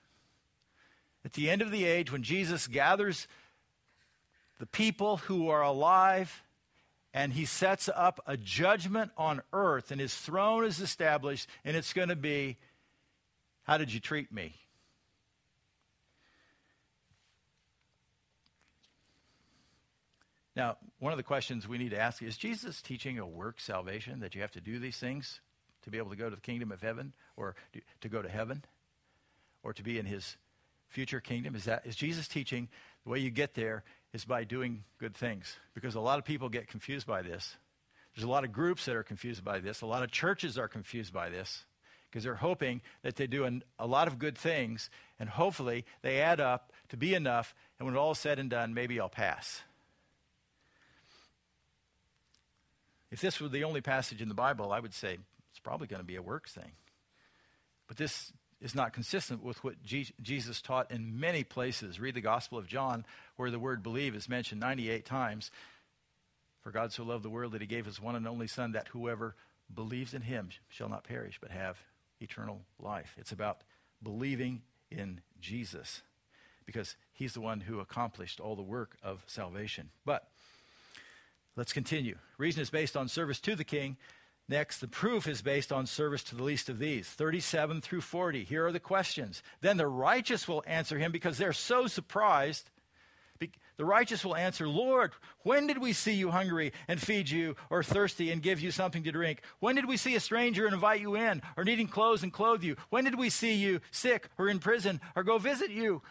At 1.25 1.35
the 1.35 1.49
end 1.49 1.63
of 1.63 1.71
the 1.71 1.85
age, 1.85 2.11
when 2.11 2.23
Jesus 2.23 2.67
gathers 2.67 3.29
the 4.59 4.67
people 4.67 5.19
who 5.19 5.49
are 5.49 5.63
alive 5.63 6.43
and 7.13 7.33
he 7.33 7.45
sets 7.45 7.89
up 7.95 8.21
a 8.27 8.37
judgment 8.37 9.11
on 9.17 9.43
earth, 9.53 9.91
and 9.91 10.01
his 10.01 10.15
throne 10.15 10.65
is 10.65 10.81
established, 10.81 11.49
and 11.65 11.77
it's 11.77 11.93
going 11.93 12.09
to 12.09 12.17
be 12.17 12.57
How 13.65 13.79
did 13.79 13.93
you 13.93 14.01
treat 14.01 14.33
me? 14.33 14.55
Now, 20.57 20.77
one 20.99 21.13
of 21.13 21.17
the 21.17 21.23
questions 21.23 21.67
we 21.67 21.79
need 21.79 21.91
to 21.91 21.99
ask 21.99 22.23
is 22.23 22.37
Jesus 22.37 22.83
teaching 22.83 23.19
a 23.19 23.27
work 23.27 23.61
salvation 23.61 24.21
that 24.21 24.35
you 24.35 24.41
have 24.41 24.51
to 24.53 24.61
do 24.61 24.79
these 24.79 24.97
things 24.97 25.41
to 25.83 25.91
be 25.91 25.99
able 25.99 26.11
to 26.11 26.17
go 26.17 26.29
to 26.29 26.35
the 26.35 26.43
kingdom 26.43 26.73
of 26.73 26.83
heaven 26.83 27.13
or 27.37 27.55
to 28.01 28.09
go 28.09 28.21
to 28.21 28.29
heaven 28.29 28.65
or 29.63 29.73
to 29.73 29.83
be 29.83 29.99
in 29.99 30.07
his 30.07 30.37
future 30.89 31.21
kingdom? 31.21 31.55
Is 31.55 31.65
that 31.65 31.87
is 31.87 31.97
Jesus 31.97 32.29
teaching 32.29 32.69
the 33.05 33.11
way 33.11 33.21
you 33.21 33.31
get 33.31 33.55
there 33.55 33.85
is 34.13 34.25
by 34.25 34.45
doing 34.45 34.85
good 34.99 35.15
things? 35.15 35.57
Because 35.75 35.95
a 35.95 36.01
lot 36.01 36.19
of 36.19 36.25
people 36.25 36.49
get 36.49 36.69
confused 36.69 37.07
by 37.07 37.23
this. 37.23 37.57
There's 38.15 38.25
a 38.25 38.31
lot 38.31 38.45
of 38.45 38.53
groups 38.53 38.87
that 38.87 38.97
are 38.97 39.03
confused 39.03 39.45
by 39.45 39.61
this. 39.61 39.83
A 39.83 39.87
lot 39.87 40.03
of 40.03 40.11
churches 40.11 40.59
are 40.59 40.69
confused 40.69 41.13
by 41.13 41.31
this 41.31 41.65
because 42.11 42.25
they're 42.25 42.35
hoping 42.35 42.81
that 43.03 43.17
they 43.17 43.27
do 43.27 43.45
an, 43.45 43.63
a 43.79 43.87
lot 43.87 44.09
of 44.09 44.19
good 44.19 44.37
things 44.37 44.91
and 45.19 45.29
hopefully 45.29 45.85
they 46.03 46.21
add 46.21 46.41
up 46.41 46.73
to 46.89 46.97
be 46.97 47.15
enough. 47.15 47.55
And 47.79 47.87
when 47.87 47.97
all 47.97 48.13
is 48.13 48.19
said 48.19 48.39
and 48.39 48.51
done, 48.51 48.75
maybe 48.75 48.99
I'll 48.99 49.09
pass. 49.09 49.63
If 53.11 53.21
this 53.21 53.41
were 53.41 53.49
the 53.49 53.65
only 53.65 53.81
passage 53.81 54.21
in 54.21 54.29
the 54.29 54.35
Bible, 54.35 54.73
I 54.73 54.81
would 54.81 54.95
say 54.95 55.19
it's 55.51 55.61
probably 55.61 55.87
going 55.87 56.01
to 56.01 56.07
be 56.07 56.17
a 56.17 56.23
works 56.23 56.53
thing. 56.53 56.73
But 57.87 57.97
this 57.97 58.33
is 58.61 58.75
not 58.75 58.93
consistent 58.93 59.43
with 59.43 59.63
what 59.65 59.83
Jesus 59.83 60.61
taught 60.61 60.91
in 60.91 61.19
many 61.19 61.45
places. 61.45 61.99
Read 61.99 62.15
the 62.15 62.21
Gospel 62.21 62.59
of 62.59 62.67
John, 62.67 63.07
where 63.37 63.51
the 63.51 63.59
word 63.59 63.83
believe 63.83 64.15
is 64.15 64.29
mentioned 64.29 64.61
98 64.61 65.07
times. 65.07 65.51
For 66.63 66.71
God 66.71 66.93
so 66.93 67.05
loved 67.05 67.25
the 67.25 67.31
world 67.31 67.53
that 67.53 67.63
he 67.63 67.67
gave 67.67 67.87
his 67.87 68.01
one 68.01 68.17
and 68.17 68.29
only 68.29 68.47
Son, 68.47 68.73
that 68.73 68.89
whoever 68.89 69.35
believes 69.73 70.13
in 70.13 70.23
him 70.23 70.51
shall 70.69 70.89
not 70.89 71.05
perish, 71.05 71.39
but 71.41 71.51
have 71.51 71.79
eternal 72.21 72.61
life. 72.79 73.15
It's 73.17 73.33
about 73.33 73.63
believing 74.03 74.63
in 74.91 75.21
Jesus 75.41 76.03
because 76.67 76.97
he's 77.13 77.33
the 77.33 77.41
one 77.41 77.61
who 77.61 77.81
accomplished 77.81 78.41
all 78.41 78.57
the 78.57 78.63
work 78.63 78.97
of 79.03 79.25
salvation. 79.27 79.91
But 80.05 80.29
let's 81.57 81.73
continue. 81.73 82.17
Reason 82.37 82.61
is 82.61 82.71
based 82.71 82.97
on 82.97 83.09
service 83.09 83.41
to 83.41 83.57
the 83.57 83.65
king. 83.65 83.97
Next, 84.51 84.81
the 84.81 84.89
proof 84.89 85.27
is 85.29 85.41
based 85.41 85.73
on 85.73 85.87
service 85.87 86.25
to 86.25 86.35
the 86.35 86.43
least 86.43 86.69
of 86.69 86.79
these. 86.79 87.09
37 87.09 87.81
through 87.81 88.01
40. 88.03 88.45
Here 88.45 88.67
are 88.67 88.73
the 88.73 88.81
questions. 88.81 89.43
Then 89.61 89.77
the 89.77 89.87
righteous 89.87 90.49
will 90.49 90.65
answer 90.67 90.99
him 90.99 91.13
because 91.13 91.39
they're 91.39 91.53
so 91.53 91.87
surprised 91.87 92.69
the 93.81 93.87
righteous 93.87 94.27
will 94.27 94.37
answer, 94.37 94.69
Lord, 94.69 95.13
when 95.43 95.67
did 95.67 95.79
we 95.79 95.95
see 95.95 96.13
you 96.13 96.31
hungry 96.31 96.75
and 96.87 97.01
feed 97.01 97.31
you, 97.31 97.57
or 97.71 97.83
thirsty 97.83 98.31
and 98.31 98.43
give 98.43 98.61
you 98.61 98.71
something 98.71 99.05
to 99.05 99.11
drink? 99.11 99.41
When 99.59 99.75
did 99.75 99.87
we 99.87 99.97
see 99.97 100.15
a 100.15 100.21
stranger 100.21 100.67
and 100.67 100.75
invite 100.75 101.01
you 101.01 101.17
in, 101.17 101.41
or 101.57 101.65
needing 101.65 101.89
clothes 101.89 102.23
and 102.23 102.31
clothe 102.31 102.63
you? 102.63 102.77
When 102.91 103.05
did 103.05 103.19
we 103.19 103.31
see 103.31 103.55
you 103.55 103.81
sick 103.91 104.29
or 104.37 104.51
in 104.51 104.59
prison, 104.59 105.01
or 105.17 105.23
go 105.23 105.39
visit 105.39 105.71
you? 105.71 106.03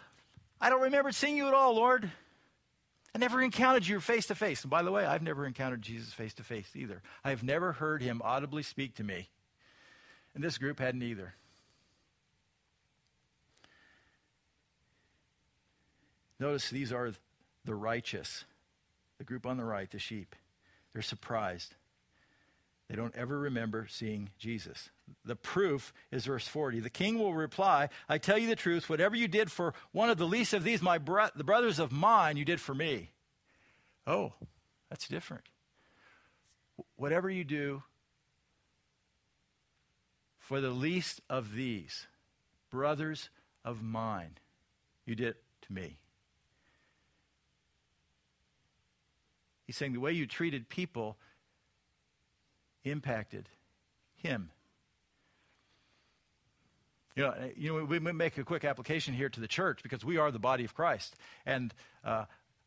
I 0.59 0.71
don't 0.71 0.81
remember 0.81 1.11
seeing 1.11 1.37
you 1.37 1.47
at 1.47 1.53
all, 1.53 1.75
Lord. 1.75 2.09
I 3.13 3.17
never 3.17 3.41
encountered 3.41 3.87
you 3.87 3.99
face 3.99 4.27
to 4.27 4.35
face. 4.35 4.63
And 4.63 4.69
by 4.69 4.83
the 4.83 4.91
way, 4.91 5.05
I've 5.05 5.23
never 5.23 5.45
encountered 5.45 5.81
Jesus 5.81 6.13
face 6.13 6.33
to 6.35 6.43
face 6.43 6.69
either. 6.75 7.01
I 7.23 7.31
have 7.31 7.43
never 7.43 7.73
heard 7.73 8.01
him 8.01 8.21
audibly 8.23 8.63
speak 8.63 8.95
to 8.95 9.03
me. 9.03 9.29
And 10.35 10.43
this 10.43 10.57
group 10.57 10.79
hadn't 10.79 11.01
either. 11.01 11.33
Notice 16.39 16.69
these 16.69 16.93
are 16.93 17.11
the 17.65 17.75
righteous, 17.75 18.45
the 19.17 19.23
group 19.23 19.45
on 19.45 19.57
the 19.57 19.65
right, 19.65 19.89
the 19.89 19.99
sheep. 19.99 20.35
They're 20.93 21.01
surprised. 21.01 21.75
They 22.89 22.95
don't 22.95 23.15
ever 23.15 23.37
remember 23.37 23.87
seeing 23.89 24.29
Jesus. 24.37 24.89
The 25.25 25.35
proof 25.35 25.93
is 26.11 26.25
verse 26.25 26.47
40. 26.47 26.79
The 26.79 26.89
king 26.89 27.19
will 27.19 27.33
reply, 27.33 27.89
I 28.07 28.17
tell 28.17 28.37
you 28.37 28.47
the 28.47 28.55
truth, 28.55 28.89
whatever 28.89 29.15
you 29.15 29.27
did 29.27 29.51
for 29.51 29.73
one 29.91 30.09
of 30.09 30.17
the 30.17 30.27
least 30.27 30.53
of 30.53 30.63
these, 30.63 30.81
my 30.81 30.97
bro- 30.97 31.29
the 31.35 31.43
brothers 31.43 31.79
of 31.79 31.91
mine, 31.91 32.37
you 32.37 32.45
did 32.45 32.59
for 32.59 32.73
me. 32.73 33.11
Oh, 34.07 34.33
that's 34.89 35.07
different. 35.07 35.43
Whatever 36.95 37.29
you 37.29 37.43
do 37.43 37.83
for 40.37 40.61
the 40.61 40.71
least 40.71 41.21
of 41.29 41.53
these, 41.53 42.07
brothers 42.71 43.29
of 43.63 43.83
mine, 43.83 44.37
you 45.05 45.15
did 45.15 45.35
to 45.61 45.73
me. 45.73 45.99
He's 49.65 49.77
saying 49.77 49.93
the 49.93 49.99
way 49.99 50.13
you 50.13 50.25
treated 50.25 50.69
people 50.69 51.17
impacted 52.83 53.49
him. 54.15 54.49
You 57.19 57.25
know, 57.25 57.35
you 57.57 57.73
know, 57.73 57.83
we 57.83 57.99
make 57.99 58.37
a 58.37 58.45
quick 58.45 58.63
application 58.63 59.13
here 59.13 59.27
to 59.27 59.41
the 59.41 59.47
church 59.47 59.83
because 59.83 60.05
we 60.05 60.15
are 60.15 60.31
the 60.31 60.39
body 60.39 60.63
of 60.63 60.73
Christ. 60.73 61.17
And 61.45 61.73
uh, 62.05 62.23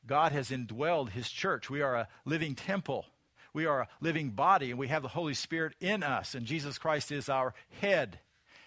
God 0.06 0.32
has 0.32 0.50
indwelled 0.50 1.08
his 1.08 1.30
church. 1.30 1.70
We 1.70 1.80
are 1.80 1.94
a 1.94 2.08
living 2.26 2.54
temple. 2.54 3.06
We 3.54 3.64
are 3.64 3.80
a 3.80 3.88
living 4.02 4.28
body, 4.28 4.68
and 4.68 4.78
we 4.78 4.88
have 4.88 5.00
the 5.00 5.08
Holy 5.08 5.32
Spirit 5.32 5.72
in 5.80 6.02
us, 6.02 6.34
and 6.34 6.44
Jesus 6.44 6.76
Christ 6.76 7.10
is 7.10 7.30
our 7.30 7.54
head. 7.80 8.18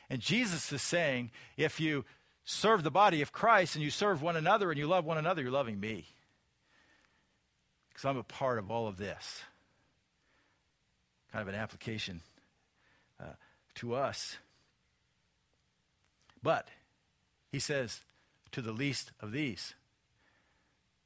And 0.09 0.21
Jesus 0.21 0.71
is 0.71 0.81
saying, 0.81 1.29
if 1.55 1.79
you 1.79 2.03
serve 2.45 2.81
the 2.81 2.89
body 2.89 3.21
of 3.21 3.31
Christ 3.31 3.75
and 3.75 3.83
you 3.83 3.91
serve 3.91 4.23
one 4.23 4.35
another 4.35 4.71
and 4.71 4.79
you 4.79 4.87
love 4.87 5.05
one 5.05 5.19
another, 5.19 5.43
you're 5.43 5.51
loving 5.51 5.79
me 5.79 6.07
because 7.89 8.05
I'm 8.05 8.17
a 8.17 8.23
part 8.23 8.57
of 8.57 8.71
all 8.71 8.87
of 8.87 8.97
this. 8.97 9.43
Kind 11.31 11.43
of 11.43 11.47
an 11.47 11.59
application 11.59 12.21
uh, 13.21 13.33
to 13.75 13.93
us. 13.93 14.37
But 16.45 16.67
he 17.51 17.57
says, 17.57 18.01
to 18.51 18.61
the 18.61 18.71
least 18.71 19.11
of 19.19 19.31
these. 19.31 19.73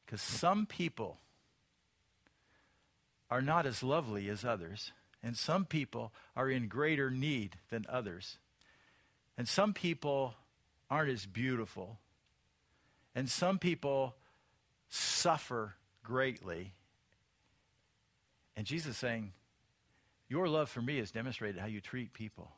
Because 0.05 0.21
some 0.21 0.65
people 0.65 1.17
are 3.31 3.41
not 3.41 3.65
as 3.65 3.81
lovely 3.81 4.27
as 4.27 4.43
others, 4.43 4.91
and 5.23 5.37
some 5.37 5.63
people 5.63 6.11
are 6.35 6.49
in 6.49 6.67
greater 6.67 7.09
need 7.09 7.55
than 7.69 7.85
others, 7.87 8.37
and 9.37 9.47
some 9.47 9.71
people 9.71 10.33
aren't 10.91 11.09
as 11.09 11.25
beautiful, 11.25 11.99
and 13.15 13.29
some 13.29 13.59
people 13.59 14.15
suffer 14.89 15.75
greatly, 16.03 16.73
and 18.57 18.67
Jesus 18.67 18.91
is 18.91 18.97
saying, 18.97 19.31
Your 20.27 20.49
love 20.49 20.69
for 20.69 20.81
me 20.81 20.99
is 20.99 21.11
demonstrated 21.11 21.61
how 21.61 21.67
you 21.67 21.79
treat 21.79 22.11
people. 22.11 22.51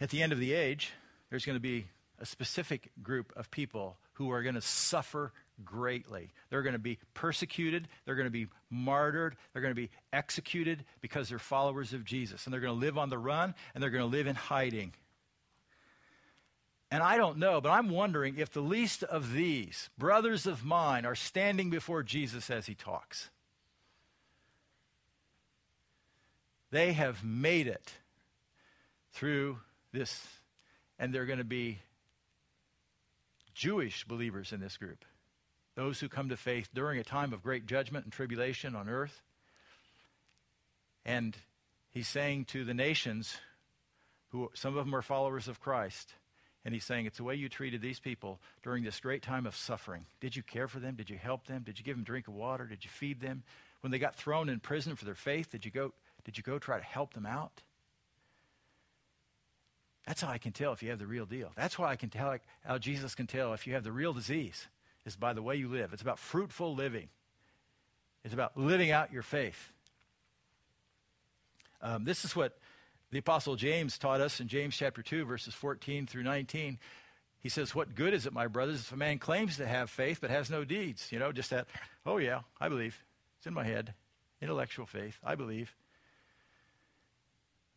At 0.00 0.10
the 0.10 0.22
end 0.22 0.32
of 0.32 0.38
the 0.38 0.52
age, 0.54 0.92
there's 1.28 1.44
going 1.44 1.56
to 1.56 1.60
be 1.60 1.86
a 2.18 2.26
specific 2.26 2.90
group 3.02 3.32
of 3.36 3.50
people 3.50 3.96
who 4.14 4.30
are 4.30 4.42
going 4.42 4.54
to 4.54 4.60
suffer 4.60 5.32
greatly. 5.64 6.30
They're 6.48 6.62
going 6.62 6.74
to 6.74 6.78
be 6.78 6.98
persecuted, 7.14 7.88
they're 8.04 8.14
going 8.14 8.26
to 8.26 8.30
be 8.30 8.46
martyred, 8.70 9.36
they're 9.52 9.62
going 9.62 9.74
to 9.74 9.80
be 9.80 9.90
executed 10.12 10.84
because 11.00 11.28
they're 11.28 11.38
followers 11.38 11.92
of 11.92 12.04
Jesus. 12.04 12.44
And 12.44 12.52
they're 12.52 12.60
going 12.60 12.78
to 12.78 12.86
live 12.86 12.98
on 12.98 13.08
the 13.08 13.18
run 13.18 13.54
and 13.74 13.82
they're 13.82 13.90
going 13.90 14.08
to 14.08 14.16
live 14.16 14.26
in 14.26 14.36
hiding. 14.36 14.92
And 16.90 17.02
I 17.02 17.16
don't 17.16 17.38
know, 17.38 17.60
but 17.60 17.70
I'm 17.70 17.88
wondering 17.88 18.36
if 18.36 18.50
the 18.50 18.60
least 18.60 19.04
of 19.04 19.32
these 19.32 19.90
brothers 19.96 20.46
of 20.46 20.64
mine 20.64 21.06
are 21.06 21.14
standing 21.14 21.70
before 21.70 22.02
Jesus 22.02 22.50
as 22.50 22.66
he 22.66 22.74
talks. 22.74 23.30
They 26.70 26.92
have 26.92 27.24
made 27.24 27.66
it 27.66 27.92
through 29.12 29.58
this, 29.92 30.26
and 30.98 31.14
they're 31.14 31.26
going 31.26 31.38
to 31.38 31.44
be 31.44 31.78
Jewish 33.54 34.04
believers 34.04 34.52
in 34.52 34.60
this 34.60 34.76
group. 34.76 35.04
Those 35.76 36.00
who 36.00 36.08
come 36.08 36.28
to 36.28 36.36
faith 36.36 36.68
during 36.74 36.98
a 36.98 37.04
time 37.04 37.32
of 37.32 37.42
great 37.42 37.66
judgment 37.66 38.04
and 38.04 38.12
tribulation 38.12 38.74
on 38.74 38.88
earth. 38.88 39.22
And 41.04 41.36
he's 41.90 42.08
saying 42.08 42.46
to 42.46 42.64
the 42.64 42.74
nations, 42.74 43.36
who 44.30 44.50
some 44.54 44.76
of 44.76 44.84
them 44.84 44.94
are 44.94 45.02
followers 45.02 45.48
of 45.48 45.60
Christ, 45.60 46.14
and 46.64 46.74
he's 46.74 46.84
saying, 46.84 47.06
It's 47.06 47.16
the 47.16 47.24
way 47.24 47.34
you 47.34 47.48
treated 47.48 47.80
these 47.80 48.00
people 48.00 48.40
during 48.62 48.84
this 48.84 49.00
great 49.00 49.22
time 49.22 49.46
of 49.46 49.56
suffering. 49.56 50.06
Did 50.20 50.36
you 50.36 50.42
care 50.42 50.68
for 50.68 50.78
them? 50.78 50.94
Did 50.94 51.10
you 51.10 51.18
help 51.18 51.46
them? 51.46 51.62
Did 51.64 51.78
you 51.78 51.84
give 51.84 51.96
them 51.96 52.04
drink 52.04 52.28
of 52.28 52.34
water? 52.34 52.66
Did 52.66 52.84
you 52.84 52.90
feed 52.90 53.20
them? 53.20 53.42
When 53.80 53.90
they 53.90 53.98
got 53.98 54.14
thrown 54.14 54.48
in 54.48 54.60
prison 54.60 54.94
for 54.94 55.04
their 55.04 55.14
faith, 55.14 55.50
did 55.50 55.64
you 55.64 55.70
go, 55.70 55.92
did 56.24 56.36
you 56.36 56.42
go 56.42 56.58
try 56.58 56.78
to 56.78 56.84
help 56.84 57.14
them 57.14 57.26
out? 57.26 57.62
That's 60.10 60.22
how 60.22 60.28
I 60.30 60.38
can 60.38 60.50
tell 60.50 60.72
if 60.72 60.82
you 60.82 60.90
have 60.90 60.98
the 60.98 61.06
real 61.06 61.24
deal. 61.24 61.52
That's 61.54 61.78
why 61.78 61.88
I 61.88 61.94
can 61.94 62.08
tell 62.08 62.36
how 62.64 62.78
Jesus 62.78 63.14
can 63.14 63.28
tell 63.28 63.54
if 63.54 63.64
you 63.64 63.74
have 63.74 63.84
the 63.84 63.92
real 63.92 64.12
disease, 64.12 64.66
is 65.06 65.14
by 65.14 65.34
the 65.34 65.40
way 65.40 65.54
you 65.54 65.68
live. 65.68 65.92
It's 65.92 66.02
about 66.02 66.18
fruitful 66.18 66.74
living, 66.74 67.10
it's 68.24 68.34
about 68.34 68.56
living 68.56 68.90
out 68.90 69.12
your 69.12 69.22
faith. 69.22 69.70
Um, 71.80 72.02
this 72.02 72.24
is 72.24 72.34
what 72.34 72.58
the 73.12 73.18
Apostle 73.18 73.54
James 73.54 73.98
taught 73.98 74.20
us 74.20 74.40
in 74.40 74.48
James 74.48 74.76
chapter 74.76 75.00
2, 75.00 75.26
verses 75.26 75.54
14 75.54 76.08
through 76.08 76.24
19. 76.24 76.80
He 77.38 77.48
says, 77.48 77.72
What 77.72 77.94
good 77.94 78.12
is 78.12 78.26
it, 78.26 78.32
my 78.32 78.48
brothers, 78.48 78.80
if 78.80 78.90
a 78.90 78.96
man 78.96 79.20
claims 79.20 79.58
to 79.58 79.66
have 79.68 79.90
faith 79.90 80.18
but 80.20 80.30
has 80.30 80.50
no 80.50 80.64
deeds? 80.64 81.12
You 81.12 81.20
know, 81.20 81.30
just 81.30 81.50
that, 81.50 81.68
oh 82.04 82.16
yeah, 82.16 82.40
I 82.60 82.68
believe. 82.68 82.98
It's 83.38 83.46
in 83.46 83.54
my 83.54 83.62
head. 83.62 83.94
Intellectual 84.42 84.86
faith. 84.86 85.20
I 85.22 85.36
believe. 85.36 85.72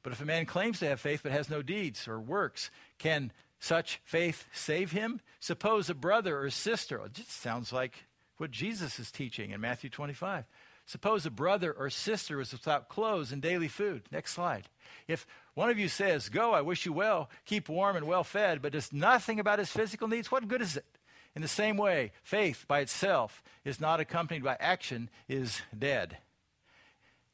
But 0.04 0.13
if 0.13 0.22
a 0.22 0.26
man 0.26 0.46
claims 0.46 0.80
to 0.80 0.88
have 0.88 1.00
faith 1.00 1.22
but 1.24 1.32
has 1.32 1.50
no 1.50 1.62
deeds 1.62 2.08
or 2.08 2.20
works, 2.20 2.70
can 3.00 3.32
such 3.60 4.02
faith 4.04 4.46
save 4.52 4.92
him? 4.92 5.22
Suppose 5.39 5.89
a 5.89 5.96
brother 5.96 6.39
or 6.39 6.50
sister, 6.50 7.02
it 7.06 7.13
just 7.13 7.32
sounds 7.32 7.72
like 7.72 8.06
what 8.38 8.52
Jesus 8.52 9.00
is 9.00 9.12
teaching 9.12 9.52
in 9.52 9.62
Matthew 9.62 9.89
25. 9.89 10.46
Suppose 10.86 11.26
a 11.26 11.32
brother 11.32 11.72
or 11.72 11.89
sister 11.89 12.42
is 12.42 12.52
without 12.52 12.89
clothes 12.89 13.32
and 13.32 13.42
daily 13.42 13.70
food. 13.70 14.04
Next 14.12 14.34
slide. 14.34 14.68
If 15.08 15.26
one 15.54 15.70
of 15.70 15.80
you 15.80 15.88
says, 15.88 16.28
Go, 16.28 16.52
I 16.52 16.62
wish 16.62 16.86
you 16.86 16.92
well, 16.92 17.30
keep 17.46 17.70
warm 17.70 17.96
and 17.96 18.06
well 18.06 18.26
fed, 18.26 18.62
but 18.62 18.74
does 18.74 18.92
nothing 18.92 19.39
about 19.39 19.60
his 19.60 19.72
physical 19.72 20.10
needs, 20.10 20.30
what 20.30 20.48
good 20.48 20.62
is 20.62 20.76
it? 20.76 20.98
In 21.36 21.42
the 21.42 21.48
same 21.48 21.78
way, 21.78 22.12
faith 22.22 22.66
by 22.68 22.82
itself 22.82 23.42
is 23.63 23.80
not 23.80 24.00
accompanied 24.00 24.44
by 24.44 24.58
action, 24.60 25.10
is 25.30 25.62
dead. 25.78 26.18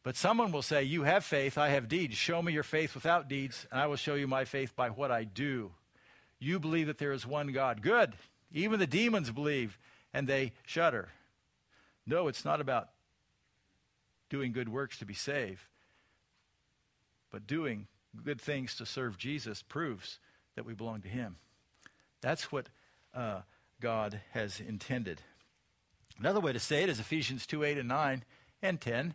But 0.03 0.15
someone 0.15 0.51
will 0.51 0.61
say, 0.61 0.83
You 0.83 1.03
have 1.03 1.25
faith, 1.25 1.57
I 1.57 1.69
have 1.69 1.89
deeds. 1.89 2.15
Show 2.15 2.41
me 2.41 2.53
your 2.53 2.63
faith 2.63 2.95
without 2.95 3.27
deeds, 3.27 3.67
and 3.71 3.79
I 3.79 3.87
will 3.87 3.95
show 3.95 4.15
you 4.15 4.27
my 4.27 4.45
faith 4.45 4.75
by 4.75 4.89
what 4.89 5.11
I 5.11 5.23
do. 5.23 5.71
You 6.39 6.59
believe 6.59 6.87
that 6.87 6.97
there 6.97 7.11
is 7.11 7.27
one 7.27 7.51
God. 7.51 7.81
Good. 7.81 8.13
Even 8.51 8.79
the 8.79 8.87
demons 8.87 9.29
believe, 9.29 9.77
and 10.13 10.27
they 10.27 10.53
shudder. 10.65 11.09
No, 12.07 12.27
it's 12.27 12.45
not 12.45 12.61
about 12.61 12.89
doing 14.29 14.51
good 14.51 14.69
works 14.69 14.97
to 14.99 15.05
be 15.05 15.13
saved, 15.13 15.61
but 17.31 17.45
doing 17.45 17.87
good 18.23 18.39
things 18.39 18.75
to 18.75 18.85
serve 18.85 19.17
Jesus 19.17 19.61
proves 19.61 20.19
that 20.55 20.65
we 20.65 20.73
belong 20.73 21.01
to 21.01 21.09
Him. 21.09 21.35
That's 22.21 22.51
what 22.51 22.69
uh, 23.13 23.41
God 23.79 24.21
has 24.31 24.59
intended. 24.59 25.21
Another 26.19 26.39
way 26.39 26.53
to 26.53 26.59
say 26.59 26.83
it 26.83 26.89
is 26.89 26.99
Ephesians 26.99 27.45
2 27.45 27.63
8 27.63 27.77
and 27.77 27.87
9 27.87 28.23
and 28.61 28.81
10. 28.81 29.13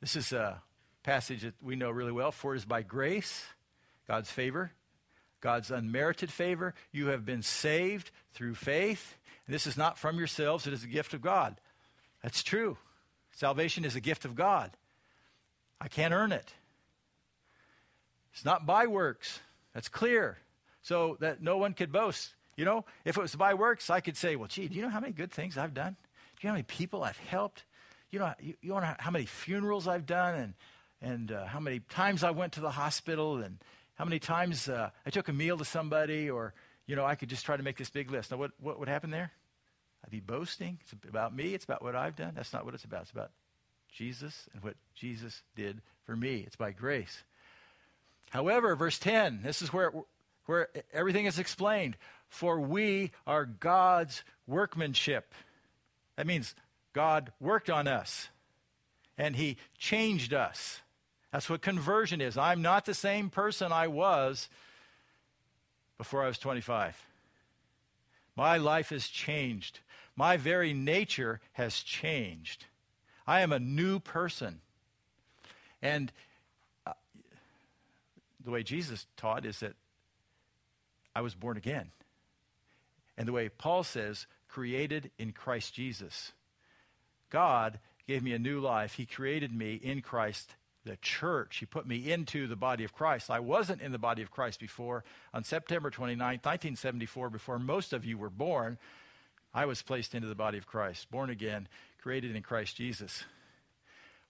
This 0.00 0.16
is 0.16 0.32
a 0.32 0.62
passage 1.02 1.42
that 1.42 1.54
we 1.62 1.76
know 1.76 1.90
really 1.90 2.12
well. 2.12 2.32
For 2.32 2.54
it 2.54 2.58
is 2.58 2.64
by 2.64 2.82
grace, 2.82 3.46
God's 4.06 4.30
favor, 4.30 4.72
God's 5.40 5.70
unmerited 5.70 6.30
favor, 6.30 6.74
you 6.92 7.08
have 7.08 7.24
been 7.24 7.42
saved 7.42 8.10
through 8.32 8.54
faith. 8.54 9.16
And 9.46 9.54
this 9.54 9.66
is 9.66 9.76
not 9.76 9.98
from 9.98 10.18
yourselves, 10.18 10.66
it 10.66 10.72
is 10.72 10.84
a 10.84 10.88
gift 10.88 11.14
of 11.14 11.22
God. 11.22 11.60
That's 12.22 12.42
true. 12.42 12.76
Salvation 13.32 13.84
is 13.84 13.96
a 13.96 14.00
gift 14.00 14.24
of 14.24 14.34
God. 14.34 14.72
I 15.80 15.88
can't 15.88 16.12
earn 16.12 16.32
it. 16.32 16.52
It's 18.32 18.44
not 18.44 18.66
by 18.66 18.86
works. 18.86 19.40
That's 19.74 19.88
clear. 19.88 20.38
So 20.82 21.16
that 21.20 21.42
no 21.42 21.56
one 21.56 21.74
could 21.74 21.92
boast. 21.92 22.34
You 22.56 22.64
know, 22.64 22.84
if 23.04 23.16
it 23.16 23.20
was 23.20 23.36
by 23.36 23.54
works, 23.54 23.90
I 23.90 24.00
could 24.00 24.16
say, 24.16 24.34
well, 24.34 24.48
gee, 24.48 24.66
do 24.66 24.74
you 24.74 24.82
know 24.82 24.88
how 24.88 25.00
many 25.00 25.12
good 25.12 25.30
things 25.30 25.56
I've 25.56 25.74
done? 25.74 25.92
Do 25.94 26.40
you 26.40 26.48
know 26.48 26.50
how 26.50 26.54
many 26.54 26.64
people 26.64 27.04
I've 27.04 27.18
helped? 27.18 27.64
You 28.10 28.18
know, 28.20 28.32
you, 28.40 28.54
you 28.62 28.70
know 28.70 28.94
how 28.98 29.10
many 29.10 29.26
funerals 29.26 29.86
I've 29.86 30.06
done 30.06 30.34
and, 30.34 30.54
and 31.00 31.32
uh, 31.32 31.46
how 31.46 31.60
many 31.60 31.80
times 31.80 32.24
I 32.24 32.30
went 32.30 32.54
to 32.54 32.60
the 32.60 32.70
hospital 32.70 33.36
and 33.36 33.58
how 33.96 34.04
many 34.04 34.18
times 34.18 34.68
uh, 34.68 34.90
I 35.04 35.10
took 35.10 35.28
a 35.28 35.32
meal 35.32 35.58
to 35.58 35.64
somebody 35.64 36.30
or, 36.30 36.54
you 36.86 36.96
know, 36.96 37.04
I 37.04 37.16
could 37.16 37.28
just 37.28 37.44
try 37.44 37.56
to 37.56 37.62
make 37.62 37.76
this 37.76 37.90
big 37.90 38.10
list. 38.10 38.30
Now, 38.30 38.38
what, 38.38 38.52
what 38.60 38.78
would 38.78 38.88
happen 38.88 39.10
there? 39.10 39.32
I'd 40.04 40.10
be 40.10 40.20
boasting. 40.20 40.78
It's 40.82 40.92
about 41.08 41.34
me. 41.34 41.54
It's 41.54 41.64
about 41.64 41.82
what 41.82 41.94
I've 41.94 42.16
done. 42.16 42.32
That's 42.34 42.52
not 42.52 42.64
what 42.64 42.74
it's 42.74 42.84
about. 42.84 43.02
It's 43.02 43.10
about 43.10 43.30
Jesus 43.92 44.48
and 44.54 44.62
what 44.62 44.74
Jesus 44.94 45.42
did 45.56 45.82
for 46.06 46.16
me. 46.16 46.44
It's 46.46 46.56
by 46.56 46.70
grace. 46.70 47.24
However, 48.30 48.74
verse 48.76 48.98
10, 48.98 49.40
this 49.42 49.62
is 49.62 49.72
where, 49.72 49.92
where 50.46 50.68
everything 50.92 51.26
is 51.26 51.38
explained. 51.38 51.96
For 52.28 52.60
we 52.60 53.10
are 53.26 53.44
God's 53.44 54.22
workmanship. 54.46 55.34
That 56.16 56.26
means 56.26 56.54
God 56.92 57.32
worked 57.40 57.70
on 57.70 57.86
us 57.86 58.28
and 59.16 59.36
He 59.36 59.56
changed 59.76 60.32
us. 60.32 60.80
That's 61.32 61.50
what 61.50 61.60
conversion 61.60 62.20
is. 62.20 62.38
I'm 62.38 62.62
not 62.62 62.84
the 62.84 62.94
same 62.94 63.28
person 63.28 63.72
I 63.72 63.88
was 63.88 64.48
before 65.98 66.24
I 66.24 66.28
was 66.28 66.38
25. 66.38 67.04
My 68.36 68.56
life 68.56 68.90
has 68.90 69.08
changed. 69.08 69.80
My 70.16 70.36
very 70.36 70.72
nature 70.72 71.40
has 71.52 71.82
changed. 71.82 72.66
I 73.26 73.40
am 73.40 73.52
a 73.52 73.58
new 73.58 73.98
person. 73.98 74.60
And 75.82 76.12
uh, 76.86 76.92
the 78.44 78.50
way 78.50 78.62
Jesus 78.62 79.06
taught 79.16 79.44
is 79.44 79.60
that 79.60 79.74
I 81.14 81.20
was 81.20 81.34
born 81.34 81.56
again. 81.56 81.90
And 83.16 83.26
the 83.26 83.32
way 83.32 83.48
Paul 83.48 83.82
says, 83.82 84.26
created 84.48 85.10
in 85.18 85.32
Christ 85.32 85.74
Jesus. 85.74 86.32
God 87.30 87.78
gave 88.06 88.22
me 88.22 88.32
a 88.32 88.38
new 88.38 88.60
life. 88.60 88.94
He 88.94 89.06
created 89.06 89.52
me 89.52 89.74
in 89.74 90.00
Christ, 90.00 90.54
the 90.84 90.96
church. 90.96 91.58
He 91.58 91.66
put 91.66 91.86
me 91.86 92.10
into 92.10 92.46
the 92.46 92.56
body 92.56 92.84
of 92.84 92.94
Christ. 92.94 93.30
I 93.30 93.40
wasn't 93.40 93.82
in 93.82 93.92
the 93.92 93.98
body 93.98 94.22
of 94.22 94.30
Christ 94.30 94.60
before. 94.60 95.04
On 95.34 95.44
September 95.44 95.90
29, 95.90 96.18
1974, 96.18 97.30
before 97.30 97.58
most 97.58 97.92
of 97.92 98.04
you 98.04 98.16
were 98.16 98.30
born, 98.30 98.78
I 99.52 99.66
was 99.66 99.82
placed 99.82 100.14
into 100.14 100.28
the 100.28 100.34
body 100.34 100.58
of 100.58 100.66
Christ, 100.66 101.10
born 101.10 101.30
again, 101.30 101.68
created 102.00 102.34
in 102.36 102.42
Christ 102.42 102.76
Jesus. 102.76 103.24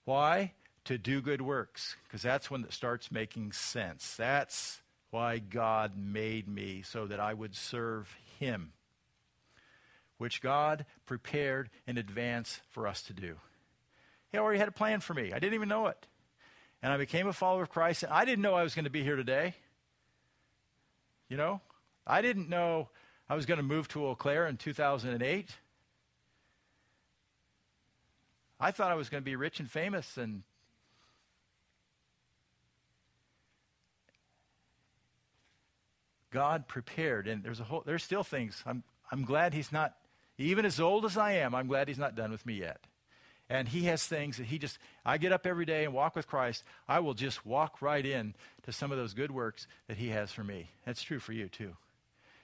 Why? 0.04 0.52
To 0.84 0.96
do 0.96 1.20
good 1.20 1.42
works, 1.42 1.96
because 2.04 2.22
that's 2.22 2.50
when 2.50 2.64
it 2.64 2.72
starts 2.72 3.12
making 3.12 3.52
sense. 3.52 4.14
That's 4.16 4.80
why 5.10 5.38
God 5.38 5.92
made 5.96 6.48
me, 6.48 6.82
so 6.82 7.06
that 7.06 7.20
I 7.20 7.34
would 7.34 7.54
serve 7.54 8.16
Him, 8.38 8.72
which 10.18 10.42
God 10.42 10.84
prepared 11.06 11.70
in 11.86 11.96
advance 11.96 12.60
for 12.70 12.86
us 12.86 13.02
to 13.04 13.12
do. 13.12 13.36
He 14.30 14.38
already 14.38 14.58
had 14.58 14.68
a 14.68 14.72
plan 14.72 15.00
for 15.00 15.14
me. 15.14 15.32
I 15.32 15.38
didn't 15.38 15.54
even 15.54 15.68
know 15.68 15.86
it. 15.86 16.06
And 16.82 16.92
I 16.92 16.96
became 16.96 17.26
a 17.26 17.32
follower 17.32 17.62
of 17.62 17.70
Christ, 17.70 18.02
and 18.02 18.12
I 18.12 18.24
didn't 18.24 18.42
know 18.42 18.54
I 18.54 18.62
was 18.62 18.74
going 18.74 18.84
to 18.84 18.90
be 18.90 19.02
here 19.02 19.16
today. 19.16 19.54
You 21.28 21.36
know, 21.36 21.60
I 22.06 22.22
didn't 22.22 22.48
know 22.48 22.88
I 23.28 23.34
was 23.34 23.46
going 23.46 23.58
to 23.58 23.64
move 23.64 23.88
to 23.88 24.06
Eau 24.06 24.14
Claire 24.14 24.46
in 24.46 24.56
2008. 24.56 25.50
I 28.60 28.70
thought 28.70 28.90
I 28.90 28.94
was 28.94 29.08
going 29.08 29.22
to 29.22 29.24
be 29.24 29.36
rich 29.36 29.60
and 29.60 29.70
famous 29.70 30.16
and 30.16 30.42
God 36.30 36.66
prepared 36.66 37.28
and 37.28 37.42
there's 37.42 37.60
a 37.60 37.64
whole 37.64 37.82
there's 37.86 38.02
still 38.02 38.24
things 38.24 38.62
I'm 38.66 38.82
I'm 39.10 39.24
glad 39.24 39.54
he's 39.54 39.72
not 39.72 39.94
even 40.38 40.64
as 40.64 40.80
old 40.80 41.04
as 41.04 41.16
I 41.16 41.32
am 41.32 41.54
I'm 41.54 41.66
glad 41.66 41.88
he's 41.88 41.98
not 41.98 42.14
done 42.14 42.30
with 42.30 42.46
me 42.46 42.54
yet. 42.54 42.86
And 43.50 43.66
he 43.66 43.84
has 43.84 44.04
things 44.06 44.36
that 44.36 44.46
he 44.46 44.58
just 44.58 44.78
I 45.04 45.18
get 45.18 45.32
up 45.32 45.46
every 45.46 45.64
day 45.64 45.84
and 45.84 45.92
walk 45.92 46.14
with 46.14 46.26
Christ, 46.26 46.64
I 46.86 47.00
will 47.00 47.14
just 47.14 47.44
walk 47.44 47.82
right 47.82 48.04
in 48.04 48.34
to 48.64 48.72
some 48.72 48.92
of 48.92 48.98
those 48.98 49.14
good 49.14 49.30
works 49.30 49.66
that 49.88 49.96
he 49.96 50.08
has 50.08 50.32
for 50.32 50.44
me. 50.44 50.70
That's 50.84 51.02
true 51.02 51.18
for 51.18 51.32
you 51.32 51.48
too. 51.48 51.74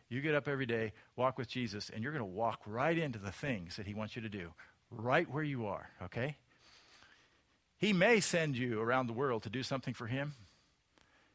You 0.08 0.20
get 0.20 0.34
up 0.34 0.48
every 0.48 0.66
day, 0.66 0.92
walk 1.16 1.38
with 1.38 1.48
Jesus, 1.48 1.90
and 1.92 2.02
you're 2.02 2.12
going 2.12 2.20
to 2.20 2.24
walk 2.24 2.60
right 2.66 2.96
into 2.96 3.18
the 3.18 3.32
things 3.32 3.76
that 3.76 3.86
He 3.86 3.94
wants 3.94 4.14
you 4.14 4.22
to 4.22 4.28
do, 4.28 4.50
right 4.90 5.28
where 5.30 5.42
you 5.42 5.66
are, 5.66 5.88
okay? 6.02 6.36
He 7.78 7.92
may 7.92 8.20
send 8.20 8.56
you 8.56 8.80
around 8.80 9.06
the 9.06 9.12
world 9.12 9.42
to 9.44 9.50
do 9.50 9.62
something 9.62 9.94
for 9.94 10.06
Him, 10.06 10.34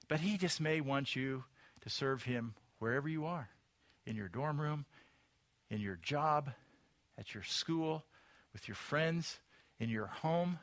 but 0.07 0.19
He 0.19 0.37
just 0.37 0.61
may 0.61 0.81
want 0.81 1.15
you 1.15 1.43
to 1.81 1.89
serve 1.89 2.23
Him 2.23 2.53
wherever 2.77 3.09
you 3.09 3.25
are 3.25 3.49
in 4.05 4.15
your 4.15 4.29
dorm 4.29 4.61
room, 4.61 4.85
in 5.69 5.81
your 5.81 5.97
job, 6.01 6.51
at 7.17 7.33
your 7.33 7.43
school, 7.43 8.03
with 8.53 8.67
your 8.67 8.75
friends, 8.75 9.39
in 9.79 9.89
your 9.89 10.07
home. 10.07 10.59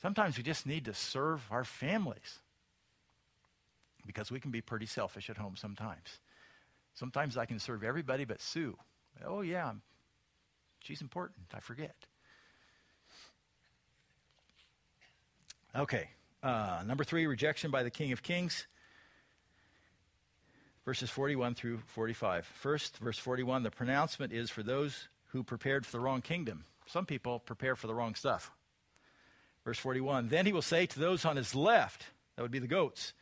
Sometimes 0.00 0.36
we 0.36 0.42
just 0.42 0.66
need 0.66 0.84
to 0.86 0.94
serve 0.94 1.42
our 1.50 1.64
families 1.64 2.40
because 4.06 4.30
we 4.30 4.40
can 4.40 4.50
be 4.50 4.60
pretty 4.60 4.86
selfish 4.86 5.30
at 5.30 5.36
home 5.36 5.56
sometimes. 5.56 6.20
Sometimes 6.94 7.36
I 7.36 7.46
can 7.46 7.58
serve 7.58 7.82
everybody 7.82 8.24
but 8.24 8.40
Sue. 8.40 8.76
Oh, 9.24 9.40
yeah, 9.40 9.72
she's 10.80 11.00
important. 11.00 11.46
I 11.54 11.60
forget. 11.60 11.94
Okay. 15.74 16.08
Uh, 16.42 16.82
number 16.86 17.02
three, 17.02 17.26
rejection 17.26 17.70
by 17.70 17.82
the 17.82 17.90
King 17.90 18.12
of 18.12 18.22
Kings. 18.22 18.66
Verses 20.84 21.10
41 21.10 21.54
through 21.54 21.78
45. 21.86 22.46
First, 22.46 22.98
verse 22.98 23.18
41, 23.18 23.62
the 23.62 23.70
pronouncement 23.70 24.32
is 24.32 24.50
for 24.50 24.62
those 24.62 25.08
who 25.28 25.42
prepared 25.42 25.86
for 25.86 25.92
the 25.92 26.00
wrong 26.00 26.20
kingdom. 26.20 26.64
Some 26.86 27.06
people 27.06 27.38
prepare 27.38 27.76
for 27.76 27.86
the 27.86 27.94
wrong 27.94 28.14
stuff. 28.14 28.52
Verse 29.64 29.78
41, 29.78 30.28
then 30.28 30.44
he 30.44 30.52
will 30.52 30.60
say 30.60 30.84
to 30.84 31.00
those 31.00 31.24
on 31.24 31.36
his 31.36 31.54
left, 31.54 32.04
that 32.36 32.42
would 32.42 32.50
be 32.50 32.58
the 32.58 32.66
goats, 32.66 33.14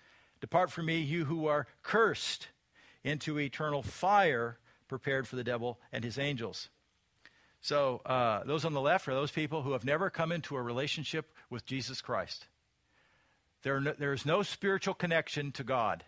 Depart 0.43 0.73
from 0.73 0.87
me, 0.87 0.99
you 0.99 1.25
who 1.25 1.47
are 1.47 1.69
cursed 1.85 2.49
into 3.05 3.39
eternal 3.39 3.81
fire 3.81 4.59
prepared 4.89 5.29
for 5.29 5.37
the 5.37 5.45
devil 5.45 5.79
and 5.93 6.03
his 6.03 6.19
angels. 6.19 6.69
So, 7.61 8.03
uh, 8.05 8.43
those 8.43 8.65
on 8.65 8.73
the 8.73 8.81
left 8.81 9.07
are 9.07 9.15
those 9.15 9.31
people 9.31 9.63
who 9.63 9.71
have 9.71 9.85
never 9.85 10.11
come 10.11 10.33
into 10.33 10.57
a 10.57 10.63
relationship 10.63 11.33
with 11.49 11.65
Jesus 11.65 12.01
Christ. 12.01 12.49
There, 13.63 13.81
no, 13.81 13.95
there 13.97 14.13
is 14.13 14.27
no 14.27 14.43
spiritual 14.43 14.95
connection 14.95 15.53
to 15.53 15.63
God. 15.63 16.03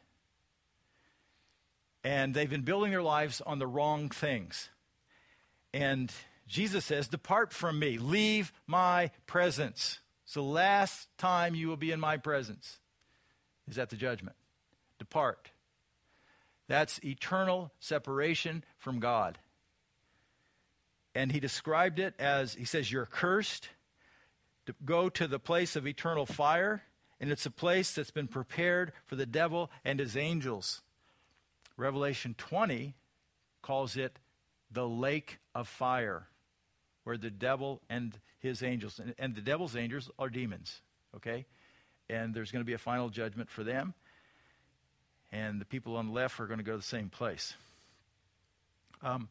And 2.05 2.35
they've 2.35 2.51
been 2.51 2.63
building 2.63 2.91
their 2.91 3.03
lives 3.03 3.41
on 3.41 3.59
the 3.59 3.67
wrong 3.67 4.11
things. 4.11 4.69
And 5.73 6.13
Jesus 6.47 6.85
says, 6.85 7.09
Depart 7.09 7.53
from 7.53 7.79
me, 7.79 7.99
leave 7.99 8.53
my 8.67 9.11
presence. 9.27 10.01
It's 10.25 10.35
the 10.35 10.43
last 10.43 11.09
time 11.19 11.55
you 11.55 11.69
will 11.69 11.77
be 11.77 11.91
in 11.91 12.01
my 12.01 12.19
presence, 12.19 12.79
is 13.69 13.79
at 13.79 13.91
the 13.91 13.97
judgment. 13.97 14.37
Depart. 14.99 15.51
That's 16.69 17.03
eternal 17.05 17.73
separation 17.81 18.65
from 18.79 19.01
God. 19.01 19.39
And 21.15 21.31
he 21.33 21.41
described 21.41 21.99
it 21.99 22.15
as 22.19 22.55
he 22.55 22.65
says, 22.65 22.91
You're 22.91 23.07
cursed 23.07 23.69
to 24.67 24.75
go 24.85 25.09
to 25.11 25.27
the 25.27 25.39
place 25.39 25.77
of 25.77 25.87
eternal 25.87 26.27
fire, 26.27 26.83
and 27.21 27.31
it's 27.31 27.47
a 27.47 27.51
place 27.51 27.95
that's 27.95 28.11
been 28.11 28.29
prepared 28.29 28.93
for 29.07 29.17
the 29.17 29.27
devil 29.27 29.71
and 29.85 29.99
his 29.99 30.17
angels. 30.17 30.83
Revelation 31.77 32.35
20 32.39 32.95
calls 33.63 33.97
it 33.97 34.19
the 34.71 34.87
lake 34.87 35.39
of 35.55 35.69
fire, 35.69 36.29
where 37.05 37.17
the 37.17 37.31
devil 37.31 37.81
and 37.89 38.19
his 38.39 38.63
angels, 38.63 38.99
and, 38.99 39.15
and 39.19 39.35
the 39.35 39.41
devil's 39.41 39.77
angels 39.77 40.11
are 40.19 40.29
demons, 40.29 40.81
okay? 41.17 41.47
And 42.09 42.35
there's 42.35 42.51
going 42.51 42.61
to 42.61 42.67
be 42.67 42.75
a 42.75 42.79
final 42.79 43.09
judgment 43.09 43.51
for 43.51 43.65
them, 43.65 43.95
and 45.33 45.61
the 45.61 45.65
people 45.65 45.97
on 45.97 46.09
the 46.09 46.13
left 46.13 46.39
are 46.41 46.47
going 46.47 46.59
to 46.59 46.65
go 46.65 46.73
to 46.73 46.79
the 46.79 46.83
same 46.83 47.09
place. 47.09 47.55
Um, 49.03 49.29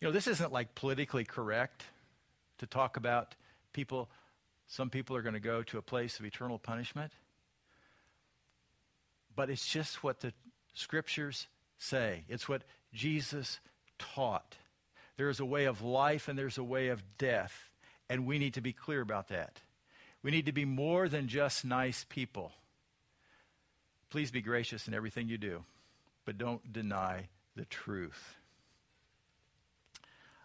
you 0.00 0.06
know, 0.06 0.12
this 0.12 0.26
isn't 0.26 0.52
like 0.52 0.74
politically 0.74 1.24
correct 1.24 1.84
to 2.58 2.66
talk 2.66 2.96
about 2.96 3.34
people, 3.72 4.08
some 4.66 4.90
people 4.90 5.16
are 5.16 5.22
going 5.22 5.34
to 5.34 5.40
go 5.40 5.62
to 5.62 5.78
a 5.78 5.82
place 5.82 6.18
of 6.18 6.26
eternal 6.26 6.58
punishment. 6.58 7.12
But 9.38 9.50
it's 9.50 9.68
just 9.68 10.02
what 10.02 10.18
the 10.18 10.32
scriptures 10.74 11.46
say, 11.78 12.24
it's 12.28 12.48
what 12.48 12.64
Jesus 12.92 13.60
taught. 13.96 14.56
There 15.16 15.28
is 15.28 15.38
a 15.38 15.44
way 15.44 15.66
of 15.66 15.80
life 15.80 16.26
and 16.26 16.36
there's 16.36 16.58
a 16.58 16.64
way 16.64 16.88
of 16.88 17.04
death, 17.18 17.70
and 18.10 18.26
we 18.26 18.40
need 18.40 18.54
to 18.54 18.60
be 18.60 18.72
clear 18.72 19.00
about 19.00 19.28
that. 19.28 19.60
We 20.24 20.32
need 20.32 20.46
to 20.46 20.52
be 20.52 20.64
more 20.64 21.08
than 21.08 21.28
just 21.28 21.64
nice 21.64 22.04
people. 22.08 22.50
Please 24.10 24.32
be 24.32 24.40
gracious 24.40 24.88
in 24.88 24.94
everything 24.94 25.28
you 25.28 25.38
do, 25.38 25.62
but 26.24 26.36
don't 26.36 26.72
deny 26.72 27.28
the 27.54 27.64
truth. 27.66 28.34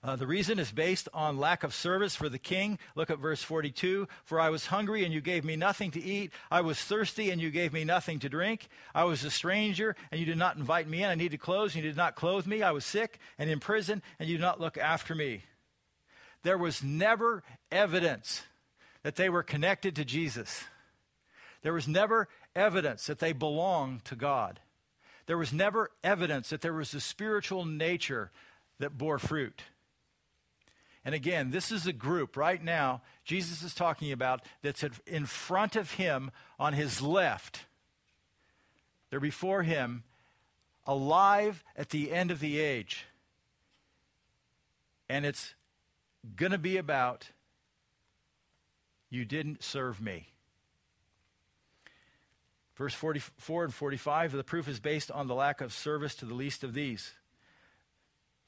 Uh, 0.04 0.18
the 0.18 0.28
reason 0.28 0.60
is 0.60 0.70
based 0.70 1.08
on 1.14 1.38
lack 1.38 1.64
of 1.64 1.74
service 1.74 2.14
for 2.14 2.28
the 2.28 2.38
king. 2.38 2.78
Look 2.94 3.10
at 3.10 3.20
verse 3.20 3.42
42. 3.42 4.10
For 4.26 4.38
I 4.38 4.50
was 4.50 4.66
hungry, 4.66 5.06
and 5.06 5.14
you 5.14 5.22
gave 5.22 5.46
me 5.46 5.56
nothing 5.56 5.92
to 5.92 6.04
eat. 6.04 6.34
I 6.52 6.60
was 6.60 6.78
thirsty, 6.78 7.30
and 7.30 7.40
you 7.40 7.50
gave 7.50 7.72
me 7.72 7.86
nothing 7.86 8.20
to 8.20 8.30
drink. 8.30 8.68
I 8.94 9.06
was 9.06 9.24
a 9.24 9.32
stranger, 9.32 9.96
and 10.12 10.20
you 10.20 10.26
did 10.26 10.38
not 10.38 10.58
invite 10.58 10.90
me 10.90 11.04
in. 11.04 11.10
I 11.10 11.16
needed 11.16 11.40
clothes, 11.40 11.74
and 11.74 11.84
you 11.84 11.90
did 11.90 11.96
not 11.96 12.16
clothe 12.16 12.46
me. 12.46 12.62
I 12.62 12.72
was 12.72 12.84
sick 12.84 13.18
and 13.40 13.50
in 13.50 13.62
prison, 13.62 14.02
and 14.20 14.28
you 14.28 14.36
did 14.36 14.44
not 14.44 14.60
look 14.60 14.78
after 14.78 15.16
me. 15.16 15.44
There 16.44 16.58
was 16.58 16.84
never 16.84 17.42
evidence 17.72 18.44
that 19.04 19.16
they 19.16 19.30
were 19.30 19.44
connected 19.44 19.96
to 19.96 20.04
Jesus. 20.04 20.66
There 21.62 21.74
was 21.74 21.88
never 21.88 22.28
evidence 22.54 23.06
that 23.08 23.20
they 23.20 23.32
belonged 23.32 24.04
to 24.06 24.18
God. 24.18 24.60
There 25.28 25.38
was 25.38 25.54
never 25.54 25.92
evidence 26.04 26.50
that 26.50 26.60
there 26.60 26.74
was 26.74 26.94
a 26.94 27.00
spiritual 27.00 27.64
nature 27.64 28.32
that 28.80 28.98
bore 28.98 29.18
fruit. 29.18 29.64
And 31.06 31.14
again, 31.14 31.52
this 31.52 31.72
is 31.72 31.86
a 31.86 31.94
group 31.94 32.38
right 32.38 32.64
now 32.64 33.02
Jesus 33.26 33.62
is 33.62 33.74
talking 33.74 34.12
about 34.12 34.42
that's 34.62 34.84
in 35.06 35.26
front 35.26 35.76
of 35.76 35.92
him 35.92 36.32
on 36.60 36.74
his 36.74 37.02
left. 37.02 37.66
They're 39.10 39.20
before 39.20 39.64
him, 39.64 40.04
alive 40.86 41.64
at 41.76 41.90
the 41.90 42.12
end 42.12 42.32
of 42.32 42.40
the 42.40 42.60
age. 42.60 43.06
And 45.10 45.26
it's 45.26 45.54
going 46.36 46.52
to 46.52 46.58
be 46.58 46.78
about 46.78 47.30
you 49.10 49.26
didn't 49.26 49.64
serve 49.64 50.02
me. 50.02 50.28
Verse 52.76 52.94
44 52.94 53.66
and 53.66 53.74
45, 53.74 54.32
the 54.32 54.44
proof 54.44 54.68
is 54.68 54.80
based 54.80 55.12
on 55.12 55.28
the 55.28 55.36
lack 55.36 55.62
of 55.62 55.72
service 55.72 56.16
to 56.16 56.26
the 56.26 56.34
least 56.34 56.64
of 56.64 56.74
these. 56.74 57.12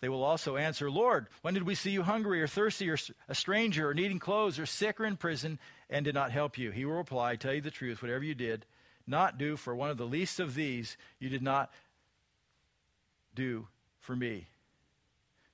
They 0.02 0.10
will 0.10 0.24
also 0.24 0.58
answer, 0.58 0.92
Lord, 0.92 1.28
when 1.42 1.54
did 1.54 1.64
we 1.64 1.76
see 1.76 1.92
you 1.92 2.04
hungry 2.04 2.42
or 2.42 2.48
thirsty 2.48 2.90
or 2.90 2.98
a 3.28 3.36
stranger 3.36 3.90
or 3.90 3.94
needing 3.94 4.20
clothes 4.20 4.60
or 4.60 4.66
sick 4.66 5.00
or 5.00 5.06
in 5.06 5.18
prison 5.18 5.58
and 5.90 6.06
did 6.06 6.16
not 6.16 6.32
help 6.32 6.58
you? 6.58 6.72
He 6.72 6.86
will 6.86 6.94
reply, 6.94 7.36
Tell 7.36 7.54
you 7.54 7.62
the 7.62 7.72
truth, 7.72 8.02
whatever 8.02 8.24
you 8.24 8.36
did 8.36 8.66
not 9.08 9.38
do 9.38 9.56
for 9.56 9.76
one 9.76 9.90
of 9.90 9.98
the 9.98 10.06
least 10.06 10.40
of 10.40 10.56
these, 10.56 10.98
you 11.20 11.30
did 11.30 11.44
not 11.44 11.72
do 13.34 13.68
for 14.00 14.16
me. 14.16 14.48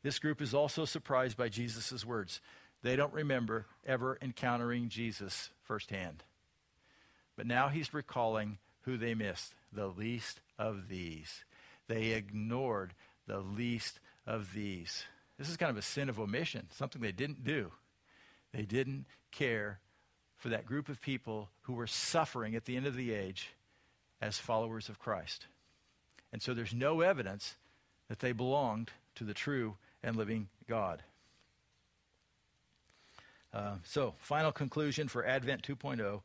This 0.04 0.19
group 0.19 0.41
is 0.41 0.54
also 0.54 0.86
surprised 0.86 1.38
by 1.38 1.49
Jesus' 1.49 2.06
words. 2.06 2.41
They 2.82 2.95
don't 2.95 3.13
remember 3.13 3.67
ever 3.86 4.17
encountering 4.21 4.89
Jesus 4.89 5.49
firsthand. 5.63 6.23
But 7.36 7.45
now 7.45 7.69
he's 7.69 7.93
recalling 7.93 8.58
who 8.82 8.97
they 8.97 9.13
missed 9.13 9.54
the 9.71 9.88
least 9.88 10.41
of 10.58 10.88
these. 10.89 11.43
They 11.88 12.12
ignored 12.12 12.93
the 13.27 13.39
least 13.39 13.99
of 14.25 14.53
these. 14.53 15.05
This 15.38 15.49
is 15.49 15.57
kind 15.57 15.69
of 15.69 15.77
a 15.77 15.81
sin 15.81 16.10
of 16.10 16.19
omission, 16.19 16.67
something 16.71 17.01
they 17.01 17.12
didn't 17.12 17.43
do. 17.43 17.71
They 18.53 18.63
didn't 18.63 19.05
care 19.31 19.79
for 20.38 20.49
that 20.49 20.65
group 20.65 20.89
of 20.89 21.01
people 21.01 21.49
who 21.62 21.73
were 21.73 21.88
suffering 21.88 22.55
at 22.55 22.65
the 22.65 22.75
end 22.75 22.86
of 22.86 22.95
the 22.95 23.13
age 23.13 23.53
as 24.21 24.38
followers 24.38 24.89
of 24.89 24.99
Christ. 24.99 25.47
And 26.31 26.41
so 26.41 26.53
there's 26.53 26.73
no 26.73 27.01
evidence 27.01 27.55
that 28.10 28.19
they 28.19 28.31
belonged 28.31 28.91
to 29.15 29.23
the 29.23 29.34
true 29.34 29.77
and 30.03 30.15
living 30.15 30.49
God. 30.67 31.03
Uh, 33.53 33.75
so, 33.84 34.13
final 34.17 34.51
conclusion 34.51 35.07
for 35.07 35.25
Advent 35.25 35.63
2.0 35.63 36.21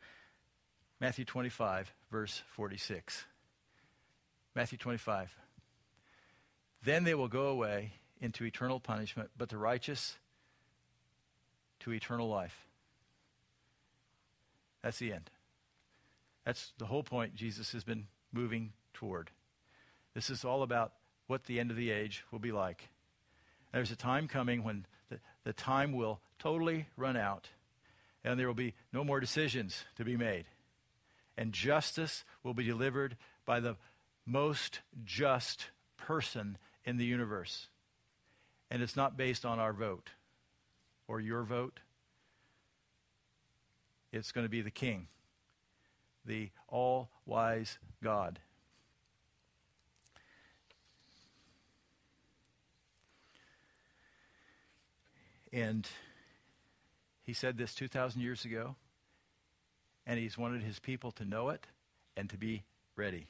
Matthew 0.98 1.24
25, 1.26 1.92
verse 2.10 2.42
46. 2.54 3.26
Matthew 4.54 4.78
25. 4.78 5.36
Then 6.86 7.02
they 7.02 7.16
will 7.16 7.26
go 7.26 7.48
away 7.48 7.94
into 8.20 8.44
eternal 8.44 8.78
punishment, 8.78 9.30
but 9.36 9.48
the 9.48 9.58
righteous 9.58 10.14
to 11.80 11.92
eternal 11.92 12.28
life. 12.28 12.56
That's 14.84 15.00
the 15.00 15.12
end. 15.12 15.28
That's 16.44 16.72
the 16.78 16.86
whole 16.86 17.02
point 17.02 17.34
Jesus 17.34 17.72
has 17.72 17.82
been 17.82 18.06
moving 18.32 18.72
toward. 18.94 19.32
This 20.14 20.30
is 20.30 20.44
all 20.44 20.62
about 20.62 20.92
what 21.26 21.46
the 21.46 21.58
end 21.58 21.72
of 21.72 21.76
the 21.76 21.90
age 21.90 22.22
will 22.30 22.38
be 22.38 22.52
like. 22.52 22.88
There's 23.72 23.90
a 23.90 23.96
time 23.96 24.28
coming 24.28 24.62
when 24.62 24.86
the, 25.10 25.18
the 25.42 25.52
time 25.52 25.92
will 25.92 26.20
totally 26.38 26.86
run 26.96 27.16
out, 27.16 27.48
and 28.22 28.38
there 28.38 28.46
will 28.46 28.54
be 28.54 28.74
no 28.92 29.02
more 29.02 29.18
decisions 29.18 29.84
to 29.96 30.04
be 30.04 30.16
made. 30.16 30.44
And 31.36 31.52
justice 31.52 32.24
will 32.44 32.54
be 32.54 32.62
delivered 32.62 33.16
by 33.44 33.58
the 33.58 33.74
most 34.24 34.82
just 35.04 35.70
person 35.96 36.58
in 36.86 36.96
the 36.96 37.04
universe. 37.04 37.66
And 38.70 38.82
it's 38.82 38.96
not 38.96 39.16
based 39.16 39.44
on 39.44 39.58
our 39.58 39.72
vote 39.72 40.10
or 41.08 41.20
your 41.20 41.42
vote. 41.42 41.80
It's 44.12 44.32
going 44.32 44.46
to 44.46 44.50
be 44.50 44.62
the 44.62 44.70
King, 44.70 45.08
the 46.24 46.50
all 46.68 47.10
wise 47.26 47.78
God. 48.02 48.38
And 55.52 55.88
he 57.22 57.32
said 57.32 57.56
this 57.56 57.74
2,000 57.74 58.20
years 58.20 58.44
ago, 58.44 58.76
and 60.06 60.18
he's 60.18 60.38
wanted 60.38 60.62
his 60.62 60.78
people 60.78 61.12
to 61.12 61.24
know 61.24 61.48
it 61.48 61.66
and 62.16 62.28
to 62.30 62.36
be 62.36 62.62
ready. 62.94 63.26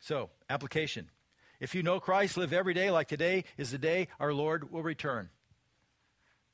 So, 0.00 0.30
application. 0.48 1.10
If 1.60 1.74
you 1.74 1.82
know 1.82 2.00
Christ, 2.00 2.38
live 2.38 2.54
every 2.54 2.72
day 2.72 2.90
like 2.90 3.06
today 3.06 3.44
is 3.58 3.70
the 3.70 3.78
day 3.78 4.08
our 4.18 4.32
Lord 4.32 4.72
will 4.72 4.82
return. 4.82 5.28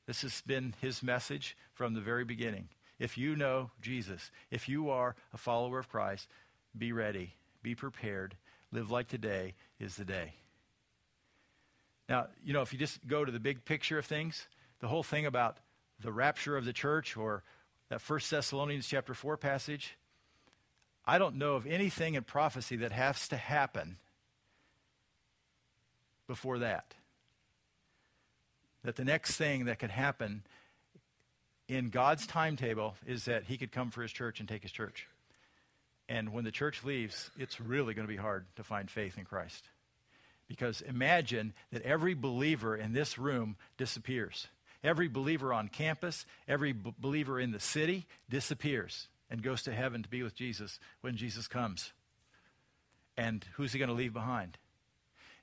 This 0.07 0.23
has 0.23 0.43
been 0.43 0.75
his 0.81 1.03
message 1.03 1.57
from 1.73 1.95
the 1.95 2.01
very 2.01 2.25
beginning. 2.25 2.69
If 2.99 3.17
you 3.17 3.37
know 3.37 3.71
Jesus, 3.81 4.33
if 4.51 4.69
you 4.69 4.91
are 4.91 5.15
a 5.33 5.39
follower 5.39 5.79
of 5.79 5.89
Christ, 5.89 6.29
be 6.77 6.93
ready, 6.93 7.35
be 7.63 7.77
prepared, 7.77 8.37
live 8.73 8.91
like 8.91 9.07
today 9.07 9.55
is 9.79 9.95
the 9.95 10.05
day. 10.05 10.35
Now, 12.09 12.27
you 12.45 12.53
know, 12.53 12.63
if 12.63 12.73
you 12.73 12.79
just 12.79 13.07
go 13.07 13.25
to 13.25 13.33
the 13.33 13.41
big 13.41 13.65
picture 13.65 13.99
of 13.99 14.07
things, 14.07 14.49
the 14.81 14.89
whole 14.89 15.03
thing 15.05 15.27
about 15.27 15.59
the 16.01 16.13
rapture 16.13 16.57
of 16.57 16.65
the 16.65 16.73
church 16.73 17.17
or 17.17 17.45
that 17.91 18.01
First 18.01 18.31
Thessalonians 18.31 18.89
chapter 18.89 19.15
4 19.15 19.37
passage, 19.37 19.97
I 21.05 21.19
don't 21.19 21.37
know 21.37 21.55
of 21.55 21.67
anything 21.67 22.15
in 22.15 22.25
prophecy 22.25 22.77
that 22.77 22.93
has 22.93 23.29
to 23.29 23.37
happen 23.37 23.99
before 26.27 26.59
that. 26.61 26.95
That 28.85 28.97
the 28.97 29.05
next 29.05 29.37
thing 29.37 29.65
that 29.67 29.79
could 29.79 29.91
happen 29.91 30.43
in 31.69 31.89
God's 31.89 32.27
timetable 32.27 32.95
is 33.07 33.25
that 33.25 33.45
He 33.45 33.57
could 33.57 33.73
come 33.73 33.91
for 33.91 34.03
His 34.03 34.13
church 34.13 34.41
and 34.41 34.49
take 34.49 34.63
His 34.63 34.73
church. 34.73 35.09
And 36.09 36.33
when 36.33 36.45
the 36.45 36.53
church 36.53 36.85
leaves, 36.85 37.31
it's 37.37 37.61
really 37.61 37.95
going 37.95 38.07
to 38.07 38.13
be 38.13 38.21
hard 38.21 38.47
to 38.57 38.63
find 38.63 38.91
faith 38.91 39.19
in 39.19 39.25
Christ. 39.25 39.69
Because 40.47 40.81
imagine 40.81 41.53
that 41.73 41.83
every 41.83 42.15
believer 42.15 42.77
in 42.77 42.93
this 42.93 43.19
room 43.19 43.57
disappears. 43.77 44.47
Every 44.85 45.09
believer 45.09 45.53
on 45.53 45.69
campus, 45.69 46.25
every 46.47 46.73
b- 46.73 46.95
believer 46.99 47.41
in 47.41 47.51
the 47.51 47.59
city 47.59 48.07
disappears 48.31 49.09
and 49.29 49.43
goes 49.43 49.63
to 49.65 49.73
heaven 49.73 50.05
to 50.05 50.09
be 50.09 50.23
with 50.23 50.37
Jesus 50.37 50.79
when 51.01 51.17
Jesus 51.17 51.49
comes. 51.49 51.93
And 53.17 53.45
who's 53.55 53.73
he 53.73 53.81
going 53.81 53.89
to 53.89 53.95
leave 53.95 54.13
behind? 54.13 54.59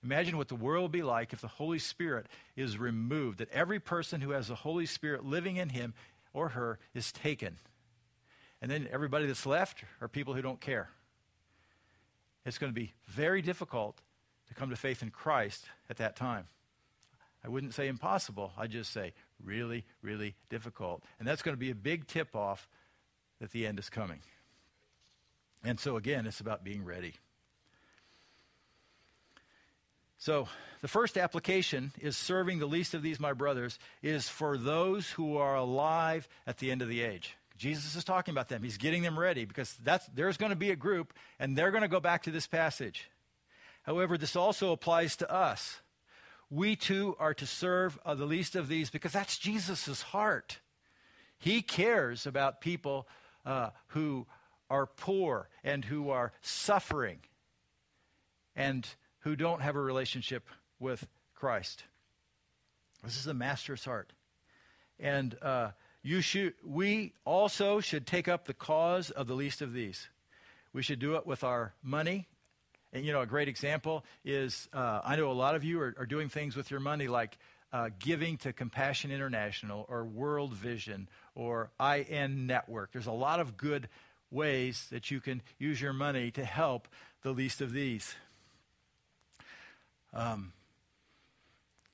Imagine 0.04 0.38
what 0.38 0.50
the 0.50 0.56
world 0.56 0.82
will 0.82 0.90
be 0.90 1.02
like 1.02 1.32
if 1.32 1.42
the 1.42 1.48
Holy 1.48 1.80
Spirit 1.80 2.28
is 2.56 2.78
removed, 2.78 3.40
that 3.40 3.52
every 3.52 3.80
person 3.80 4.20
who 4.20 4.32
has 4.32 4.48
the 4.50 4.56
Holy 4.56 4.86
Spirit 4.86 5.26
living 5.26 5.56
in 5.56 5.70
him 5.70 5.94
or 6.34 6.50
her 6.50 6.78
is 6.94 7.12
taken. 7.12 7.58
And 8.62 8.70
then 8.70 8.88
everybody 8.92 9.26
that's 9.26 9.46
left 9.46 9.84
are 10.02 10.08
people 10.08 10.34
who 10.34 10.42
don't 10.42 10.60
care. 10.60 10.90
It's 12.46 12.58
going 12.58 12.72
to 12.72 12.80
be 12.80 12.94
very 13.08 13.42
difficult 13.42 14.02
to 14.50 14.54
come 14.54 14.70
to 14.70 14.76
faith 14.76 15.02
in 15.02 15.10
Christ 15.10 15.66
at 15.90 15.98
that 15.98 16.16
time. 16.16 16.48
I 17.46 17.50
wouldn't 17.50 17.74
say 17.74 17.88
impossible, 17.88 18.54
I'd 18.58 18.72
just 18.72 18.92
say 18.92 19.14
really, 19.44 19.86
really 20.02 20.36
difficult. 20.50 21.04
And 21.20 21.28
that's 21.28 21.42
going 21.42 21.56
to 21.56 21.60
be 21.60 21.72
a 21.72 21.76
big 21.76 22.08
tip 22.08 22.36
off 22.36 22.68
that 23.40 23.52
the 23.52 23.68
end 23.68 23.80
is 23.80 23.90
coming. 23.90 24.20
And 25.64 25.80
so, 25.80 25.98
again, 25.98 26.26
it's 26.26 26.40
about 26.40 26.64
being 26.64 26.84
ready. 26.84 27.16
So, 30.24 30.48
the 30.80 30.88
first 30.88 31.18
application 31.18 31.92
is 32.00 32.16
serving 32.16 32.60
the 32.60 32.66
least 32.66 32.94
of 32.94 33.02
these, 33.02 33.20
my 33.20 33.34
brothers, 33.34 33.78
is 34.02 34.30
for 34.30 34.58
those 34.58 35.10
who 35.10 35.36
are 35.36 35.56
alive 35.56 36.30
at 36.48 36.60
the 36.60 36.72
end 36.72 36.82
of 36.82 36.88
the 36.88 37.02
age. 37.02 37.36
Jesus 37.58 37.98
is 37.98 38.06
talking 38.06 38.32
about 38.32 38.48
them. 38.48 38.64
He's 38.64 38.78
getting 38.78 39.04
them 39.04 39.20
ready 39.20 39.44
because 39.44 39.78
there's 40.16 40.38
going 40.38 40.52
to 40.52 40.56
be 40.56 40.72
a 40.72 40.78
group 40.78 41.12
and 41.40 41.58
they're 41.58 41.72
going 41.72 41.82
to 41.82 41.90
go 41.90 42.00
back 42.00 42.24
to 42.24 42.32
this 42.32 42.48
passage. 42.48 43.10
However, 43.82 44.18
this 44.18 44.38
also 44.38 44.72
applies 44.72 45.18
to 45.18 45.30
us. 45.30 45.82
We 46.50 46.78
too 46.78 47.18
are 47.20 47.34
to 47.34 47.46
serve 47.46 48.00
the 48.06 48.26
least 48.26 48.56
of 48.56 48.70
these 48.70 48.90
because 48.90 49.12
that's 49.12 49.38
Jesus' 49.38 50.02
heart. 50.04 50.60
He 51.38 51.62
cares 51.62 52.26
about 52.26 52.62
people 52.62 53.10
uh, 53.46 53.72
who 53.88 54.26
are 54.70 54.86
poor 54.86 55.50
and 55.66 55.84
who 55.84 56.12
are 56.12 56.32
suffering 56.40 57.20
and 58.56 58.88
who 59.24 59.36
don't 59.36 59.62
have 59.62 59.76
a 59.76 59.82
relationship 59.82 60.48
with 60.80 61.08
Christ. 61.34 61.84
This 63.04 63.18
is 63.18 63.24
the 63.24 63.34
master's 63.34 63.84
heart. 63.84 64.14
And 65.00 65.36
uh, 65.42 65.72
you 66.04 66.22
should, 66.22 66.54
we 66.64 67.14
also 67.26 67.80
should 67.80 68.06
take 68.06 68.28
up 68.28 68.46
the 68.46 68.54
cause 68.54 69.10
of 69.10 69.28
the 69.28 69.34
least 69.34 69.62
of 69.62 69.74
these. 69.74 70.08
We 70.74 70.82
should 70.82 71.00
do 71.00 71.16
it 71.16 71.26
with 71.26 71.44
our 71.44 71.74
money. 71.82 72.28
And, 72.92 73.06
you 73.06 73.12
know, 73.12 73.22
a 73.22 73.26
great 73.26 73.48
example 73.48 74.06
is 74.24 74.70
uh, 74.74 75.02
I 75.04 75.16
know 75.16 75.32
a 75.32 75.34
lot 75.34 75.56
of 75.56 75.64
you 75.64 75.82
are, 75.82 75.96
are 75.98 76.06
doing 76.06 76.30
things 76.30 76.56
with 76.56 76.70
your 76.70 76.80
money 76.80 77.08
like 77.08 77.38
uh, 77.72 77.90
giving 78.00 78.38
to 78.38 78.54
Compassion 78.54 79.12
International 79.12 79.86
or 79.90 80.06
World 80.06 80.54
Vision 80.54 81.10
or 81.34 81.72
IN 81.80 82.46
Network. 82.46 82.92
There's 82.92 83.08
a 83.08 83.12
lot 83.12 83.40
of 83.40 83.58
good 83.58 83.90
ways 84.30 84.88
that 84.92 85.12
you 85.12 85.20
can 85.20 85.42
use 85.58 85.82
your 85.82 85.94
money 85.94 86.32
to 86.32 86.46
help 86.46 86.88
the 87.24 87.32
least 87.32 87.62
of 87.62 87.72
these. 87.72 88.16
Um, 90.14 90.54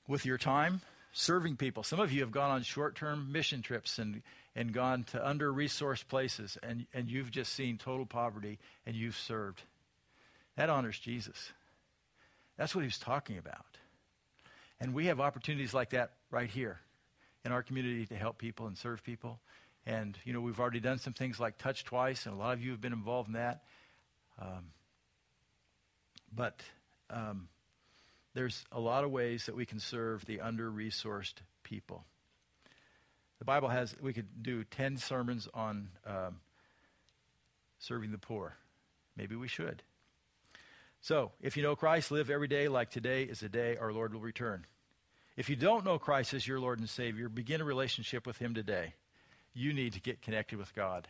with 0.06 0.26
your 0.26 0.38
time, 0.38 0.82
serving 1.12 1.56
people. 1.56 1.82
Some 1.82 2.00
of 2.00 2.12
you 2.12 2.20
have 2.20 2.32
gone 2.32 2.50
on 2.50 2.62
short 2.62 2.96
term 2.96 3.32
mission 3.32 3.62
trips 3.62 3.98
and, 3.98 4.22
and 4.54 4.72
gone 4.72 5.04
to 5.12 5.26
under 5.26 5.52
resourced 5.52 6.06
places, 6.08 6.58
and, 6.62 6.86
and 6.92 7.08
you've 7.08 7.30
just 7.30 7.52
seen 7.52 7.78
total 7.78 8.06
poverty 8.06 8.58
and 8.86 8.96
you've 8.96 9.16
served. 9.16 9.62
That 10.56 10.68
honors 10.68 10.98
Jesus. 10.98 11.52
That's 12.56 12.74
what 12.74 12.82
he 12.82 12.86
was 12.86 12.98
talking 12.98 13.38
about. 13.38 13.64
And 14.80 14.94
we 14.94 15.06
have 15.06 15.20
opportunities 15.20 15.72
like 15.72 15.90
that 15.90 16.12
right 16.30 16.50
here 16.50 16.80
in 17.44 17.52
our 17.52 17.62
community 17.62 18.06
to 18.06 18.16
help 18.16 18.38
people 18.38 18.66
and 18.66 18.76
serve 18.76 19.02
people. 19.02 19.40
And, 19.86 20.18
you 20.24 20.32
know, 20.32 20.40
we've 20.40 20.60
already 20.60 20.80
done 20.80 20.98
some 20.98 21.14
things 21.14 21.40
like 21.40 21.56
Touch 21.56 21.84
Twice, 21.84 22.26
and 22.26 22.34
a 22.34 22.38
lot 22.38 22.52
of 22.52 22.62
you 22.62 22.72
have 22.72 22.80
been 22.80 22.92
involved 22.92 23.28
in 23.28 23.34
that. 23.34 23.62
Um, 24.38 24.72
but 26.34 26.60
um, 27.08 27.48
there's 28.34 28.64
a 28.72 28.80
lot 28.80 29.04
of 29.04 29.10
ways 29.10 29.46
that 29.46 29.56
we 29.56 29.66
can 29.66 29.80
serve 29.80 30.24
the 30.24 30.40
under 30.40 30.70
resourced 30.70 31.34
people. 31.62 32.04
The 33.38 33.44
Bible 33.44 33.68
has, 33.68 33.94
we 34.00 34.12
could 34.12 34.42
do 34.42 34.64
10 34.64 34.98
sermons 34.98 35.48
on 35.54 35.88
um, 36.06 36.40
serving 37.78 38.12
the 38.12 38.18
poor. 38.18 38.56
Maybe 39.16 39.34
we 39.34 39.48
should. 39.48 39.82
So, 41.00 41.32
if 41.40 41.56
you 41.56 41.62
know 41.62 41.74
Christ, 41.74 42.10
live 42.10 42.28
every 42.28 42.48
day 42.48 42.68
like 42.68 42.90
today 42.90 43.22
is 43.22 43.40
the 43.40 43.48
day 43.48 43.78
our 43.78 43.92
Lord 43.92 44.12
will 44.12 44.20
return. 44.20 44.66
If 45.36 45.48
you 45.48 45.56
don't 45.56 45.84
know 45.86 45.98
Christ 45.98 46.34
as 46.34 46.46
your 46.46 46.60
Lord 46.60 46.78
and 46.78 46.88
Savior, 46.88 47.30
begin 47.30 47.62
a 47.62 47.64
relationship 47.64 48.26
with 48.26 48.36
Him 48.36 48.52
today. 48.52 48.94
You 49.54 49.72
need 49.72 49.94
to 49.94 50.00
get 50.00 50.20
connected 50.20 50.58
with 50.58 50.74
God. 50.74 51.08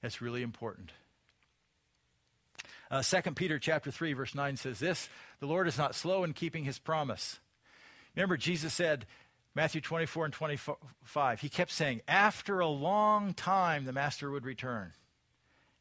That's 0.00 0.22
really 0.22 0.42
important. 0.42 0.92
Uh, 2.90 3.02
2 3.02 3.32
Peter 3.32 3.58
chapter 3.58 3.90
3, 3.90 4.14
verse 4.14 4.34
9 4.34 4.56
says 4.56 4.78
this 4.78 5.08
The 5.40 5.46
Lord 5.46 5.68
is 5.68 5.78
not 5.78 5.94
slow 5.94 6.24
in 6.24 6.32
keeping 6.32 6.64
his 6.64 6.78
promise. 6.78 7.38
Remember, 8.14 8.36
Jesus 8.36 8.72
said, 8.72 9.06
Matthew 9.54 9.80
24 9.80 10.26
and 10.26 10.34
25, 10.34 11.40
he 11.40 11.48
kept 11.48 11.72
saying, 11.72 12.00
after 12.06 12.60
a 12.60 12.68
long 12.68 13.34
time, 13.34 13.84
the 13.84 13.92
master 13.92 14.30
would 14.30 14.44
return. 14.44 14.92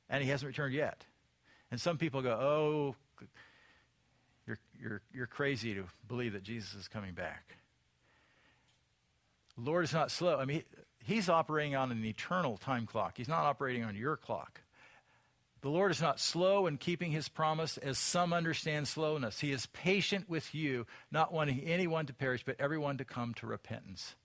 And 0.10 0.24
he 0.24 0.30
hasn't 0.30 0.48
returned 0.48 0.74
yet. 0.74 1.04
And 1.70 1.80
some 1.80 1.98
people 1.98 2.22
go, 2.22 2.32
oh, 2.32 2.96
you're, 4.48 4.60
you're, 4.82 5.02
you're 5.14 5.28
crazy 5.28 5.76
to 5.76 5.86
believe 6.08 6.34
that 6.34 6.44
Jesus 6.44 6.74
is 6.74 6.88
coming 6.88 7.14
back. 7.14 7.58
The 9.58 9.70
Lord 9.70 9.84
is 9.84 9.94
not 9.94 10.12
slow. 10.12 10.38
I 10.38 10.46
mean, 10.46 10.64
he's 11.04 11.30
operating 11.30 11.76
on 11.76 11.92
an 11.92 12.04
eternal 12.06 12.58
time 12.58 12.86
clock. 12.86 13.14
He's 13.18 13.28
not 13.28 13.44
operating 13.44 13.84
on 13.84 13.96
your 13.96 14.16
clock. 14.16 14.62
The 15.62 15.70
Lord 15.70 15.92
is 15.92 16.02
not 16.02 16.20
slow 16.20 16.68
in 16.68 16.78
keeping 16.78 17.12
his 17.12 17.30
promise, 17.30 17.78
as 17.78 17.98
some 17.98 18.32
understand 18.32 18.88
slowness. 18.88 19.40
He 19.40 19.52
is 19.52 19.66
patient 19.68 20.30
with 20.30 20.54
you, 20.54 20.86
not 21.12 21.34
wanting 21.34 21.62
anyone 21.62 22.06
to 22.06 22.14
perish, 22.14 22.44
but 22.46 22.60
everyone 22.60 22.98
to 23.00 23.06
come 23.06 23.34
to 23.36 23.48
repentance. 23.48 24.16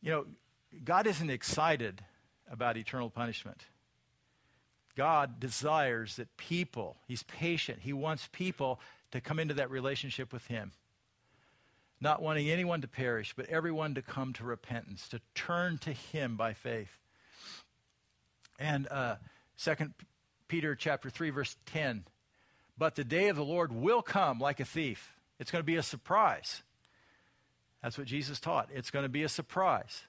You 0.00 0.10
know, 0.12 0.26
God 0.84 1.06
isn't 1.06 1.30
excited 1.30 2.04
about 2.50 2.76
eternal 2.76 3.10
punishment. 3.10 3.64
God 4.96 5.40
desires 5.40 6.16
that 6.16 6.36
people, 6.36 6.96
He's 7.06 7.24
patient. 7.24 7.80
He 7.82 7.92
wants 7.92 8.28
people 8.32 8.80
to 9.10 9.20
come 9.20 9.38
into 9.38 9.54
that 9.54 9.70
relationship 9.70 10.32
with 10.32 10.46
Him. 10.46 10.72
Not 12.00 12.22
wanting 12.22 12.48
anyone 12.48 12.82
to 12.82 12.88
perish, 12.88 13.34
but 13.36 13.46
everyone 13.46 13.94
to 13.94 14.02
come 14.02 14.32
to 14.34 14.44
repentance, 14.44 15.08
to 15.08 15.20
turn 15.34 15.78
to 15.78 15.92
Him 15.92 16.36
by 16.36 16.54
faith. 16.54 17.00
And 18.58 18.86
uh, 18.88 19.16
Second 19.56 19.94
Peter 20.48 20.74
chapter 20.74 21.10
3, 21.10 21.30
verse 21.30 21.56
10. 21.66 22.04
But 22.78 22.94
the 22.94 23.04
day 23.04 23.28
of 23.28 23.36
the 23.36 23.44
Lord 23.44 23.72
will 23.72 24.02
come 24.02 24.38
like 24.38 24.60
a 24.60 24.64
thief. 24.64 25.12
It's 25.38 25.50
going 25.50 25.62
to 25.62 25.66
be 25.66 25.76
a 25.76 25.82
surprise. 25.82 26.62
That's 27.82 27.98
what 27.98 28.06
Jesus 28.06 28.40
taught. 28.40 28.68
It's 28.72 28.90
going 28.90 29.04
to 29.04 29.08
be 29.08 29.22
a 29.22 29.28
surprise. 29.28 30.02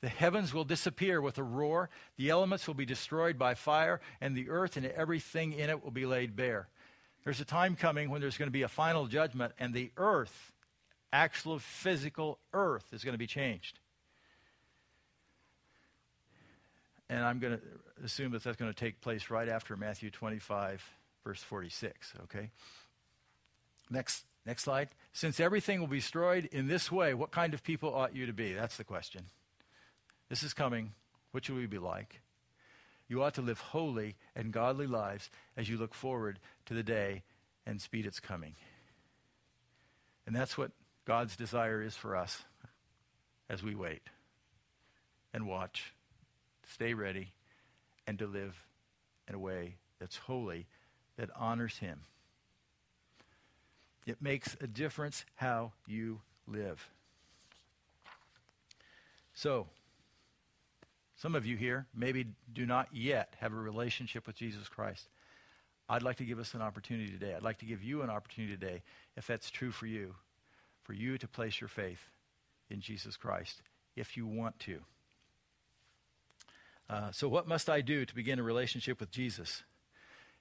The 0.00 0.08
heavens 0.08 0.54
will 0.54 0.64
disappear 0.64 1.20
with 1.20 1.38
a 1.38 1.42
roar, 1.42 1.90
the 2.16 2.30
elements 2.30 2.68
will 2.68 2.74
be 2.74 2.86
destroyed 2.86 3.36
by 3.36 3.54
fire, 3.54 4.00
and 4.20 4.36
the 4.36 4.48
earth 4.48 4.76
and 4.76 4.86
everything 4.86 5.52
in 5.52 5.70
it 5.70 5.82
will 5.82 5.90
be 5.90 6.06
laid 6.06 6.36
bare. 6.36 6.68
There's 7.24 7.40
a 7.40 7.44
time 7.44 7.74
coming 7.74 8.08
when 8.08 8.20
there's 8.20 8.38
going 8.38 8.46
to 8.46 8.52
be 8.52 8.62
a 8.62 8.68
final 8.68 9.06
judgment, 9.06 9.54
and 9.58 9.74
the 9.74 9.90
earth, 9.96 10.52
actual 11.12 11.58
physical 11.58 12.38
earth, 12.52 12.84
is 12.92 13.02
going 13.02 13.14
to 13.14 13.18
be 13.18 13.26
changed. 13.26 13.80
And 17.10 17.24
I'm 17.24 17.40
going 17.40 17.56
to 17.56 17.62
assume 18.04 18.32
that 18.32 18.42
that's 18.42 18.56
going 18.56 18.72
to 18.72 18.78
take 18.78 19.00
place 19.00 19.30
right 19.30 19.48
after 19.48 19.76
Matthew 19.76 20.10
25, 20.10 20.84
verse 21.24 21.42
46, 21.42 22.14
okay? 22.24 22.50
Next, 23.90 24.24
next 24.46 24.64
slide. 24.64 24.88
Since 25.12 25.40
everything 25.40 25.80
will 25.80 25.86
be 25.86 25.98
destroyed 25.98 26.48
in 26.52 26.68
this 26.68 26.92
way, 26.92 27.14
what 27.14 27.30
kind 27.30 27.54
of 27.54 27.62
people 27.62 27.94
ought 27.94 28.14
you 28.14 28.26
to 28.26 28.32
be? 28.32 28.52
That's 28.52 28.76
the 28.76 28.84
question. 28.84 29.24
This 30.28 30.42
is 30.42 30.54
coming. 30.54 30.92
What 31.32 31.44
should 31.44 31.56
we 31.56 31.66
be 31.66 31.78
like? 31.78 32.20
You 33.08 33.22
ought 33.22 33.34
to 33.34 33.42
live 33.42 33.60
holy 33.60 34.16
and 34.36 34.52
godly 34.52 34.86
lives 34.86 35.30
as 35.56 35.68
you 35.68 35.78
look 35.78 35.94
forward 35.94 36.38
to 36.66 36.74
the 36.74 36.82
day 36.82 37.22
and 37.66 37.80
speed 37.80 38.06
its 38.06 38.20
coming. 38.20 38.54
And 40.26 40.36
that's 40.36 40.58
what 40.58 40.72
God's 41.06 41.36
desire 41.36 41.82
is 41.82 41.96
for 41.96 42.14
us 42.14 42.42
as 43.48 43.62
we 43.62 43.74
wait 43.74 44.02
and 45.32 45.46
watch, 45.46 45.94
stay 46.66 46.92
ready, 46.92 47.32
and 48.08 48.18
to 48.18 48.26
live 48.26 48.64
in 49.28 49.34
a 49.34 49.38
way 49.38 49.76
that's 50.00 50.16
holy, 50.16 50.66
that 51.18 51.28
honors 51.36 51.76
Him. 51.76 52.00
It 54.06 54.22
makes 54.22 54.56
a 54.62 54.66
difference 54.66 55.26
how 55.34 55.72
you 55.86 56.22
live. 56.46 56.88
So, 59.34 59.66
some 61.16 61.34
of 61.34 61.44
you 61.44 61.56
here 61.56 61.86
maybe 61.94 62.26
do 62.52 62.64
not 62.64 62.88
yet 62.92 63.34
have 63.40 63.52
a 63.52 63.56
relationship 63.56 64.26
with 64.26 64.36
Jesus 64.36 64.68
Christ. 64.68 65.06
I'd 65.86 66.02
like 66.02 66.16
to 66.16 66.24
give 66.24 66.38
us 66.38 66.54
an 66.54 66.62
opportunity 66.62 67.10
today. 67.10 67.34
I'd 67.34 67.42
like 67.42 67.58
to 67.58 67.66
give 67.66 67.82
you 67.82 68.00
an 68.00 68.08
opportunity 68.08 68.56
today, 68.56 68.82
if 69.16 69.26
that's 69.26 69.50
true 69.50 69.70
for 69.70 69.86
you, 69.86 70.14
for 70.82 70.94
you 70.94 71.18
to 71.18 71.28
place 71.28 71.60
your 71.60 71.68
faith 71.68 72.08
in 72.70 72.80
Jesus 72.80 73.18
Christ 73.18 73.60
if 73.96 74.16
you 74.16 74.26
want 74.26 74.58
to. 74.60 74.80
Uh, 76.90 77.10
so, 77.10 77.28
what 77.28 77.46
must 77.46 77.68
I 77.68 77.80
do 77.80 78.04
to 78.04 78.14
begin 78.14 78.38
a 78.38 78.42
relationship 78.42 79.00
with 79.00 79.10
Jesus? 79.10 79.62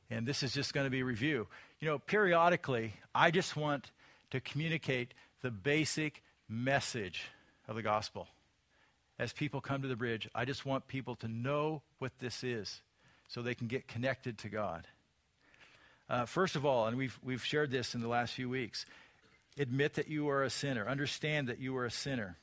And 0.09 0.25
this 0.25 0.43
is 0.43 0.53
just 0.53 0.73
going 0.73 0.85
to 0.85 0.91
be 0.91 1.03
review. 1.03 1.47
You 1.81 1.87
know, 1.89 1.99
periodically, 1.99 2.93
I 3.13 3.31
just 3.31 3.57
want 3.57 3.91
to 4.31 4.39
communicate 4.39 5.13
the 5.41 5.51
basic 5.51 6.23
message 6.47 7.25
of 7.67 7.75
the 7.75 7.81
gospel. 7.81 8.27
as 9.19 9.33
people 9.33 9.61
come 9.61 9.81
to 9.81 9.87
the 9.87 9.95
bridge, 9.95 10.29
I 10.35 10.45
just 10.45 10.65
want 10.65 10.87
people 10.87 11.15
to 11.17 11.27
know 11.27 11.81
what 11.97 12.11
this 12.19 12.43
is 12.43 12.81
so 13.27 13.41
they 13.41 13.55
can 13.55 13.67
get 13.67 13.87
connected 13.87 14.37
to 14.39 14.49
God. 14.49 14.87
Uh, 16.07 16.25
first 16.25 16.55
of 16.55 16.65
all, 16.65 16.85
and 16.87 16.97
we've, 16.97 17.19
we've 17.23 17.43
shared 17.43 17.71
this 17.71 17.95
in 17.95 18.01
the 18.01 18.07
last 18.07 18.33
few 18.33 18.47
weeks, 18.47 18.85
admit 19.57 19.95
that 19.95 20.07
you 20.07 20.29
are 20.29 20.43
a 20.43 20.49
sinner. 20.49 20.87
Understand 20.87 21.49
that 21.49 21.59
you 21.59 21.75
are 21.77 21.85
a 21.85 21.91
sinner. 21.91 22.37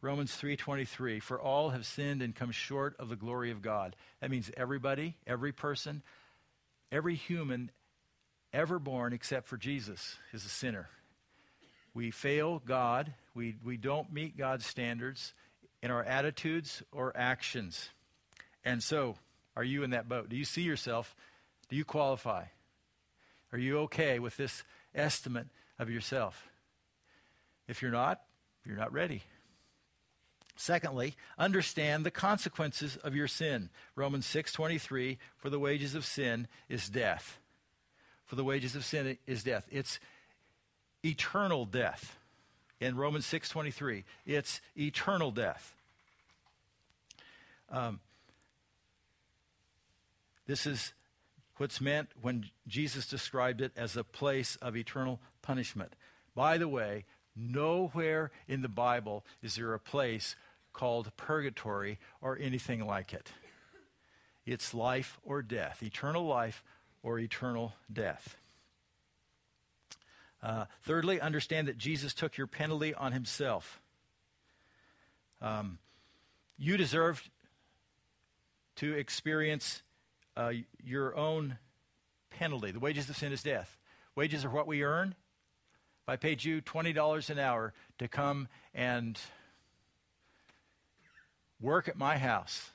Romans 0.00 0.36
3:23 0.36 1.20
For 1.20 1.40
all 1.40 1.70
have 1.70 1.86
sinned 1.86 2.22
and 2.22 2.34
come 2.34 2.50
short 2.50 2.96
of 2.98 3.08
the 3.08 3.16
glory 3.16 3.50
of 3.50 3.62
God. 3.62 3.96
That 4.20 4.30
means 4.30 4.50
everybody, 4.56 5.16
every 5.26 5.52
person, 5.52 6.02
every 6.92 7.16
human 7.16 7.70
ever 8.52 8.78
born 8.78 9.12
except 9.12 9.46
for 9.46 9.56
Jesus 9.56 10.16
is 10.32 10.44
a 10.44 10.48
sinner. 10.48 10.88
We 11.94 12.10
fail 12.10 12.62
God. 12.64 13.12
We, 13.34 13.56
we 13.64 13.76
don't 13.76 14.12
meet 14.12 14.36
God's 14.36 14.66
standards 14.66 15.34
in 15.82 15.90
our 15.90 16.02
attitudes 16.02 16.82
or 16.92 17.16
actions. 17.16 17.90
And 18.64 18.82
so, 18.82 19.16
are 19.56 19.64
you 19.64 19.82
in 19.82 19.90
that 19.90 20.08
boat? 20.08 20.28
Do 20.28 20.36
you 20.36 20.44
see 20.44 20.62
yourself? 20.62 21.16
Do 21.68 21.76
you 21.76 21.84
qualify? 21.84 22.44
Are 23.52 23.58
you 23.58 23.80
okay 23.80 24.18
with 24.18 24.36
this 24.36 24.62
estimate 24.94 25.48
of 25.78 25.90
yourself? 25.90 26.48
If 27.66 27.82
you're 27.82 27.90
not, 27.90 28.20
you're 28.64 28.76
not 28.76 28.92
ready. 28.92 29.22
Secondly, 30.60 31.14
understand 31.38 32.04
the 32.04 32.10
consequences 32.10 32.96
of 32.96 33.14
your 33.14 33.28
sin. 33.28 33.70
Romans 33.94 34.26
6:23, 34.26 35.16
for 35.36 35.50
the 35.50 35.58
wages 35.60 35.94
of 35.94 36.04
sin 36.04 36.48
is 36.68 36.88
death. 36.88 37.38
For 38.24 38.34
the 38.34 38.42
wages 38.42 38.74
of 38.74 38.84
sin 38.84 39.18
is 39.24 39.44
death. 39.44 39.68
It's 39.70 40.00
eternal 41.04 41.64
death. 41.64 42.18
In 42.80 42.96
Romans 42.96 43.24
6:23, 43.24 44.04
it's 44.26 44.60
eternal 44.76 45.30
death. 45.30 45.76
Um, 47.68 48.00
this 50.46 50.66
is 50.66 50.92
what's 51.58 51.80
meant 51.80 52.10
when 52.20 52.50
Jesus 52.66 53.06
described 53.06 53.60
it 53.60 53.70
as 53.76 53.96
a 53.96 54.02
place 54.02 54.56
of 54.56 54.76
eternal 54.76 55.20
punishment. 55.40 55.94
By 56.34 56.58
the 56.58 56.68
way, 56.68 57.04
nowhere 57.36 58.32
in 58.48 58.62
the 58.62 58.68
Bible 58.68 59.24
is 59.40 59.54
there 59.54 59.72
a 59.72 59.78
place 59.78 60.34
called 60.78 61.10
purgatory 61.16 61.98
or 62.22 62.38
anything 62.40 62.86
like 62.86 63.12
it. 63.12 63.32
It's 64.46 64.72
life 64.72 65.18
or 65.24 65.42
death, 65.42 65.82
eternal 65.82 66.24
life 66.24 66.62
or 67.02 67.18
eternal 67.18 67.74
death. 67.92 68.36
Uh, 70.40 70.66
thirdly, 70.82 71.20
understand 71.20 71.66
that 71.66 71.78
Jesus 71.78 72.14
took 72.14 72.36
your 72.36 72.46
penalty 72.46 72.94
on 72.94 73.10
himself. 73.10 73.80
Um, 75.42 75.78
you 76.56 76.76
deserved 76.76 77.28
to 78.76 78.92
experience 78.92 79.82
uh, 80.36 80.52
your 80.84 81.16
own 81.16 81.58
penalty. 82.30 82.70
The 82.70 82.78
wages 82.78 83.10
of 83.10 83.16
sin 83.16 83.32
is 83.32 83.42
death. 83.42 83.76
Wages 84.14 84.44
are 84.44 84.50
what 84.50 84.68
we 84.68 84.84
earn. 84.84 85.16
If 86.04 86.08
I 86.08 86.14
paid 86.14 86.44
you 86.44 86.62
$20 86.62 87.30
an 87.30 87.38
hour 87.40 87.74
to 87.98 88.06
come 88.06 88.46
and 88.72 89.18
work 91.60 91.88
at 91.88 91.96
my 91.96 92.18
house 92.18 92.70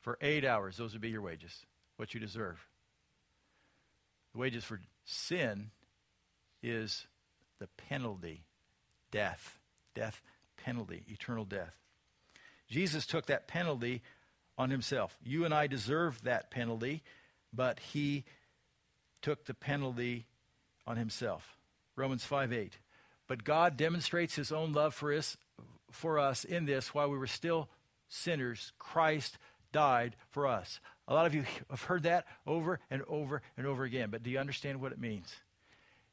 for 0.00 0.18
eight 0.20 0.44
hours, 0.44 0.76
those 0.76 0.92
would 0.92 1.02
be 1.02 1.10
your 1.10 1.22
wages, 1.22 1.64
what 1.96 2.14
you 2.14 2.20
deserve. 2.20 2.58
The 4.32 4.38
wages 4.38 4.64
for 4.64 4.80
sin 5.04 5.70
is 6.62 7.06
the 7.58 7.68
penalty, 7.88 8.44
death, 9.10 9.58
death 9.94 10.20
penalty, 10.64 11.04
eternal 11.08 11.44
death. 11.44 11.74
Jesus 12.68 13.06
took 13.06 13.26
that 13.26 13.46
penalty 13.46 14.02
on 14.56 14.70
himself. 14.70 15.16
You 15.22 15.44
and 15.44 15.52
I 15.52 15.66
deserve 15.66 16.22
that 16.22 16.50
penalty, 16.50 17.02
but 17.52 17.78
he 17.80 18.24
took 19.22 19.44
the 19.44 19.54
penalty 19.54 20.26
on 20.86 20.96
himself. 20.96 21.56
Romans 21.96 22.24
5 22.24 22.52
8. 22.52 22.78
But 23.26 23.44
God 23.44 23.76
demonstrates 23.76 24.34
his 24.34 24.52
own 24.52 24.72
love 24.72 24.94
for 24.94 25.12
us, 25.12 25.36
for 25.90 26.18
us 26.18 26.44
in 26.44 26.66
this 26.66 26.94
while 26.94 27.10
we 27.10 27.18
were 27.18 27.26
still 27.26 27.68
sinners, 28.14 28.72
Christ 28.78 29.38
died 29.72 30.16
for 30.30 30.46
us. 30.46 30.80
A 31.08 31.14
lot 31.14 31.26
of 31.26 31.34
you 31.34 31.44
have 31.68 31.82
heard 31.82 32.04
that 32.04 32.26
over 32.46 32.80
and 32.90 33.02
over 33.08 33.42
and 33.56 33.66
over 33.66 33.84
again, 33.84 34.10
but 34.10 34.22
do 34.22 34.30
you 34.30 34.38
understand 34.38 34.80
what 34.80 34.92
it 34.92 35.00
means? 35.00 35.34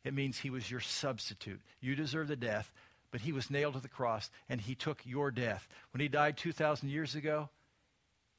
It 0.03 0.13
means 0.13 0.39
he 0.39 0.49
was 0.49 0.69
your 0.69 0.79
substitute. 0.79 1.61
You 1.79 1.95
deserve 1.95 2.27
the 2.27 2.35
death, 2.35 2.71
but 3.11 3.21
he 3.21 3.31
was 3.31 3.51
nailed 3.51 3.75
to 3.75 3.79
the 3.79 3.87
cross 3.87 4.29
and 4.49 4.59
he 4.59 4.73
took 4.73 5.01
your 5.05 5.31
death. 5.31 5.67
When 5.91 6.01
he 6.01 6.07
died 6.07 6.37
2,000 6.37 6.89
years 6.89 7.13
ago, 7.13 7.49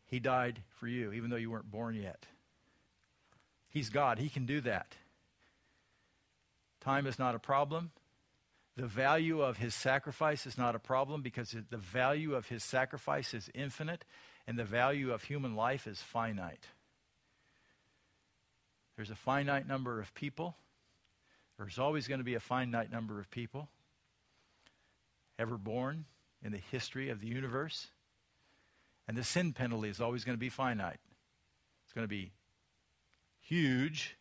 he 0.06 0.18
died 0.18 0.60
for 0.78 0.88
you, 0.88 1.12
even 1.12 1.30
though 1.30 1.36
you 1.36 1.50
weren't 1.50 1.70
born 1.70 1.94
yet. 1.94 2.26
He's 3.70 3.88
God. 3.88 4.18
He 4.18 4.28
can 4.28 4.44
do 4.44 4.60
that. 4.62 4.94
Time 6.80 7.06
is 7.06 7.18
not 7.18 7.34
a 7.34 7.38
problem. 7.38 7.92
The 8.76 8.86
value 8.86 9.42
of 9.42 9.58
his 9.58 9.74
sacrifice 9.74 10.46
is 10.46 10.56
not 10.56 10.74
a 10.74 10.78
problem 10.78 11.20
because 11.20 11.54
the 11.70 11.76
value 11.76 12.34
of 12.34 12.48
his 12.48 12.64
sacrifice 12.64 13.34
is 13.34 13.50
infinite 13.54 14.04
and 14.46 14.58
the 14.58 14.64
value 14.64 15.12
of 15.12 15.24
human 15.24 15.54
life 15.54 15.86
is 15.86 16.00
finite. 16.00 16.66
There's 18.96 19.10
a 19.10 19.14
finite 19.14 19.68
number 19.68 20.00
of 20.00 20.14
people. 20.14 20.56
There's 21.58 21.78
always 21.78 22.08
going 22.08 22.20
to 22.20 22.24
be 22.24 22.34
a 22.34 22.40
finite 22.40 22.90
number 22.90 23.20
of 23.20 23.30
people 23.30 23.68
ever 25.38 25.58
born 25.58 26.06
in 26.42 26.52
the 26.52 26.60
history 26.70 27.10
of 27.10 27.20
the 27.20 27.26
universe. 27.26 27.88
And 29.06 29.16
the 29.16 29.24
sin 29.24 29.52
penalty 29.52 29.88
is 29.88 30.00
always 30.00 30.24
going 30.24 30.36
to 30.36 30.40
be 30.40 30.48
finite. 30.48 31.00
It's 31.84 31.92
going 31.92 32.04
to 32.04 32.08
be 32.08 32.32
huge. 33.40 34.16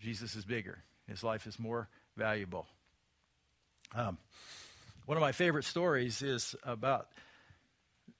Jesus 0.00 0.34
is 0.34 0.44
bigger. 0.44 0.82
His 1.06 1.24
life 1.24 1.46
is 1.46 1.58
more 1.58 1.88
valuable. 2.16 2.66
Um, 3.94 4.18
one 5.06 5.16
of 5.16 5.22
my 5.22 5.32
favorite 5.32 5.64
stories 5.64 6.20
is 6.20 6.54
about 6.62 7.08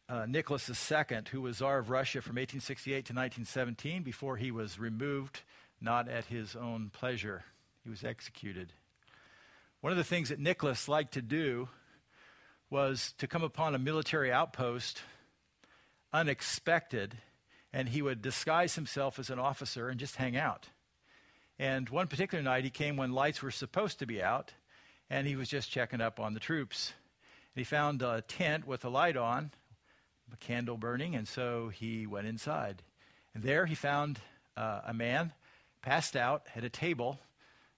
uh, 0.09 0.25
Nicholas 0.27 0.69
II, 0.91 1.19
who 1.31 1.43
was 1.43 1.59
Tsar 1.59 1.79
of 1.79 1.91
Russia 1.91 2.23
from 2.23 2.37
1868 2.37 2.93
to 2.93 3.13
1917 3.13 4.03
before 4.03 4.37
he 4.37 4.51
was 4.51 4.79
removed, 4.79 5.43
not 5.81 6.09
at 6.09 6.25
his 6.25 6.57
own 6.57 6.91
pleasure. 6.91 7.45
He 7.85 7.91
was 7.91 8.03
executed. 8.03 8.73
One 9.83 9.93
of 9.93 9.99
the 9.99 10.05
things 10.05 10.31
that 10.31 10.41
Nicholas 10.41 10.89
liked 10.89 11.15
to 11.15 11.23
do 11.23 11.69
was 12.71 13.13
to 13.19 13.27
come 13.27 13.43
upon 13.43 13.75
a 13.75 13.79
military 13.79 14.33
outpost 14.33 15.03
unexpected, 16.13 17.19
and 17.73 17.91
he 17.91 18.01
would 18.01 18.23
disguise 18.23 18.75
himself 18.75 19.19
as 19.19 19.29
an 19.29 19.39
officer 19.39 19.91
and 19.91 20.01
just 20.01 20.17
hang 20.17 20.37
out. 20.37 20.69
And 21.59 21.89
one 21.91 22.07
particular 22.07 22.43
night, 22.43 22.65
he 22.65 22.71
came 22.71 22.97
when 22.97 23.13
lights 23.13 23.43
were 23.43 23.51
supposed 23.51 23.99
to 23.99 24.07
be 24.07 24.23
out, 24.23 24.53
and 25.11 25.27
he 25.27 25.37
was 25.37 25.49
just 25.49 25.71
checking 25.71 26.01
up 26.01 26.21
on 26.21 26.35
the 26.35 26.41
troops. 26.41 26.93
And 27.55 27.61
he 27.61 27.65
found 27.65 28.03
a 28.03 28.23
tent 28.23 28.67
with 28.67 28.85
a 28.85 28.89
light 28.89 29.17
on, 29.17 29.51
a 30.33 30.37
candle 30.37 30.77
burning, 30.77 31.15
and 31.15 31.27
so 31.27 31.69
he 31.69 32.07
went 32.07 32.27
inside. 32.27 32.83
And 33.35 33.43
there 33.43 33.67
he 33.67 33.75
found 33.75 34.21
uh, 34.57 34.81
a 34.87 34.95
man 34.95 35.33
passed 35.83 36.17
out 36.17 36.47
at 36.55 36.65
a 36.65 36.69
table 36.69 37.19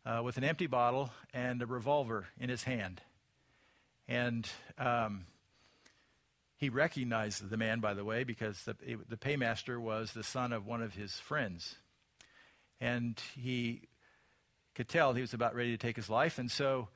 uh, 0.04 0.22
with 0.24 0.36
an 0.36 0.44
empty 0.44 0.66
bottle 0.66 1.10
and 1.32 1.62
a 1.62 1.66
revolver 1.66 2.26
in 2.38 2.48
his 2.48 2.64
hand. 2.64 3.00
And 4.08 4.48
um, 4.78 5.26
he 6.56 6.68
recognized 6.68 7.48
the 7.48 7.56
man, 7.56 7.80
by 7.80 7.94
the 7.94 8.04
way, 8.04 8.24
because 8.24 8.64
the, 8.64 8.76
the 9.08 9.16
paymaster 9.16 9.80
was 9.80 10.12
the 10.12 10.24
son 10.24 10.52
of 10.52 10.66
one 10.66 10.82
of 10.82 10.94
his 10.94 11.14
friends. 11.14 11.76
And 12.80 13.20
he 13.38 13.82
could 14.74 14.88
tell 14.88 15.12
he 15.12 15.20
was 15.20 15.34
about 15.34 15.54
ready 15.54 15.70
to 15.70 15.78
take 15.78 15.96
his 15.96 16.10
life. 16.10 16.38
And 16.38 16.50
so 16.50 16.88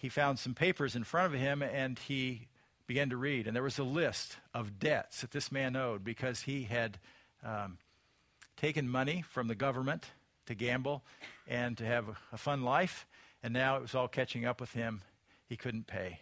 he 0.00 0.08
found 0.08 0.38
some 0.38 0.54
papers 0.54 0.96
in 0.96 1.04
front 1.04 1.34
of 1.34 1.38
him 1.38 1.62
and 1.62 1.98
he 1.98 2.48
began 2.86 3.10
to 3.10 3.18
read. 3.18 3.46
And 3.46 3.54
there 3.54 3.62
was 3.62 3.78
a 3.78 3.84
list 3.84 4.38
of 4.54 4.78
debts 4.78 5.20
that 5.20 5.30
this 5.30 5.52
man 5.52 5.76
owed 5.76 6.02
because 6.02 6.40
he 6.40 6.62
had 6.62 6.98
um, 7.44 7.76
taken 8.56 8.88
money 8.88 9.22
from 9.28 9.46
the 9.46 9.54
government 9.54 10.06
to 10.46 10.54
gamble 10.54 11.04
and 11.46 11.76
to 11.76 11.84
have 11.84 12.06
a, 12.32 12.38
fun 12.38 12.64
life. 12.64 13.06
And 13.42 13.52
now 13.52 13.76
it 13.76 13.82
was 13.82 13.94
all 13.94 14.08
catching 14.08 14.46
up 14.46 14.58
with 14.58 14.72
him. 14.72 15.02
He 15.50 15.56
couldn't 15.56 15.86
pay. 15.86 16.20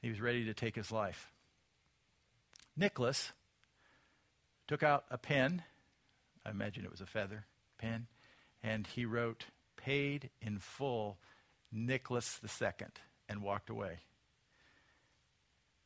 He 0.00 0.08
was 0.08 0.20
ready 0.20 0.44
to 0.44 0.54
take 0.54 0.76
his 0.76 0.92
life. 0.92 1.32
Nicholas 2.76 3.32
took 4.68 4.84
out 4.84 5.06
a 5.10 5.18
pen, 5.18 5.64
I 6.46 6.50
imagine 6.50 6.84
it 6.84 6.90
was 6.90 7.00
a 7.00 7.06
feather 7.06 7.46
pen, 7.78 8.06
and 8.62 8.86
he 8.86 9.04
wrote, 9.04 9.46
Paid 9.76 10.30
in 10.40 10.60
full, 10.60 11.18
Nicholas 11.72 12.40
II, 12.44 12.68
and 13.28 13.42
walked 13.42 13.70
away. 13.70 13.98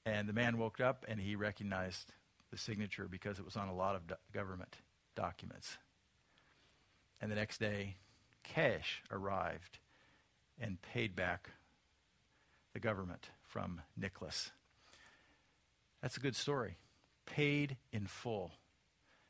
And 0.05 0.29
the 0.29 0.33
man 0.33 0.59
woke 0.59 0.81
up 0.81 1.05
and 1.09 1.21
he 1.21 1.37
recognized 1.37 2.13
the 2.51 2.59
signature 2.59 3.07
because 3.09 3.39
it 3.39 3.45
was 3.45 3.57
on 3.57 3.69
a 3.69 3.75
lot 3.75 3.95
of 3.95 4.07
do- 4.07 4.15
government 4.33 4.79
documents. 5.15 5.79
And 7.21 7.31
the 7.31 7.37
next 7.37 7.59
day, 7.59 7.97
cash 8.43 9.03
arrived 9.11 9.79
and 10.61 10.83
paid 10.83 11.15
back 11.15 11.51
the 12.73 12.81
government 12.81 13.31
from 13.47 13.81
Nicholas. 13.97 14.51
That's 16.01 16.17
a 16.17 16.21
good 16.21 16.37
story. 16.37 16.79
Paid 17.27 17.77
in 17.93 18.07
full. 18.07 18.53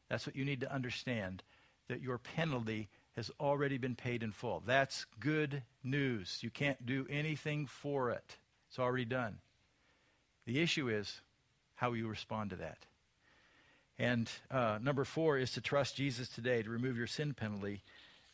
That's 0.08 0.26
what 0.26 0.36
you 0.36 0.44
need 0.44 0.60
to 0.60 0.72
understand 0.72 1.42
that 1.88 2.00
your 2.00 2.18
penalty 2.18 2.88
has 3.16 3.30
already 3.38 3.78
been 3.78 3.94
paid 3.94 4.22
in 4.22 4.32
full. 4.32 4.62
That's 4.64 5.06
good 5.20 5.62
news. 5.84 6.38
You 6.40 6.50
can't 6.50 6.84
do 6.86 7.06
anything 7.10 7.66
for 7.66 8.10
it, 8.10 8.36
it's 8.68 8.78
already 8.78 9.04
done. 9.04 9.38
The 10.46 10.60
issue 10.60 10.88
is 10.88 11.20
how 11.76 11.92
you 11.92 12.08
respond 12.08 12.50
to 12.50 12.56
that. 12.56 12.78
And 13.98 14.28
uh, 14.50 14.78
number 14.82 15.04
four 15.04 15.38
is 15.38 15.52
to 15.52 15.60
trust 15.60 15.96
Jesus 15.96 16.28
today 16.28 16.62
to 16.62 16.70
remove 16.70 16.96
your 16.96 17.06
sin 17.06 17.34
penalty 17.34 17.82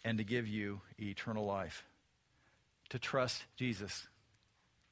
and 0.05 0.16
to 0.18 0.24
give 0.24 0.47
you 0.47 0.81
eternal 0.99 1.45
life. 1.45 1.85
To 2.91 2.99
trust 2.99 3.45
Jesus. 3.57 4.07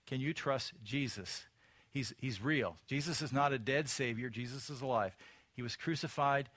Can 0.07 0.21
you 0.21 0.35
trust 0.35 0.73
Jesus? 0.85 1.47
He's, 1.91 2.13
he's 2.21 2.43
real. 2.43 2.77
Jesus 2.87 3.23
is 3.23 3.33
not 3.33 3.53
a 3.53 3.59
dead 3.59 3.89
Savior, 3.89 4.29
Jesus 4.29 4.69
is 4.69 4.83
alive. 4.83 5.17
He 5.55 5.63
was 5.63 5.77
crucified, 5.77 6.51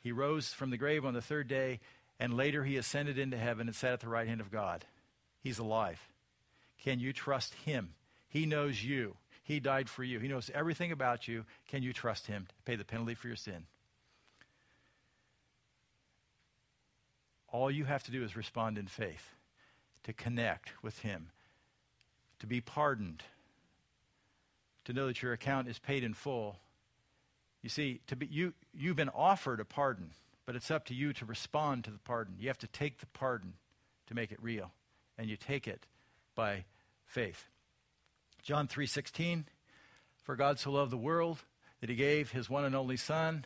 He 0.00 0.12
rose 0.12 0.52
from 0.52 0.70
the 0.70 0.76
grave 0.76 1.04
on 1.04 1.14
the 1.14 1.22
third 1.22 1.48
day, 1.48 1.80
and 2.20 2.36
later 2.36 2.64
He 2.64 2.76
ascended 2.76 3.18
into 3.18 3.36
heaven 3.36 3.66
and 3.66 3.76
sat 3.76 3.92
at 3.92 4.00
the 4.00 4.08
right 4.08 4.28
hand 4.28 4.40
of 4.40 4.50
God. 4.50 4.84
He's 5.42 5.58
alive. 5.58 6.00
Can 6.82 7.00
you 7.00 7.12
trust 7.12 7.54
Him? 7.54 7.90
He 8.28 8.46
knows 8.46 8.82
you. 8.82 9.16
He 9.42 9.60
died 9.60 9.88
for 9.88 10.04
you. 10.04 10.18
He 10.18 10.28
knows 10.28 10.50
everything 10.54 10.92
about 10.92 11.26
you. 11.26 11.44
Can 11.68 11.82
you 11.82 11.92
trust 11.92 12.26
Him 12.26 12.46
to 12.48 12.54
pay 12.64 12.76
the 12.76 12.84
penalty 12.84 13.14
for 13.14 13.28
your 13.28 13.36
sin? 13.36 13.64
All 17.50 17.70
you 17.70 17.86
have 17.86 18.02
to 18.04 18.10
do 18.10 18.22
is 18.22 18.36
respond 18.36 18.76
in 18.76 18.86
faith, 18.86 19.34
to 20.04 20.12
connect 20.12 20.72
with 20.82 20.98
Him, 20.98 21.30
to 22.40 22.46
be 22.46 22.60
pardoned, 22.60 23.22
to 24.84 24.92
know 24.92 25.06
that 25.06 25.22
your 25.22 25.32
account 25.32 25.66
is 25.66 25.78
paid 25.78 26.04
in 26.04 26.12
full. 26.12 26.56
You 27.62 27.70
see, 27.70 28.00
to 28.06 28.16
be, 28.16 28.26
you, 28.26 28.52
you've 28.74 28.96
been 28.96 29.08
offered 29.08 29.60
a 29.60 29.64
pardon, 29.64 30.10
but 30.48 30.56
it's 30.56 30.70
up 30.70 30.86
to 30.86 30.94
you 30.94 31.12
to 31.12 31.26
respond 31.26 31.84
to 31.84 31.90
the 31.90 31.98
pardon. 31.98 32.36
You 32.38 32.48
have 32.48 32.56
to 32.56 32.66
take 32.66 33.00
the 33.00 33.06
pardon 33.06 33.52
to 34.06 34.14
make 34.14 34.32
it 34.32 34.42
real, 34.42 34.72
and 35.18 35.28
you 35.28 35.36
take 35.36 35.68
it 35.68 35.84
by 36.34 36.64
faith. 37.04 37.48
John 38.42 38.66
3:16 38.66 39.44
For 40.22 40.36
God 40.36 40.58
so 40.58 40.70
loved 40.70 40.90
the 40.90 40.96
world 40.96 41.44
that 41.80 41.90
he 41.90 41.96
gave 41.96 42.30
his 42.30 42.48
one 42.48 42.64
and 42.64 42.74
only 42.74 42.96
son 42.96 43.44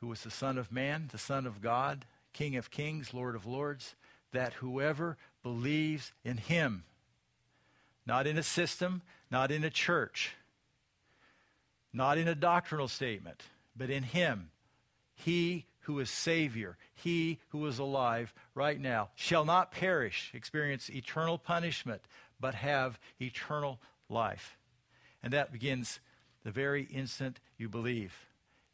who 0.00 0.08
was 0.08 0.22
the 0.22 0.30
son 0.32 0.58
of 0.58 0.72
man, 0.72 1.08
the 1.12 1.18
son 1.18 1.46
of 1.46 1.60
God, 1.60 2.04
king 2.32 2.56
of 2.56 2.72
kings, 2.72 3.14
lord 3.14 3.36
of 3.36 3.46
lords, 3.46 3.94
that 4.32 4.54
whoever 4.54 5.16
believes 5.44 6.12
in 6.24 6.38
him 6.38 6.82
not 8.04 8.26
in 8.26 8.36
a 8.36 8.42
system, 8.42 9.02
not 9.30 9.52
in 9.52 9.62
a 9.62 9.70
church, 9.70 10.34
not 11.92 12.18
in 12.18 12.26
a 12.26 12.34
doctrinal 12.34 12.88
statement, 12.88 13.44
but 13.76 13.88
in 13.88 14.02
him, 14.02 14.50
he 15.24 15.66
who 15.80 15.98
is 15.98 16.10
Savior, 16.10 16.76
he 16.94 17.40
who 17.48 17.66
is 17.66 17.78
alive 17.78 18.32
right 18.54 18.80
now, 18.80 19.10
shall 19.14 19.44
not 19.44 19.72
perish, 19.72 20.30
experience 20.34 20.88
eternal 20.90 21.38
punishment, 21.38 22.02
but 22.38 22.54
have 22.54 22.98
eternal 23.20 23.80
life. 24.08 24.56
And 25.22 25.32
that 25.32 25.52
begins 25.52 26.00
the 26.44 26.50
very 26.50 26.84
instant 26.84 27.40
you 27.56 27.68
believe. 27.68 28.14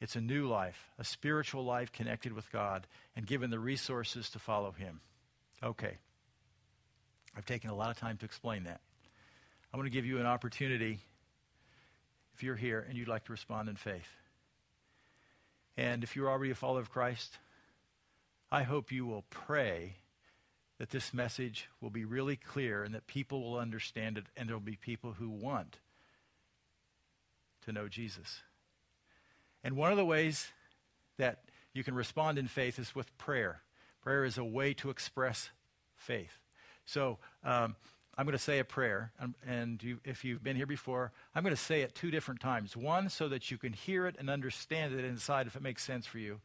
It's 0.00 0.16
a 0.16 0.20
new 0.20 0.46
life, 0.46 0.90
a 0.98 1.04
spiritual 1.04 1.64
life 1.64 1.92
connected 1.92 2.32
with 2.32 2.50
God 2.52 2.86
and 3.16 3.26
given 3.26 3.50
the 3.50 3.58
resources 3.58 4.30
to 4.30 4.38
follow 4.38 4.70
Him. 4.70 5.00
Okay. 5.62 5.96
I've 7.36 7.46
taken 7.46 7.70
a 7.70 7.74
lot 7.74 7.90
of 7.90 7.98
time 7.98 8.16
to 8.18 8.24
explain 8.24 8.64
that. 8.64 8.80
I 9.72 9.76
want 9.76 9.86
to 9.86 9.90
give 9.90 10.06
you 10.06 10.18
an 10.18 10.26
opportunity, 10.26 11.00
if 12.34 12.42
you're 12.42 12.56
here 12.56 12.84
and 12.88 12.96
you'd 12.96 13.08
like 13.08 13.24
to 13.24 13.32
respond 13.32 13.68
in 13.68 13.76
faith. 13.76 14.08
And 15.78 16.02
if 16.02 16.16
you're 16.16 16.28
already 16.28 16.50
a 16.50 16.56
follower 16.56 16.80
of 16.80 16.90
Christ, 16.90 17.38
I 18.50 18.64
hope 18.64 18.90
you 18.90 19.06
will 19.06 19.24
pray 19.30 19.98
that 20.78 20.90
this 20.90 21.14
message 21.14 21.68
will 21.80 21.90
be 21.90 22.04
really 22.04 22.34
clear 22.34 22.82
and 22.82 22.92
that 22.96 23.06
people 23.06 23.40
will 23.42 23.60
understand 23.60 24.18
it, 24.18 24.24
and 24.36 24.48
there 24.48 24.56
will 24.56 24.60
be 24.60 24.74
people 24.74 25.12
who 25.12 25.30
want 25.30 25.78
to 27.64 27.70
know 27.70 27.86
Jesus. 27.86 28.42
And 29.62 29.76
one 29.76 29.92
of 29.92 29.96
the 29.96 30.04
ways 30.04 30.48
that 31.16 31.44
you 31.72 31.84
can 31.84 31.94
respond 31.94 32.38
in 32.38 32.48
faith 32.48 32.80
is 32.80 32.96
with 32.96 33.16
prayer. 33.16 33.62
Prayer 34.02 34.24
is 34.24 34.36
a 34.36 34.44
way 34.44 34.74
to 34.74 34.90
express 34.90 35.50
faith. 35.94 36.38
So 36.86 37.18
um, 37.44 37.76
I'm 38.18 38.26
going 38.26 38.36
to 38.36 38.42
say 38.42 38.58
a 38.58 38.64
prayer, 38.64 39.12
and, 39.20 39.34
and 39.46 39.82
you, 39.82 40.00
if 40.04 40.24
you've 40.24 40.42
been 40.42 40.56
here 40.56 40.66
before, 40.66 41.12
I'm 41.34 41.44
going 41.44 41.54
to 41.54 41.60
say 41.60 41.82
it 41.82 41.94
two 41.94 42.10
different 42.10 42.40
times. 42.40 42.76
One, 42.76 43.08
so 43.08 43.28
that 43.28 43.50
you 43.50 43.56
can 43.56 43.72
hear 43.72 44.06
it 44.06 44.16
and 44.18 44.28
understand 44.28 44.92
it 44.92 45.04
inside 45.04 45.46
if 45.46 45.54
it 45.54 45.62
makes 45.62 45.84
sense 45.84 46.04
for 46.04 46.18
you. 46.18 46.40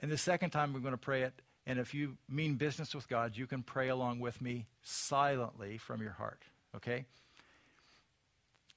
And 0.00 0.10
the 0.10 0.16
second 0.16 0.50
time, 0.50 0.74
I'm 0.74 0.80
going 0.80 0.92
to 0.92 0.98
pray 0.98 1.22
it 1.22 1.34
and 1.66 1.78
if 1.78 1.94
you 1.94 2.16
mean 2.28 2.56
business 2.56 2.94
with 2.94 3.08
God, 3.08 3.36
you 3.36 3.46
can 3.46 3.62
pray 3.62 3.88
along 3.88 4.18
with 4.18 4.40
me 4.40 4.66
silently 4.82 5.78
from 5.78 6.02
your 6.02 6.10
heart. 6.10 6.42
Okay? 6.74 7.04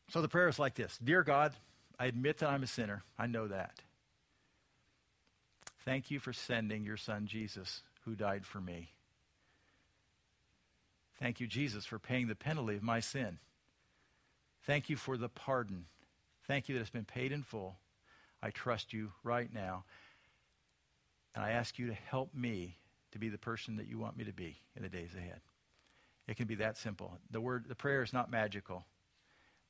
So 0.10 0.22
the 0.22 0.28
prayer 0.28 0.47
is 0.47 0.60
like 0.60 0.76
this 0.76 0.99
Dear 1.04 1.24
God, 1.24 1.54
I 1.99 2.06
admit 2.06 2.38
that 2.39 2.49
I'm 2.49 2.64
a 2.64 2.68
sinner. 2.68 3.04
I 3.18 3.26
know 3.26 3.47
that. 3.47 3.80
Thank 5.86 6.12
you 6.12 6.20
for 6.20 6.34
sending 6.34 6.86
your 6.86 6.97
son 6.97 7.26
Jesus, 7.26 7.82
who 8.06 8.16
died 8.16 8.45
for 8.45 8.62
me. 8.62 8.93
Thank 11.24 11.39
you, 11.39 11.47
Jesus, 11.47 11.86
for 11.86 11.99
paying 11.99 12.28
the 12.28 12.36
penalty 12.36 12.76
of 12.76 12.84
my 12.84 12.99
sin. 12.99 13.38
Thank 14.67 14.89
you 14.89 14.97
for 14.97 15.15
the 15.15 15.30
pardon. 15.30 15.86
Thank 16.49 16.67
you 16.67 16.76
that 16.76 16.82
it's 16.82 16.89
been 16.89 17.05
paid 17.05 17.32
in 17.32 17.43
full. 17.43 17.78
I 18.41 18.49
trust 18.49 18.91
you 18.91 19.13
right 19.24 19.47
now. 19.53 19.86
And 21.34 21.41
I 21.41 21.51
ask 21.51 21.80
you 21.80 21.88
to 21.88 21.93
help 21.93 22.36
me 22.36 22.76
to 23.13 23.19
be 23.19 23.30
the 23.30 23.38
person 23.38 23.78
that 23.78 23.88
you 23.88 23.97
want 23.97 24.17
me 24.17 24.26
to 24.26 24.34
be 24.34 24.57
in 24.76 24.84
the 24.84 24.89
days 24.89 25.11
ahead. 25.17 25.39
It 26.28 26.36
can 26.36 26.45
be 26.45 26.55
that 26.55 26.78
simple. 26.78 27.17
The 27.32 27.39
word, 27.39 27.69
the 27.69 27.74
prayer 27.76 28.03
is 28.03 28.11
not 28.11 28.30
magical, 28.30 28.84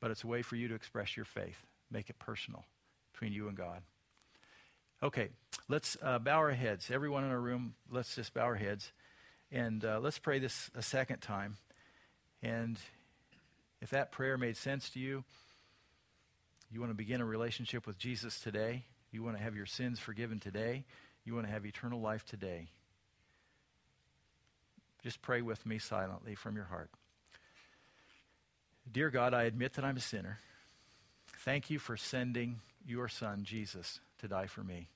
but 0.02 0.10
it's 0.10 0.24
a 0.24 0.28
way 0.28 0.42
for 0.42 0.56
you 0.56 0.68
to 0.70 0.74
express 0.74 1.16
your 1.16 1.26
faith, 1.26 1.68
make 1.92 2.10
it 2.10 2.18
personal 2.18 2.66
between 3.12 3.32
you 3.32 3.48
and 3.48 3.56
God. 3.56 3.84
Okay, 5.04 5.30
let's 5.70 5.98
uh, 6.02 6.18
bow 6.18 6.38
our 6.38 6.54
heads. 6.54 6.90
Everyone 6.90 7.24
in 7.24 7.30
our 7.30 7.40
room, 7.40 7.76
let's 7.92 8.16
just 8.16 8.34
bow 8.34 8.42
our 8.42 8.56
heads. 8.56 8.92
And 9.54 9.86
uh, 9.86 10.00
let's 10.02 10.18
pray 10.18 10.40
this 10.40 10.72
a 10.76 10.82
second 10.82 11.20
time. 11.20 11.58
And 12.42 12.80
if 13.82 13.92
that 13.92 14.12
prayer 14.12 14.36
made 14.36 14.58
sense 14.58 14.90
to 14.92 15.00
you, 15.00 15.24
you 16.72 16.80
want 16.80 16.90
to 16.90 16.96
begin 16.96 17.22
a 17.22 17.26
relationship 17.26 17.86
with 17.86 18.00
Jesus 18.00 18.40
today, 18.40 18.86
you 19.12 19.22
want 19.22 19.38
to 19.38 19.44
have 19.44 19.56
your 19.56 19.68
sins 19.68 20.00
forgiven 20.00 20.40
today, 20.40 20.86
you 21.24 21.36
want 21.36 21.46
to 21.46 21.54
have 21.54 21.68
eternal 21.68 22.02
life 22.02 22.26
today. 22.26 22.68
Just 25.04 25.22
pray 25.22 25.44
with 25.44 25.64
me 25.68 25.78
silently 25.78 26.34
from 26.34 26.56
your 26.56 26.66
heart. 26.66 26.90
Dear 28.92 29.12
God, 29.12 29.36
I 29.36 29.44
admit 29.44 29.74
that 29.74 29.86
I'm 29.86 29.98
a 29.98 30.02
sinner. 30.02 30.40
Thank 31.46 31.70
you 31.70 31.78
for 31.78 31.96
sending 31.96 32.60
your 32.88 33.08
son, 33.08 33.44
Jesus, 33.44 34.00
to 34.18 34.28
die 34.28 34.48
for 34.48 34.64
me. 34.64 34.88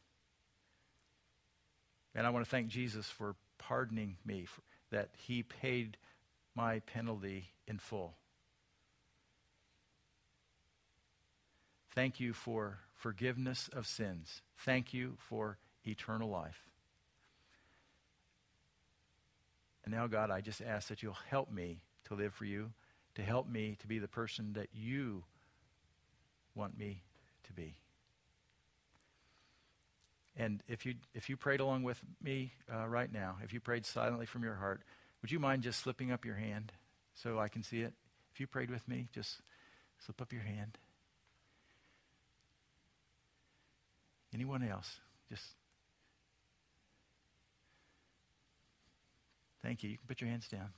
And 2.16 2.26
I 2.26 2.32
want 2.32 2.44
to 2.44 2.50
thank 2.50 2.70
Jesus 2.70 3.06
for 3.06 3.36
pardoning 3.68 4.16
me, 4.26 4.46
for, 4.46 4.62
that 4.92 5.10
he 5.18 5.44
paid 5.44 5.98
my 6.56 6.80
penalty 6.80 7.50
in 7.68 7.78
full. 7.78 8.16
Thank 11.94 12.20
you 12.20 12.34
for 12.34 12.80
forgiveness 12.96 13.70
of 13.74 13.88
sins. 13.88 14.42
Thank 14.58 14.94
you 14.94 15.18
for 15.18 15.58
eternal 15.86 16.30
life. 16.30 16.62
And 19.84 19.94
now, 19.94 20.08
God, 20.08 20.32
I 20.32 20.42
just 20.42 20.62
ask 20.62 20.90
that 20.90 21.02
you'll 21.02 21.18
help 21.30 21.52
me 21.52 21.82
to 22.06 22.14
live 22.14 22.34
for 22.34 22.46
you, 22.46 22.72
to 23.16 23.22
help 23.22 23.50
me 23.50 23.78
to 23.80 23.88
be 23.88 24.00
the 24.00 24.08
person 24.08 24.54
that 24.54 24.70
you 24.74 25.24
want 26.56 26.78
me 26.78 27.02
to 27.44 27.54
be. 27.54 27.76
And 30.38 30.62
if 30.68 30.86
you, 30.86 30.96
if 31.14 31.30
you 31.30 31.36
prayed 31.36 31.60
along 31.60 31.84
with 31.84 32.00
me 32.22 32.54
uh, 32.72 32.88
right 32.88 33.12
now, 33.12 33.38
if 33.44 33.54
you 33.54 33.60
prayed 33.60 33.86
silently 33.86 34.26
from 34.26 34.44
your 34.44 34.56
heart, 34.56 34.82
would 35.22 35.32
you 35.32 35.40
mind 35.40 35.64
just 35.64 35.80
slipping 35.80 36.12
up 36.12 36.24
your 36.24 36.36
hand 36.36 36.72
so 37.16 37.40
I 37.40 37.48
can 37.48 37.64
see 37.64 37.82
it? 37.82 37.94
If 38.34 38.40
you 38.40 38.48
prayed 38.48 38.70
with 38.70 38.88
me, 38.88 39.08
just 39.14 39.42
slip 40.06 40.22
up 40.22 40.32
your 40.32 40.44
hand. 40.44 40.78
Anyone 44.34 44.64
else? 44.64 45.00
Just 45.30 45.44
Thank 49.68 49.84
you. 49.84 49.90
You 49.90 49.98
can 49.98 50.08
put 50.08 50.22
your 50.22 50.30
hands 50.30 50.48
down. 50.48 50.70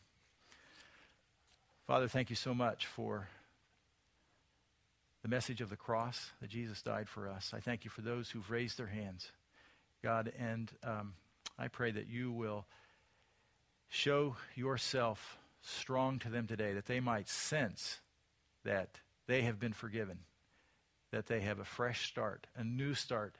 Father, 1.85 2.07
thank 2.07 2.31
you 2.31 2.35
so 2.35 2.55
much 2.55 2.87
for 2.87 3.27
the 5.21 5.27
message 5.27 5.61
of 5.61 5.69
the 5.69 5.75
cross 5.75 6.31
that 6.41 6.49
Jesus 6.49 6.81
died 6.81 7.07
for 7.07 7.29
us. 7.29 7.53
I 7.55 7.59
thank 7.59 7.83
you 7.83 7.91
for 7.91 8.01
those 8.01 8.31
who've 8.31 8.49
raised 8.49 8.79
their 8.79 8.87
hands, 8.87 9.31
God, 10.01 10.31
and 10.39 10.71
um, 10.83 11.13
I 11.57 11.67
pray 11.67 11.91
that 11.91 12.07
you 12.07 12.31
will 12.31 12.65
show 13.89 14.35
yourself 14.55 15.37
strong 15.61 16.19
to 16.19 16.29
them 16.29 16.47
today, 16.47 16.73
that 16.73 16.85
they 16.85 16.99
might 16.99 17.27
sense 17.27 17.99
that 18.63 18.99
they 19.27 19.41
have 19.41 19.59
been 19.59 19.73
forgiven, 19.73 20.19
that 21.11 21.27
they 21.27 21.41
have 21.41 21.59
a 21.59 21.65
fresh 21.65 22.07
start, 22.07 22.47
a 22.55 22.63
new 22.63 22.93
start 22.93 23.35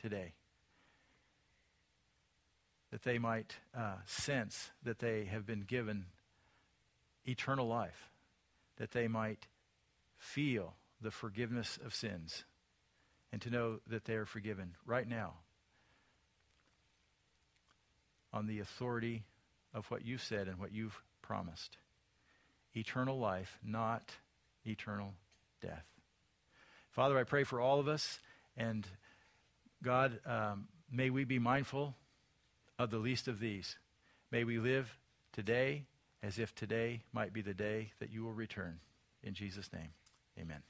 today. 0.00 0.34
That 2.92 3.02
they 3.02 3.18
might 3.18 3.56
uh, 3.76 3.96
sense 4.06 4.70
that 4.84 5.00
they 5.00 5.24
have 5.24 5.46
been 5.46 5.60
given 5.60 6.06
eternal 7.26 7.66
life, 7.66 8.10
that 8.76 8.92
they 8.92 9.08
might 9.08 9.48
feel 10.16 10.74
the 11.00 11.10
forgiveness 11.10 11.78
of 11.84 11.94
sins, 11.94 12.44
and 13.32 13.42
to 13.42 13.50
know 13.50 13.80
that 13.86 14.04
they 14.04 14.14
are 14.14 14.24
forgiven 14.24 14.76
right 14.86 15.06
now 15.06 15.34
on 18.38 18.46
the 18.46 18.60
authority 18.60 19.24
of 19.74 19.90
what 19.90 20.06
you've 20.06 20.22
said 20.22 20.46
and 20.46 20.60
what 20.60 20.72
you've 20.72 21.02
promised. 21.22 21.76
Eternal 22.76 23.18
life, 23.18 23.58
not 23.64 24.12
eternal 24.64 25.12
death. 25.60 25.84
Father, 26.92 27.18
I 27.18 27.24
pray 27.24 27.42
for 27.42 27.60
all 27.60 27.80
of 27.80 27.88
us, 27.88 28.20
and 28.56 28.86
God, 29.82 30.20
um, 30.24 30.68
may 30.90 31.10
we 31.10 31.24
be 31.24 31.40
mindful 31.40 31.96
of 32.78 32.90
the 32.90 32.98
least 32.98 33.26
of 33.26 33.40
these. 33.40 33.76
May 34.30 34.44
we 34.44 34.58
live 34.58 34.96
today 35.32 35.86
as 36.22 36.38
if 36.38 36.54
today 36.54 37.02
might 37.12 37.32
be 37.32 37.42
the 37.42 37.54
day 37.54 37.90
that 37.98 38.12
you 38.12 38.22
will 38.22 38.32
return. 38.32 38.78
In 39.24 39.34
Jesus' 39.34 39.72
name, 39.72 39.90
amen. 40.38 40.62